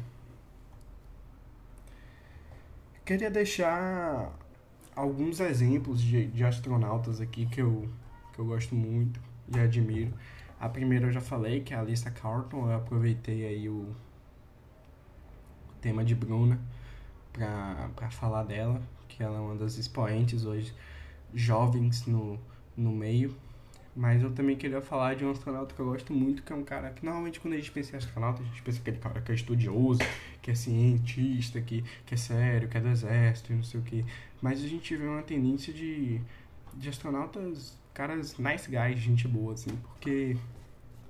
Queria 3.04 3.30
deixar 3.30 4.32
alguns 4.96 5.40
exemplos 5.40 6.00
de, 6.00 6.26
de 6.26 6.44
astronautas 6.44 7.20
aqui 7.20 7.44
que 7.44 7.60
eu, 7.60 7.86
que 8.32 8.38
eu 8.38 8.46
gosto 8.46 8.74
muito 8.74 9.20
e 9.54 9.58
admiro. 9.58 10.14
A 10.58 10.68
primeira 10.68 11.08
eu 11.08 11.12
já 11.12 11.20
falei, 11.20 11.60
que 11.60 11.74
é 11.74 11.76
a 11.76 11.82
Lisa 11.82 12.10
Carlton. 12.10 12.70
Eu 12.70 12.76
aproveitei 12.76 13.46
aí 13.46 13.68
o 13.68 13.94
tema 15.82 16.02
de 16.02 16.14
Bruna 16.14 16.58
para 17.35 18.11
falar 18.11 18.45
dela, 18.45 18.80
que 19.09 19.22
ela 19.22 19.37
é 19.37 19.41
uma 19.41 19.57
das 19.57 19.76
expoentes 19.76 20.45
hoje 20.45 20.72
jovens 21.35 22.07
no, 22.07 22.39
no 22.76 22.93
meio. 22.93 23.35
Mas 23.97 24.22
eu 24.22 24.32
também 24.32 24.57
queria 24.57 24.80
falar 24.80 25.14
de 25.14 25.24
um 25.24 25.30
astronauta 25.30 25.72
que 25.74 25.80
eu 25.80 25.87
gosto 25.87 26.12
muito, 26.12 26.43
que 26.43 26.53
é 26.53 26.57
um 26.57 26.64
cara 26.64 26.91
que 26.91 27.05
normalmente 27.05 27.39
quando 27.39 27.55
a 27.55 27.57
gente 27.57 27.70
pensa 27.70 27.95
em 27.95 27.99
astronauta, 27.99 28.43
a 28.43 28.45
gente 28.45 28.62
pensa 28.62 28.80
aquele 28.80 28.99
cara 28.99 29.20
que 29.20 29.30
é 29.30 29.35
estudioso, 29.35 30.01
que 30.43 30.51
é 30.51 30.55
cientista, 30.55 31.61
que, 31.61 31.82
que 32.05 32.14
é 32.14 32.16
sério, 32.16 32.68
que 32.68 32.76
é 32.76 32.80
do 32.80 32.89
exército 32.89 33.53
e 33.53 33.57
não 33.57 33.62
sei 33.62 33.80
o 33.80 33.82
que. 33.85 34.05
Mas 34.43 34.62
a 34.64 34.66
gente 34.66 34.97
vê 34.97 35.07
uma 35.07 35.22
tendência 35.22 35.72
de, 35.72 36.20
de 36.74 36.89
astronautas, 36.89 37.78
caras 37.93 38.37
nice 38.37 38.68
guys, 38.68 38.99
gente 38.99 39.28
boa, 39.28 39.55
assim, 39.55 39.70
porque 39.76 40.37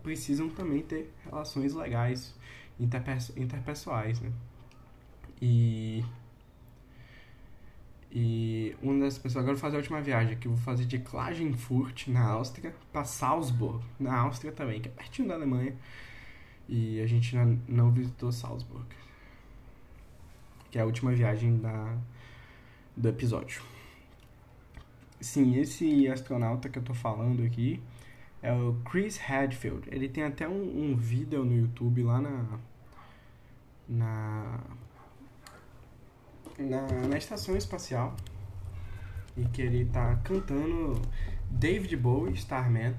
precisam 0.03 0.51
também 0.51 0.83
ter 0.83 1.11
relações 1.25 1.72
legais, 1.72 2.35
interpessoais, 2.79 4.20
né? 4.20 4.31
E. 5.45 6.03
E 8.11 8.74
uma 8.80 9.05
das 9.05 9.18
pessoas. 9.18 9.42
Agora 9.42 9.55
vou 9.55 9.61
fazer 9.61 9.76
a 9.76 9.80
última 9.80 10.01
viagem 10.01 10.32
aqui. 10.32 10.47
Eu 10.47 10.53
vou 10.53 10.61
fazer 10.64 10.86
de 10.86 10.99
Klagenfurt, 10.99 12.09
na 12.09 12.24
Áustria, 12.24 12.74
para 12.90 13.05
Salzburg, 13.05 13.84
na 14.01 14.16
Áustria 14.20 14.53
também, 14.53 14.80
que 14.80 14.88
é 14.88 14.90
pertinho 14.90 15.28
da 15.28 15.34
Alemanha. 15.34 15.76
E 16.66 16.99
a 17.03 17.07
gente 17.07 17.36
não, 17.36 17.59
não 17.68 17.90
visitou 17.90 18.32
Salzburg. 18.32 18.86
Que 20.70 20.78
é 20.78 20.80
a 20.80 20.86
última 20.86 21.12
viagem 21.12 21.59
da, 21.59 21.99
do 22.97 23.09
episódio. 23.09 23.61
Sim, 25.20 25.59
esse 25.59 26.09
astronauta 26.09 26.70
que 26.70 26.78
eu 26.78 26.82
tô 26.82 26.95
falando 26.95 27.45
aqui 27.45 27.82
é 28.40 28.53
o 28.53 28.80
Chris 28.90 29.20
Hadfield. 29.20 29.88
Ele 29.90 30.09
tem 30.09 30.24
até 30.24 30.49
um, 30.49 30.92
um 30.92 30.97
vídeo 30.97 31.45
no 31.45 31.55
YouTube 31.55 32.03
lá 32.03 32.20
na, 32.20 32.59
na, 33.88 34.61
na, 36.59 37.09
na 37.09 37.18
estação 37.18 37.57
espacial 37.57 38.14
e 39.36 39.44
que 39.46 39.62
ele 39.62 39.84
tá 39.86 40.16
cantando 40.24 41.00
David 41.50 41.96
Bowie, 41.96 42.34
Starman, 42.34 42.94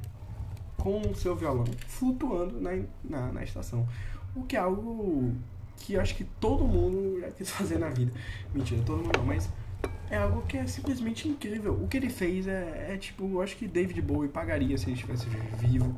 com 0.77 1.01
o 1.01 1.15
seu 1.15 1.35
violão 1.35 1.65
flutuando 1.87 2.59
na, 2.59 2.71
na, 3.03 3.31
na 3.31 3.43
estação. 3.43 3.87
O 4.35 4.43
que 4.43 4.55
é 4.55 4.59
algo 4.59 5.33
que 5.77 5.97
acho 5.97 6.15
que 6.15 6.23
todo 6.23 6.63
mundo 6.65 7.19
já 7.21 7.31
quis 7.31 7.49
fazer 7.49 7.77
na 7.77 7.89
vida. 7.89 8.11
Mentira, 8.53 8.81
todo 8.85 9.03
mundo 9.03 9.17
não, 9.17 9.25
mas 9.25 9.49
é 10.09 10.17
algo 10.17 10.41
que 10.43 10.57
é 10.57 10.67
simplesmente 10.67 11.27
incrível. 11.27 11.73
O 11.73 11.87
que 11.87 11.97
ele 11.97 12.09
fez 12.09 12.47
é, 12.47 12.93
é 12.93 12.97
tipo, 12.97 13.25
eu 13.25 13.41
acho 13.41 13.55
que 13.55 13.67
David 13.67 14.01
Bowie 14.01 14.29
pagaria 14.29 14.77
se 14.77 14.85
ele 14.85 14.93
estivesse 14.93 15.27
vivo 15.57 15.95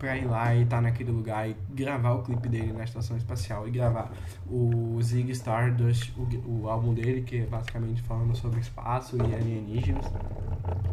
pra 0.00 0.16
ir 0.16 0.24
lá 0.24 0.54
e 0.54 0.62
estar 0.62 0.76
tá 0.76 0.82
naquele 0.82 1.12
lugar 1.12 1.48
e 1.48 1.54
gravar 1.68 2.12
o 2.14 2.22
clipe 2.22 2.48
dele 2.48 2.72
na 2.72 2.82
estação 2.82 3.16
espacial 3.18 3.68
e 3.68 3.70
gravar 3.70 4.10
o 4.48 4.98
Zig 5.02 5.30
Stardust, 5.32 6.12
o, 6.16 6.62
o 6.62 6.68
álbum 6.68 6.94
dele, 6.94 7.20
que 7.20 7.42
é 7.42 7.46
basicamente 7.46 8.00
falando 8.02 8.34
sobre 8.34 8.60
espaço 8.60 9.16
e 9.18 9.34
alienígenas, 9.34 10.06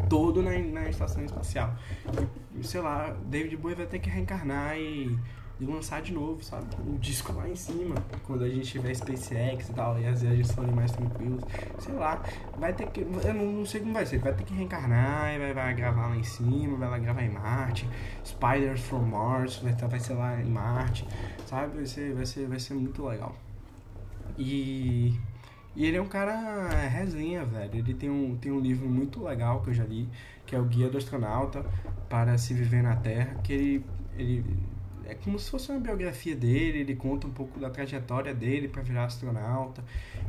todo 0.10 0.43
na, 0.43 0.51
na 0.60 0.89
estação 0.89 1.24
espacial. 1.24 1.74
E, 2.53 2.68
sei 2.68 2.82
lá, 2.82 3.16
David 3.26 3.55
Bowie 3.55 3.76
vai 3.76 3.86
ter 3.86 3.99
que 3.99 4.10
reencarnar 4.10 4.78
e 4.78 5.18
e 5.60 5.66
lançar 5.66 6.01
de 6.01 6.14
novo, 6.14 6.43
sabe? 6.43 6.68
Um 6.86 6.97
disco 6.97 7.34
lá 7.34 7.49
em 7.49 7.55
cima, 7.55 7.95
quando 8.26 8.43
a 8.43 8.49
gente 8.49 8.68
tiver 8.68 8.93
SpaceX 8.93 9.70
e 9.70 9.74
tal, 9.74 9.99
e 9.99 10.05
as 10.05 10.22
viagens 10.22 10.51
forem 10.51 10.72
mais 10.72 10.91
tranquilas. 10.91 11.43
Sei 11.80 11.93
lá, 11.93 12.22
vai 12.58 12.74
ter 12.74 12.88
que. 12.88 13.01
Eu 13.01 13.34
não, 13.34 13.45
não 13.51 13.66
sei 13.66 13.82
como 13.82 13.93
vai 13.93 14.05
ser, 14.05 14.20
vai 14.20 14.34
ter 14.34 14.43
que 14.43 14.53
reencarnar 14.53 15.34
e 15.34 15.39
vai, 15.39 15.53
vai 15.53 15.74
gravar 15.74 16.08
lá 16.08 16.16
em 16.16 16.24
cima, 16.24 16.78
vai 16.78 16.89
lá 16.89 16.97
gravar 16.99 17.24
em 17.24 17.30
Marte. 17.30 17.89
Spiders 18.24 18.82
from 18.82 19.01
Mars 19.01 19.58
vai, 19.58 19.74
vai 19.74 19.99
ser 19.99 20.14
lá 20.14 20.39
em 20.39 20.49
Marte, 20.49 21.08
sabe? 21.47 21.78
Vai 21.78 21.86
ser, 21.86 22.14
vai 22.14 22.26
ser, 22.26 22.47
vai 22.47 22.60
ser 22.60 22.74
muito 22.76 23.05
legal. 23.05 23.36
E. 24.38 25.14
E 25.76 25.86
ele 25.86 25.95
é 25.95 26.01
um 26.01 26.08
cara 26.08 26.70
resenha, 26.88 27.45
velho. 27.45 27.76
Ele 27.76 27.93
tem 27.93 28.10
um, 28.10 28.36
tem 28.36 28.51
um 28.51 28.60
livro 28.60 28.89
muito 28.89 29.24
legal 29.24 29.62
que 29.62 29.70
eu 29.70 29.74
já 29.76 29.84
li, 29.84 30.10
que 30.43 30.55
é 30.55 30.60
o 30.60 30.66
Guia 30.66 30.89
do 30.89 30.97
Astronauta 30.97 31.64
para 32.10 32.36
se 32.36 32.51
viver 32.55 32.82
na 32.82 32.95
Terra, 32.95 33.36
que 33.43 33.53
ele, 33.53 33.86
ele 34.18 34.43
é 35.08 35.16
como 35.16 35.39
se 35.39 35.49
fosse 35.49 35.72
uma 35.72 35.80
biografia 35.80 36.36
dele, 36.36 36.80
ele 36.80 36.95
conta 36.95 37.28
um 37.28 37.32
pouco 37.32 37.60
da 37.60 37.70
trajetória 37.70 38.34
dele 38.34 38.68
para 38.68 38.82
virar 38.82 39.05
astronauta 39.05 39.84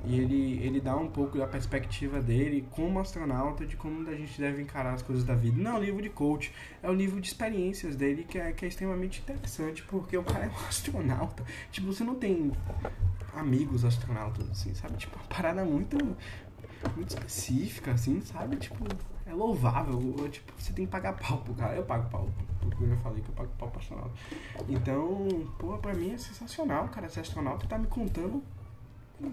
e 0.05 0.19
ele, 0.19 0.59
ele 0.63 0.81
dá 0.81 0.97
um 0.97 1.09
pouco 1.09 1.37
da 1.37 1.47
perspectiva 1.47 2.21
dele 2.21 2.67
como 2.71 3.01
astronauta 3.01 3.67
de 3.67 3.77
como 3.77 4.09
a 4.09 4.15
gente 4.15 4.41
deve 4.41 4.63
encarar 4.63 4.95
as 4.95 5.03
coisas 5.03 5.25
da 5.25 5.35
vida. 5.35 5.61
Não 5.61 5.73
é 5.73 5.75
um 5.75 5.83
livro 5.83 6.01
de 6.01 6.09
coach, 6.09 6.53
é 6.83 6.89
um 6.89 6.95
livro 6.95 7.21
de 7.21 7.27
experiências 7.27 7.97
dele 7.97 8.25
que 8.25 8.39
é, 8.39 8.53
que 8.53 8.65
é 8.65 8.69
extremamente 8.69 9.21
interessante 9.21 9.83
porque 9.83 10.17
o 10.17 10.23
cara 10.23 10.47
é 10.47 10.49
um 10.49 10.59
astronauta. 10.69 11.45
Tipo, 11.73 11.93
você 11.93 12.05
não 12.05 12.15
tem 12.15 12.53
amigos 13.35 13.85
astronautas, 13.85 14.49
assim, 14.51 14.75
sabe? 14.75 14.97
Tipo, 14.97 15.17
uma 15.17 15.27
parada 15.27 15.65
muito, 15.65 15.97
muito 16.95 17.11
específica, 17.11 17.93
assim, 17.93 18.21
sabe? 18.21 18.57
Tipo, 18.57 18.85
é 19.27 19.33
louvável. 19.33 19.99
Tipo, 20.31 20.53
você 20.57 20.73
tem 20.73 20.87
que 20.87 20.91
pagar 20.91 21.15
pau 21.15 21.39
pro 21.39 21.55
cara. 21.55 21.77
Eu 21.77 21.85
pago 21.85 22.09
pau, 22.11 22.29
porque 22.61 22.85
eu 22.85 22.89
já 22.89 22.97
falei 22.97 23.23
que 23.23 23.29
eu 23.29 23.35
pago 23.35 23.51
pau 23.59 23.69
pro 23.69 23.81
astronauta. 23.81 24.15
Então, 24.69 25.29
pô, 25.59 25.77
pra 25.79 25.95
mim 25.95 26.13
é 26.13 26.19
sensacional, 26.19 26.89
cara. 26.89 27.07
Esse 27.07 27.21
astronauta 27.21 27.67
tá 27.67 27.79
me 27.79 27.87
contando 27.87 28.43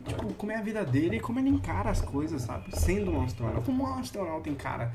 tipo, 0.05 0.33
como 0.33 0.51
é 0.51 0.55
a 0.55 0.61
vida 0.61 0.83
dele 0.83 1.17
e 1.17 1.19
como 1.19 1.39
ele 1.39 1.49
encara 1.49 1.89
as 1.89 2.01
coisas, 2.01 2.41
sabe? 2.41 2.75
Sendo 2.77 3.11
um 3.11 3.23
astronauta. 3.23 3.61
Como 3.61 3.83
um 3.83 3.95
astronauta 3.95 4.49
encara 4.49 4.93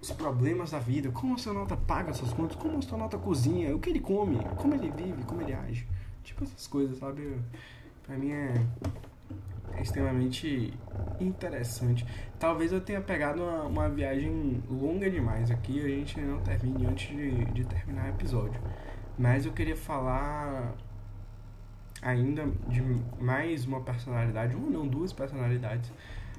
os 0.00 0.10
problemas 0.12 0.70
da 0.70 0.78
vida, 0.78 1.10
como 1.10 1.32
o 1.32 1.36
astronauta 1.36 1.76
paga 1.76 2.12
suas 2.12 2.32
contas, 2.32 2.56
como 2.56 2.76
o 2.76 2.78
astronauta 2.78 3.18
cozinha, 3.18 3.74
o 3.74 3.80
que 3.80 3.90
ele 3.90 4.00
come, 4.00 4.38
como 4.56 4.74
ele 4.74 4.90
vive, 4.90 5.24
como 5.24 5.42
ele 5.42 5.54
age. 5.54 5.86
Tipo 6.22 6.44
essas 6.44 6.66
coisas, 6.66 6.98
sabe? 6.98 7.38
Pra 8.02 8.16
mim 8.16 8.30
é 8.30 8.54
extremamente 9.80 10.72
interessante. 11.20 12.06
Talvez 12.38 12.72
eu 12.72 12.80
tenha 12.80 13.00
pegado 13.00 13.42
uma, 13.42 13.62
uma 13.64 13.88
viagem 13.88 14.62
longa 14.68 15.10
demais 15.10 15.50
aqui 15.50 15.80
a 15.84 15.88
gente 15.88 16.20
não 16.20 16.40
termine 16.40 16.86
antes 16.86 17.08
de, 17.08 17.44
de 17.46 17.64
terminar 17.64 18.06
o 18.06 18.08
episódio. 18.10 18.60
Mas 19.18 19.44
eu 19.44 19.52
queria 19.52 19.76
falar 19.76 20.74
ainda 22.00 22.46
de 22.68 22.80
mais 23.20 23.66
uma 23.66 23.80
personalidade, 23.80 24.54
uma 24.54 24.70
não, 24.70 24.86
duas 24.86 25.12
personalidades, 25.12 25.90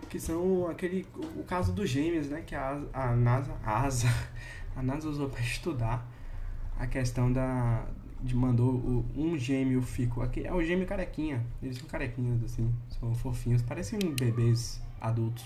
que 0.09 0.19
são 0.19 0.67
aquele 0.69 1.05
o 1.35 1.43
caso 1.43 1.73
dos 1.73 1.89
gêmeos, 1.89 2.29
né, 2.29 2.41
que 2.45 2.55
a, 2.55 2.81
a 2.93 3.15
NASA, 3.15 3.53
a 3.63 3.81
ASA, 3.83 4.07
a 4.75 4.81
NASA 4.81 5.09
usou 5.09 5.29
para 5.29 5.41
estudar 5.41 6.05
a 6.79 6.87
questão 6.87 7.31
da 7.31 7.85
mandou 8.33 8.73
o, 8.73 9.05
um 9.15 9.37
gêmeo 9.37 9.81
ficou 9.81 10.23
aqui. 10.23 10.45
É 10.45 10.53
o 10.53 10.61
gêmeo 10.61 10.85
carequinha. 10.85 11.45
Eles 11.61 11.77
são 11.77 11.87
carequinhos 11.87 12.43
assim. 12.43 12.73
São 12.99 13.13
fofinhos. 13.15 13.61
Parecem 13.61 13.99
bebês 14.19 14.81
adultos. 14.99 15.45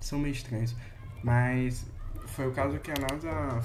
São 0.00 0.18
meio 0.18 0.32
estranhos. 0.32 0.74
Mas 1.22 1.86
foi 2.26 2.48
o 2.48 2.52
caso 2.52 2.78
que 2.78 2.90
a 2.90 2.94
NASA 2.94 3.62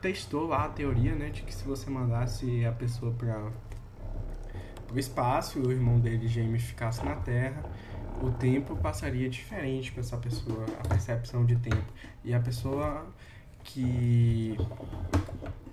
testou 0.00 0.46
lá 0.48 0.64
a 0.64 0.68
teoria 0.68 1.14
né 1.14 1.28
de 1.28 1.42
que 1.42 1.54
se 1.54 1.62
você 1.64 1.90
mandasse 1.90 2.64
a 2.64 2.72
pessoa 2.72 3.12
para 3.12 3.52
o 4.90 4.98
espaço 4.98 5.58
e 5.58 5.62
o 5.62 5.70
irmão 5.70 6.00
dele 6.00 6.26
gêmeo 6.26 6.58
ficasse 6.58 7.04
na 7.04 7.16
Terra 7.16 7.62
o 8.22 8.30
tempo 8.30 8.76
passaria 8.76 9.28
diferente 9.28 9.92
para 9.92 10.00
essa 10.00 10.16
pessoa 10.16 10.64
a 10.78 10.88
percepção 10.88 11.44
de 11.44 11.56
tempo. 11.56 11.92
E 12.24 12.34
a 12.34 12.40
pessoa 12.40 13.06
que 13.64 14.56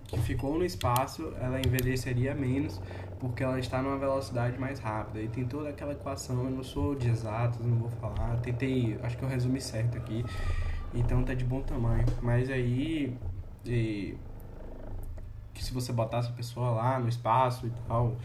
que 0.08 0.18
ficou 0.20 0.58
no 0.58 0.64
espaço, 0.64 1.34
ela 1.40 1.60
envelheceria 1.60 2.34
menos 2.34 2.80
porque 3.20 3.44
ela 3.44 3.60
está 3.60 3.82
numa 3.82 3.98
velocidade 3.98 4.58
mais 4.58 4.80
rápida. 4.80 5.22
E 5.22 5.28
tem 5.28 5.46
toda 5.46 5.70
aquela 5.70 5.92
equação, 5.92 6.44
eu 6.46 6.52
não 6.52 6.64
sou 6.64 6.96
de 6.96 7.10
exatos, 7.10 7.60
não 7.66 7.78
vou 7.78 7.90
falar. 7.90 8.38
Tentei, 8.38 8.98
acho 9.04 9.18
que 9.18 9.24
eu 9.24 9.30
resumi 9.30 9.60
certo 9.60 9.98
aqui. 9.98 10.24
Então 10.94 11.24
tá 11.24 11.34
de 11.34 11.44
bom 11.44 11.62
tamanho. 11.62 12.06
Mas 12.22 12.50
aí 12.50 13.16
e, 13.66 14.16
que 15.54 15.64
se 15.64 15.74
você 15.74 15.92
botasse 15.92 16.30
a 16.30 16.34
pessoa 16.34 16.72
lá 16.72 17.00
no 17.00 17.10
espaço 17.10 17.68
e 17.68 17.72
tal, 17.88 18.16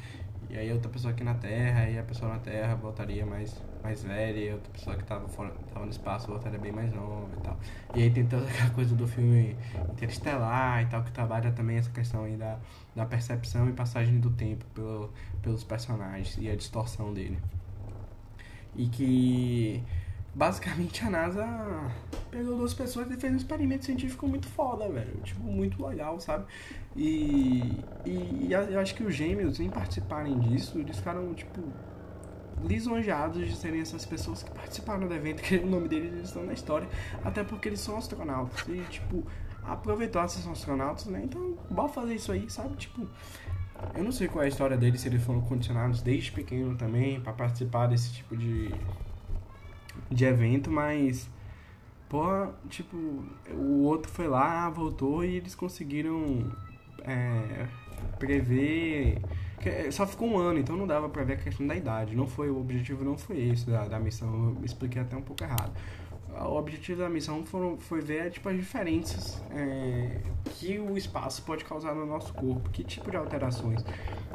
e 0.51 0.57
aí 0.57 0.73
outra 0.73 0.91
pessoa 0.91 1.13
aqui 1.13 1.25
na 1.25 1.35
Terra, 1.35 1.89
e 1.89 1.99
a 1.99 2.03
pessoa 2.03 2.31
na 2.31 2.39
Terra 2.39 2.75
voltaria 2.75 3.25
mais 3.25 3.61
mais 3.83 4.03
velha 4.03 4.39
e 4.39 4.53
outra 4.53 4.71
pessoa 4.73 4.97
que 4.97 5.05
tava, 5.05 5.29
fora, 5.29 5.53
tava 5.73 5.85
no 5.85 5.91
espaço 5.91 6.29
voltaria 6.29 6.59
bem 6.59 6.73
mais 6.73 6.93
nova 6.93 7.29
e 7.37 7.41
tal. 7.43 7.57
E 7.95 8.03
aí 8.03 8.11
tem 8.11 8.25
toda 8.27 8.47
aquela 8.47 8.71
coisa 8.71 8.95
do 8.95 9.07
filme 9.07 9.57
Interestelar 9.93 10.83
e 10.83 10.87
tal, 10.87 11.03
que 11.03 11.11
trabalha 11.11 11.51
também 11.53 11.77
essa 11.77 11.91
questão 11.91 12.25
aí 12.25 12.37
da, 12.37 12.59
da 12.95 13.05
percepção 13.05 13.69
e 13.69 13.73
passagem 13.73 14.21
do 14.21 14.31
tempo 14.31 14.65
pelo, 14.75 15.13
pelos 15.43 15.65
personagens 15.65 16.37
e 16.39 16.49
a 16.49 16.57
distorção 16.57 17.13
dele. 17.13 17.39
E 18.75 18.87
que 18.87 19.83
basicamente 20.35 21.05
a 21.05 21.11
NASA 21.11 21.47
pegou 22.31 22.57
duas 22.57 22.73
pessoas 22.73 23.11
e 23.11 23.17
fez 23.17 23.33
um 23.33 23.37
experimento 23.37 23.85
científico 23.85 24.27
muito 24.27 24.47
foda, 24.49 24.89
velho. 24.89 25.21
Tipo, 25.23 25.43
muito 25.43 25.85
legal, 25.85 26.19
sabe? 26.21 26.47
E, 26.97 27.85
e, 28.07 28.47
e 28.49 28.53
eu 28.53 28.81
acho 28.81 28.95
que 28.95 29.03
os 29.03 29.15
gêmeos, 29.15 29.61
em 29.61 29.69
participarem 29.69 30.39
disso, 30.39 30.79
eles 30.79 30.97
ficaram, 30.97 31.35
tipo, 31.35 31.61
lisonjeados 32.65 33.47
de 33.47 33.55
serem 33.57 33.81
essas 33.81 34.05
pessoas 34.05 34.43
que 34.43 34.51
participaram 34.51 35.07
do 35.07 35.15
evento, 35.15 35.43
que 35.43 35.57
o 35.57 35.67
nome 35.67 35.89
deles 35.89 36.25
estão 36.25 36.45
na 36.45 36.53
história, 36.53 36.89
até 37.25 37.43
porque 37.45 37.69
eles 37.69 37.81
são 37.81 37.97
astronautas. 37.97 38.67
E, 38.69 38.81
tipo, 38.91 39.25
aproveitou 39.63 40.27
se 40.29 40.43
são 40.43 40.53
astronautas, 40.53 41.07
né? 41.07 41.23
Então, 41.25 41.57
bora 41.71 41.89
fazer 41.89 42.15
isso 42.15 42.33
aí, 42.33 42.49
sabe? 42.51 42.77
Tipo, 42.77 43.07
eu 43.95 44.05
não 44.05 44.13
sei 44.13 44.29
qual 44.29 44.43
é 44.43 44.47
a 44.47 44.49
história 44.49 44.77
deles, 44.77 45.01
se 45.01 45.09
eles 45.09 45.23
foram 45.23 45.41
condicionados 45.41 46.03
desde 46.03 46.33
pequeno 46.33 46.77
também 46.77 47.21
para 47.21 47.33
participar 47.33 47.87
desse 47.87 48.13
tipo 48.13 48.37
de, 48.37 48.73
de 50.11 50.25
evento, 50.25 50.71
mas. 50.71 51.29
Pô, 52.09 52.49
tipo, 52.69 52.95
o 53.51 53.85
outro 53.85 54.11
foi 54.13 54.29
lá, 54.29 54.69
voltou 54.69 55.25
e 55.25 55.37
eles 55.37 55.55
conseguiram 55.55 56.53
é, 57.03 57.67
prever 58.19 59.19
só 59.91 60.07
ficou 60.07 60.29
um 60.29 60.39
ano, 60.39 60.59
então 60.59 60.77
não 60.77 60.87
dava 60.87 61.09
pra 61.09 61.25
ver 61.25 61.35
a 61.35 61.37
questão 61.37 61.67
da 61.67 61.77
idade. 61.77 62.17
Não 62.17 62.27
foi, 62.27 62.51
o 62.51 62.59
objetivo 62.59 63.05
não 63.05 63.17
foi 63.17 63.41
esse 63.49 63.69
da, 63.69 63.87
da 63.87 63.99
missão, 63.99 64.57
eu 64.59 64.65
expliquei 64.65 65.03
até 65.03 65.17
um 65.17 65.23
pouco 65.23 65.43
errado. 65.43 65.73
O 66.35 66.57
objetivo 66.57 67.01
da 67.01 67.11
missão 67.11 67.45
foram, 67.45 67.77
foi 67.77 68.01
ver 68.01 68.31
tipo, 68.31 68.49
as 68.49 68.57
diferenças 68.57 69.43
é, 69.51 70.19
que 70.55 70.79
o 70.79 70.97
espaço 70.97 71.43
pode 71.43 71.63
causar 71.65 71.95
no 71.95 72.07
nosso 72.07 72.33
corpo, 72.33 72.71
que 72.71 72.83
tipo 72.83 73.11
de 73.11 73.17
alterações 73.19 73.85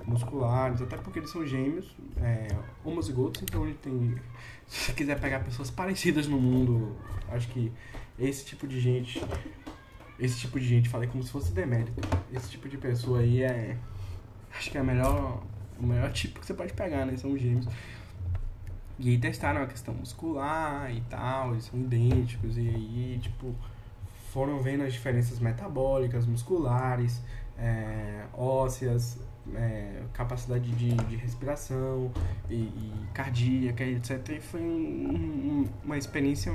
musculares, 0.06 0.82
até 0.82 0.96
porque 0.96 1.20
eles 1.20 1.32
são 1.32 1.46
gêmeos, 1.46 1.96
é, 2.22 2.48
homozigotos, 2.86 3.42
então 3.42 3.66
ele 3.66 3.76
tem. 3.76 4.16
Se 4.68 4.94
quiser 4.94 5.20
pegar 5.20 5.40
pessoas 5.40 5.72
parecidas 5.72 6.28
no 6.28 6.40
mundo, 6.40 6.96
acho 7.30 7.48
que 7.50 7.72
esse 8.20 8.46
tipo 8.46 8.68
de 8.68 8.80
gente. 8.80 9.22
Esse 10.20 10.40
tipo 10.40 10.60
de 10.60 10.66
gente, 10.66 10.90
falei 10.90 11.08
como 11.08 11.24
se 11.24 11.32
fosse 11.32 11.52
demérito. 11.52 11.94
Esse 12.34 12.50
tipo 12.50 12.68
de 12.68 12.78
pessoa 12.78 13.20
aí 13.20 13.44
é 13.44 13.78
Acho 14.56 14.72
que 14.72 14.78
é 14.78 14.82
a 14.82 14.84
melhor, 14.84 15.44
o 15.80 15.86
melhor 15.86 16.12
tipo 16.12 16.40
que 16.40 16.46
você 16.46 16.54
pode 16.54 16.74
pegar, 16.74 17.06
né? 17.06 17.16
São 17.18 17.38
gêmeos. 17.38 17.68
E 19.00 19.10
aí 19.10 19.18
testaram 19.18 19.62
a 19.62 19.68
questão 19.68 19.94
muscular 19.94 20.92
e 20.92 21.02
tal, 21.02 21.52
eles 21.52 21.66
são 21.66 21.80
idênticos, 21.80 22.58
e 22.58 22.62
aí, 22.62 23.20
tipo, 23.22 23.54
foram 24.32 24.60
vendo 24.60 24.84
as 24.84 24.94
diferenças 24.94 25.40
metabólicas, 25.40 26.26
musculares, 26.26 27.22
é, 27.60 28.24
ósseas, 28.34 29.20
é, 29.56 30.02
capacidade 30.14 30.70
de, 30.72 30.96
de 30.96 31.16
respiração 31.16 32.12
e, 32.50 32.56
e, 32.56 32.94
cardíaca, 33.14 33.84
etc. 33.84 34.30
E 34.30 34.40
foi 34.42 34.62
um, 34.62 34.66
um, 34.66 35.70
uma 35.84 35.98
experiência 35.98 36.52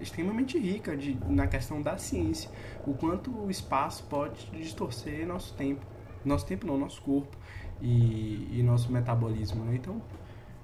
extremamente 0.00 0.58
rica 0.58 0.96
de, 0.96 1.16
na 1.28 1.46
questão 1.46 1.80
da 1.80 1.96
ciência, 1.96 2.50
o 2.86 2.94
quanto 2.94 3.30
o 3.30 3.50
espaço 3.50 4.04
pode 4.04 4.46
distorcer 4.50 5.26
nosso 5.26 5.54
tempo 5.54 5.84
nosso 6.24 6.46
tempo 6.46 6.66
não, 6.66 6.78
nosso 6.78 7.00
corpo 7.02 7.36
e, 7.80 8.58
e 8.58 8.62
nosso 8.62 8.90
metabolismo, 8.90 9.64
né? 9.64 9.76
Então, 9.76 10.00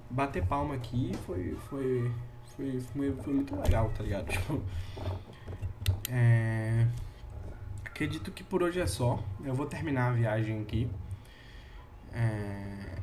bater 0.09 0.45
palma 0.45 0.75
aqui 0.75 1.11
foi, 1.25 1.55
foi, 1.69 2.11
foi, 2.55 2.79
foi, 2.79 3.13
foi 3.13 3.33
muito 3.33 3.55
legal, 3.55 3.91
tá 3.95 4.03
ligado? 4.03 4.29
Tipo, 4.31 4.61
é... 6.09 6.87
Acredito 7.85 8.31
que 8.31 8.43
por 8.43 8.61
hoje 8.61 8.79
é 8.79 8.87
só. 8.87 9.23
Eu 9.43 9.53
vou 9.53 9.65
terminar 9.65 10.09
a 10.09 10.11
viagem 10.11 10.61
aqui. 10.61 10.89
É... 12.13 12.95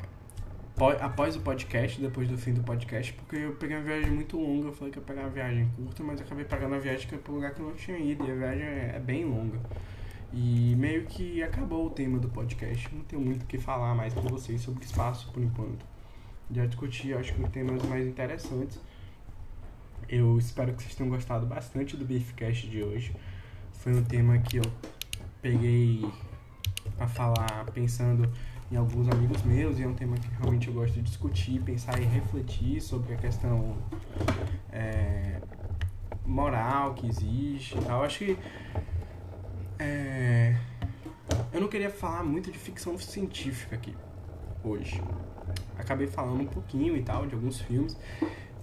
Após 1.01 1.37
o 1.37 1.41
podcast, 1.41 2.01
depois 2.01 2.29
do 2.29 2.37
fim 2.37 2.53
do 2.53 2.63
podcast, 2.63 3.13
porque 3.13 3.37
eu 3.37 3.53
peguei 3.53 3.77
uma 3.77 3.85
viagem 3.85 4.11
muito 4.11 4.37
longa. 4.37 4.69
Eu 4.69 4.73
falei 4.73 4.93
que 4.93 4.99
ia 4.99 5.05
pegar 5.05 5.23
uma 5.23 5.31
viagem 5.31 5.71
curta, 5.77 6.03
mas 6.03 6.21
acabei 6.21 6.45
pegando 6.45 6.73
uma 6.73 6.81
viagem 6.81 7.09
é 7.13 7.17
para 7.17 7.33
um 7.33 7.37
lugar 7.37 7.55
que 7.55 7.61
eu 7.61 7.67
não 7.67 7.75
tinha 7.75 7.99
ido. 7.99 8.27
E 8.27 8.31
a 8.31 8.35
viagem 8.35 8.67
é 8.67 8.99
bem 8.99 9.25
longa. 9.25 9.61
E 10.33 10.72
meio 10.83 11.07
que 11.07 11.41
acabou 11.45 11.87
o 11.87 11.91
tema 11.91 12.19
do 12.19 12.29
podcast. 12.29 12.93
Não 12.93 13.05
tenho 13.05 13.23
muito 13.23 13.45
o 13.45 13.47
que 13.47 13.57
falar 13.57 13.95
mais 13.95 14.13
com 14.13 14.23
vocês 14.23 14.61
sobre 14.61 14.85
espaço 14.85 15.31
por 15.33 15.41
enquanto. 15.41 15.87
Já 16.51 16.67
discuti, 16.67 17.15
acho 17.15 17.33
que 17.35 17.51
temas 17.51 17.81
mais 17.85 18.05
interessantes. 18.05 18.81
Eu 20.09 20.37
espero 20.39 20.75
que 20.75 20.83
vocês 20.83 20.97
tenham 20.97 21.09
gostado 21.09 21.47
bastante 21.47 21.97
do 21.97 22.05
Beefcast 22.05 22.67
de 22.69 22.83
hoje. 22.83 23.15
Foi 23.75 23.95
um 23.95 24.03
tema 24.03 24.37
que 24.39 24.57
eu 24.57 24.65
peguei 25.41 26.05
para 26.97 27.07
falar 27.07 27.65
pensando 27.73 28.29
em 28.69 28.75
alguns 28.75 29.09
amigos 29.09 29.41
meus 29.43 29.79
e 29.79 29.85
é 29.85 29.87
um 29.87 29.95
tema 29.95 30.17
que 30.17 30.29
realmente 30.41 30.67
eu 30.67 30.75
gosto 30.75 30.95
de 30.95 31.03
discutir, 31.03 31.63
pensar 31.63 31.97
e 32.03 32.05
refletir 32.05 32.81
sobre 32.81 33.15
a 33.15 33.17
questão 33.17 33.77
é, 34.73 35.41
moral 36.27 36.95
que 36.95 37.07
existe 37.07 37.79
e 37.79 37.83
tal. 37.83 38.03
Acho 38.03 38.19
que 38.19 38.37
é... 39.79 40.72
Eu 41.53 41.61
não 41.61 41.69
queria 41.69 41.91
falar 41.91 42.25
muito 42.25 42.51
de 42.51 42.59
ficção 42.59 42.99
científica 42.99 43.77
aqui 43.77 43.95
hoje. 44.65 45.03
Acabei 45.79 46.07
falando 46.07 46.41
um 46.41 46.47
pouquinho 46.47 46.97
e 46.97 47.03
tal 47.03 47.27
de 47.27 47.35
alguns 47.35 47.61
filmes, 47.61 47.97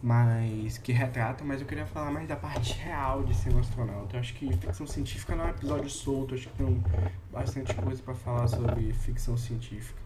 mas 0.02 0.80
que 0.80 0.92
retratam, 0.92 1.46
mas 1.46 1.62
eu 1.62 1.68
queria 1.68 1.86
falar 1.86 2.12
mais 2.12 2.28
da 2.28 2.36
parte 2.36 2.74
real 2.80 3.24
de 3.24 3.36
ser 3.36 3.54
um 3.54 3.60
astronauta. 3.60 4.16
Eu 4.16 4.20
acho 4.20 4.34
que 4.34 4.52
ficção 4.58 4.88
científica 4.88 5.36
não 5.36 5.44
é 5.44 5.48
um 5.48 5.52
episódio 5.52 5.90
solto, 5.90 6.34
acho 6.34 6.50
que 6.50 6.58
tem 6.58 6.84
bastante 7.32 7.76
coisa 7.76 8.02
para 8.02 8.16
falar 8.16 8.48
sobre 8.48 8.92
ficção 8.94 9.38
científica. 9.38 10.02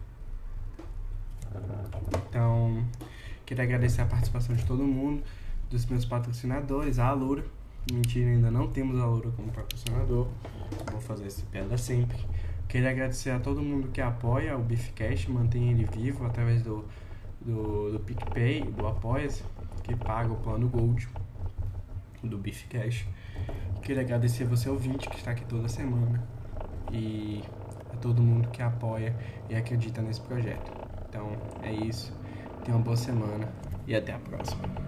Então, 2.28 2.84
queria 3.46 3.64
agradecer 3.64 4.02
a 4.02 4.06
participação 4.06 4.54
de 4.54 4.66
todo 4.66 4.82
mundo, 4.82 5.22
dos 5.70 5.86
meus 5.86 6.04
patrocinadores, 6.04 6.98
a 6.98 7.06
Alura, 7.06 7.44
Mentira, 7.92 8.30
ainda 8.30 8.50
não 8.50 8.66
temos 8.66 8.98
a 8.98 9.04
Loura 9.04 9.30
como 9.32 9.52
patrocinador. 9.52 10.26
Vou 10.90 11.00
fazer 11.02 11.26
esse 11.26 11.42
piada 11.42 11.76
sempre. 11.76 12.16
Queria 12.68 12.90
agradecer 12.90 13.30
a 13.30 13.38
todo 13.38 13.62
mundo 13.62 13.88
que 13.88 14.00
apoia 14.00 14.56
o 14.56 14.60
Beefcast, 14.60 15.30
mantém 15.30 15.70
ele 15.70 15.84
vivo 15.84 16.26
através 16.26 16.62
do, 16.62 16.84
do, 17.40 17.92
do 17.92 18.00
PicPay, 18.00 18.62
do 18.62 18.86
apoia 18.86 19.28
que 19.82 19.94
paga 19.94 20.32
o 20.32 20.36
plano 20.36 20.68
Gold 20.68 21.08
do 22.22 22.38
Beefcast. 22.38 23.06
Queria 23.82 24.02
agradecer 24.02 24.44
você 24.44 24.68
ouvinte 24.68 25.08
que 25.08 25.16
está 25.16 25.32
aqui 25.32 25.44
toda 25.44 25.68
semana 25.68 26.26
e 26.90 27.42
a 27.92 27.96
todo 27.96 28.22
mundo 28.22 28.48
que 28.48 28.62
apoia 28.62 29.14
e 29.48 29.54
acredita 29.54 30.00
nesse 30.00 30.20
projeto. 30.20 30.72
Então 31.08 31.30
é 31.62 31.72
isso. 31.72 32.12
Tenha 32.64 32.76
uma 32.76 32.82
boa 32.82 32.96
semana 32.96 33.48
e 33.86 33.94
até 33.94 34.14
a 34.14 34.18
próxima. 34.18 34.84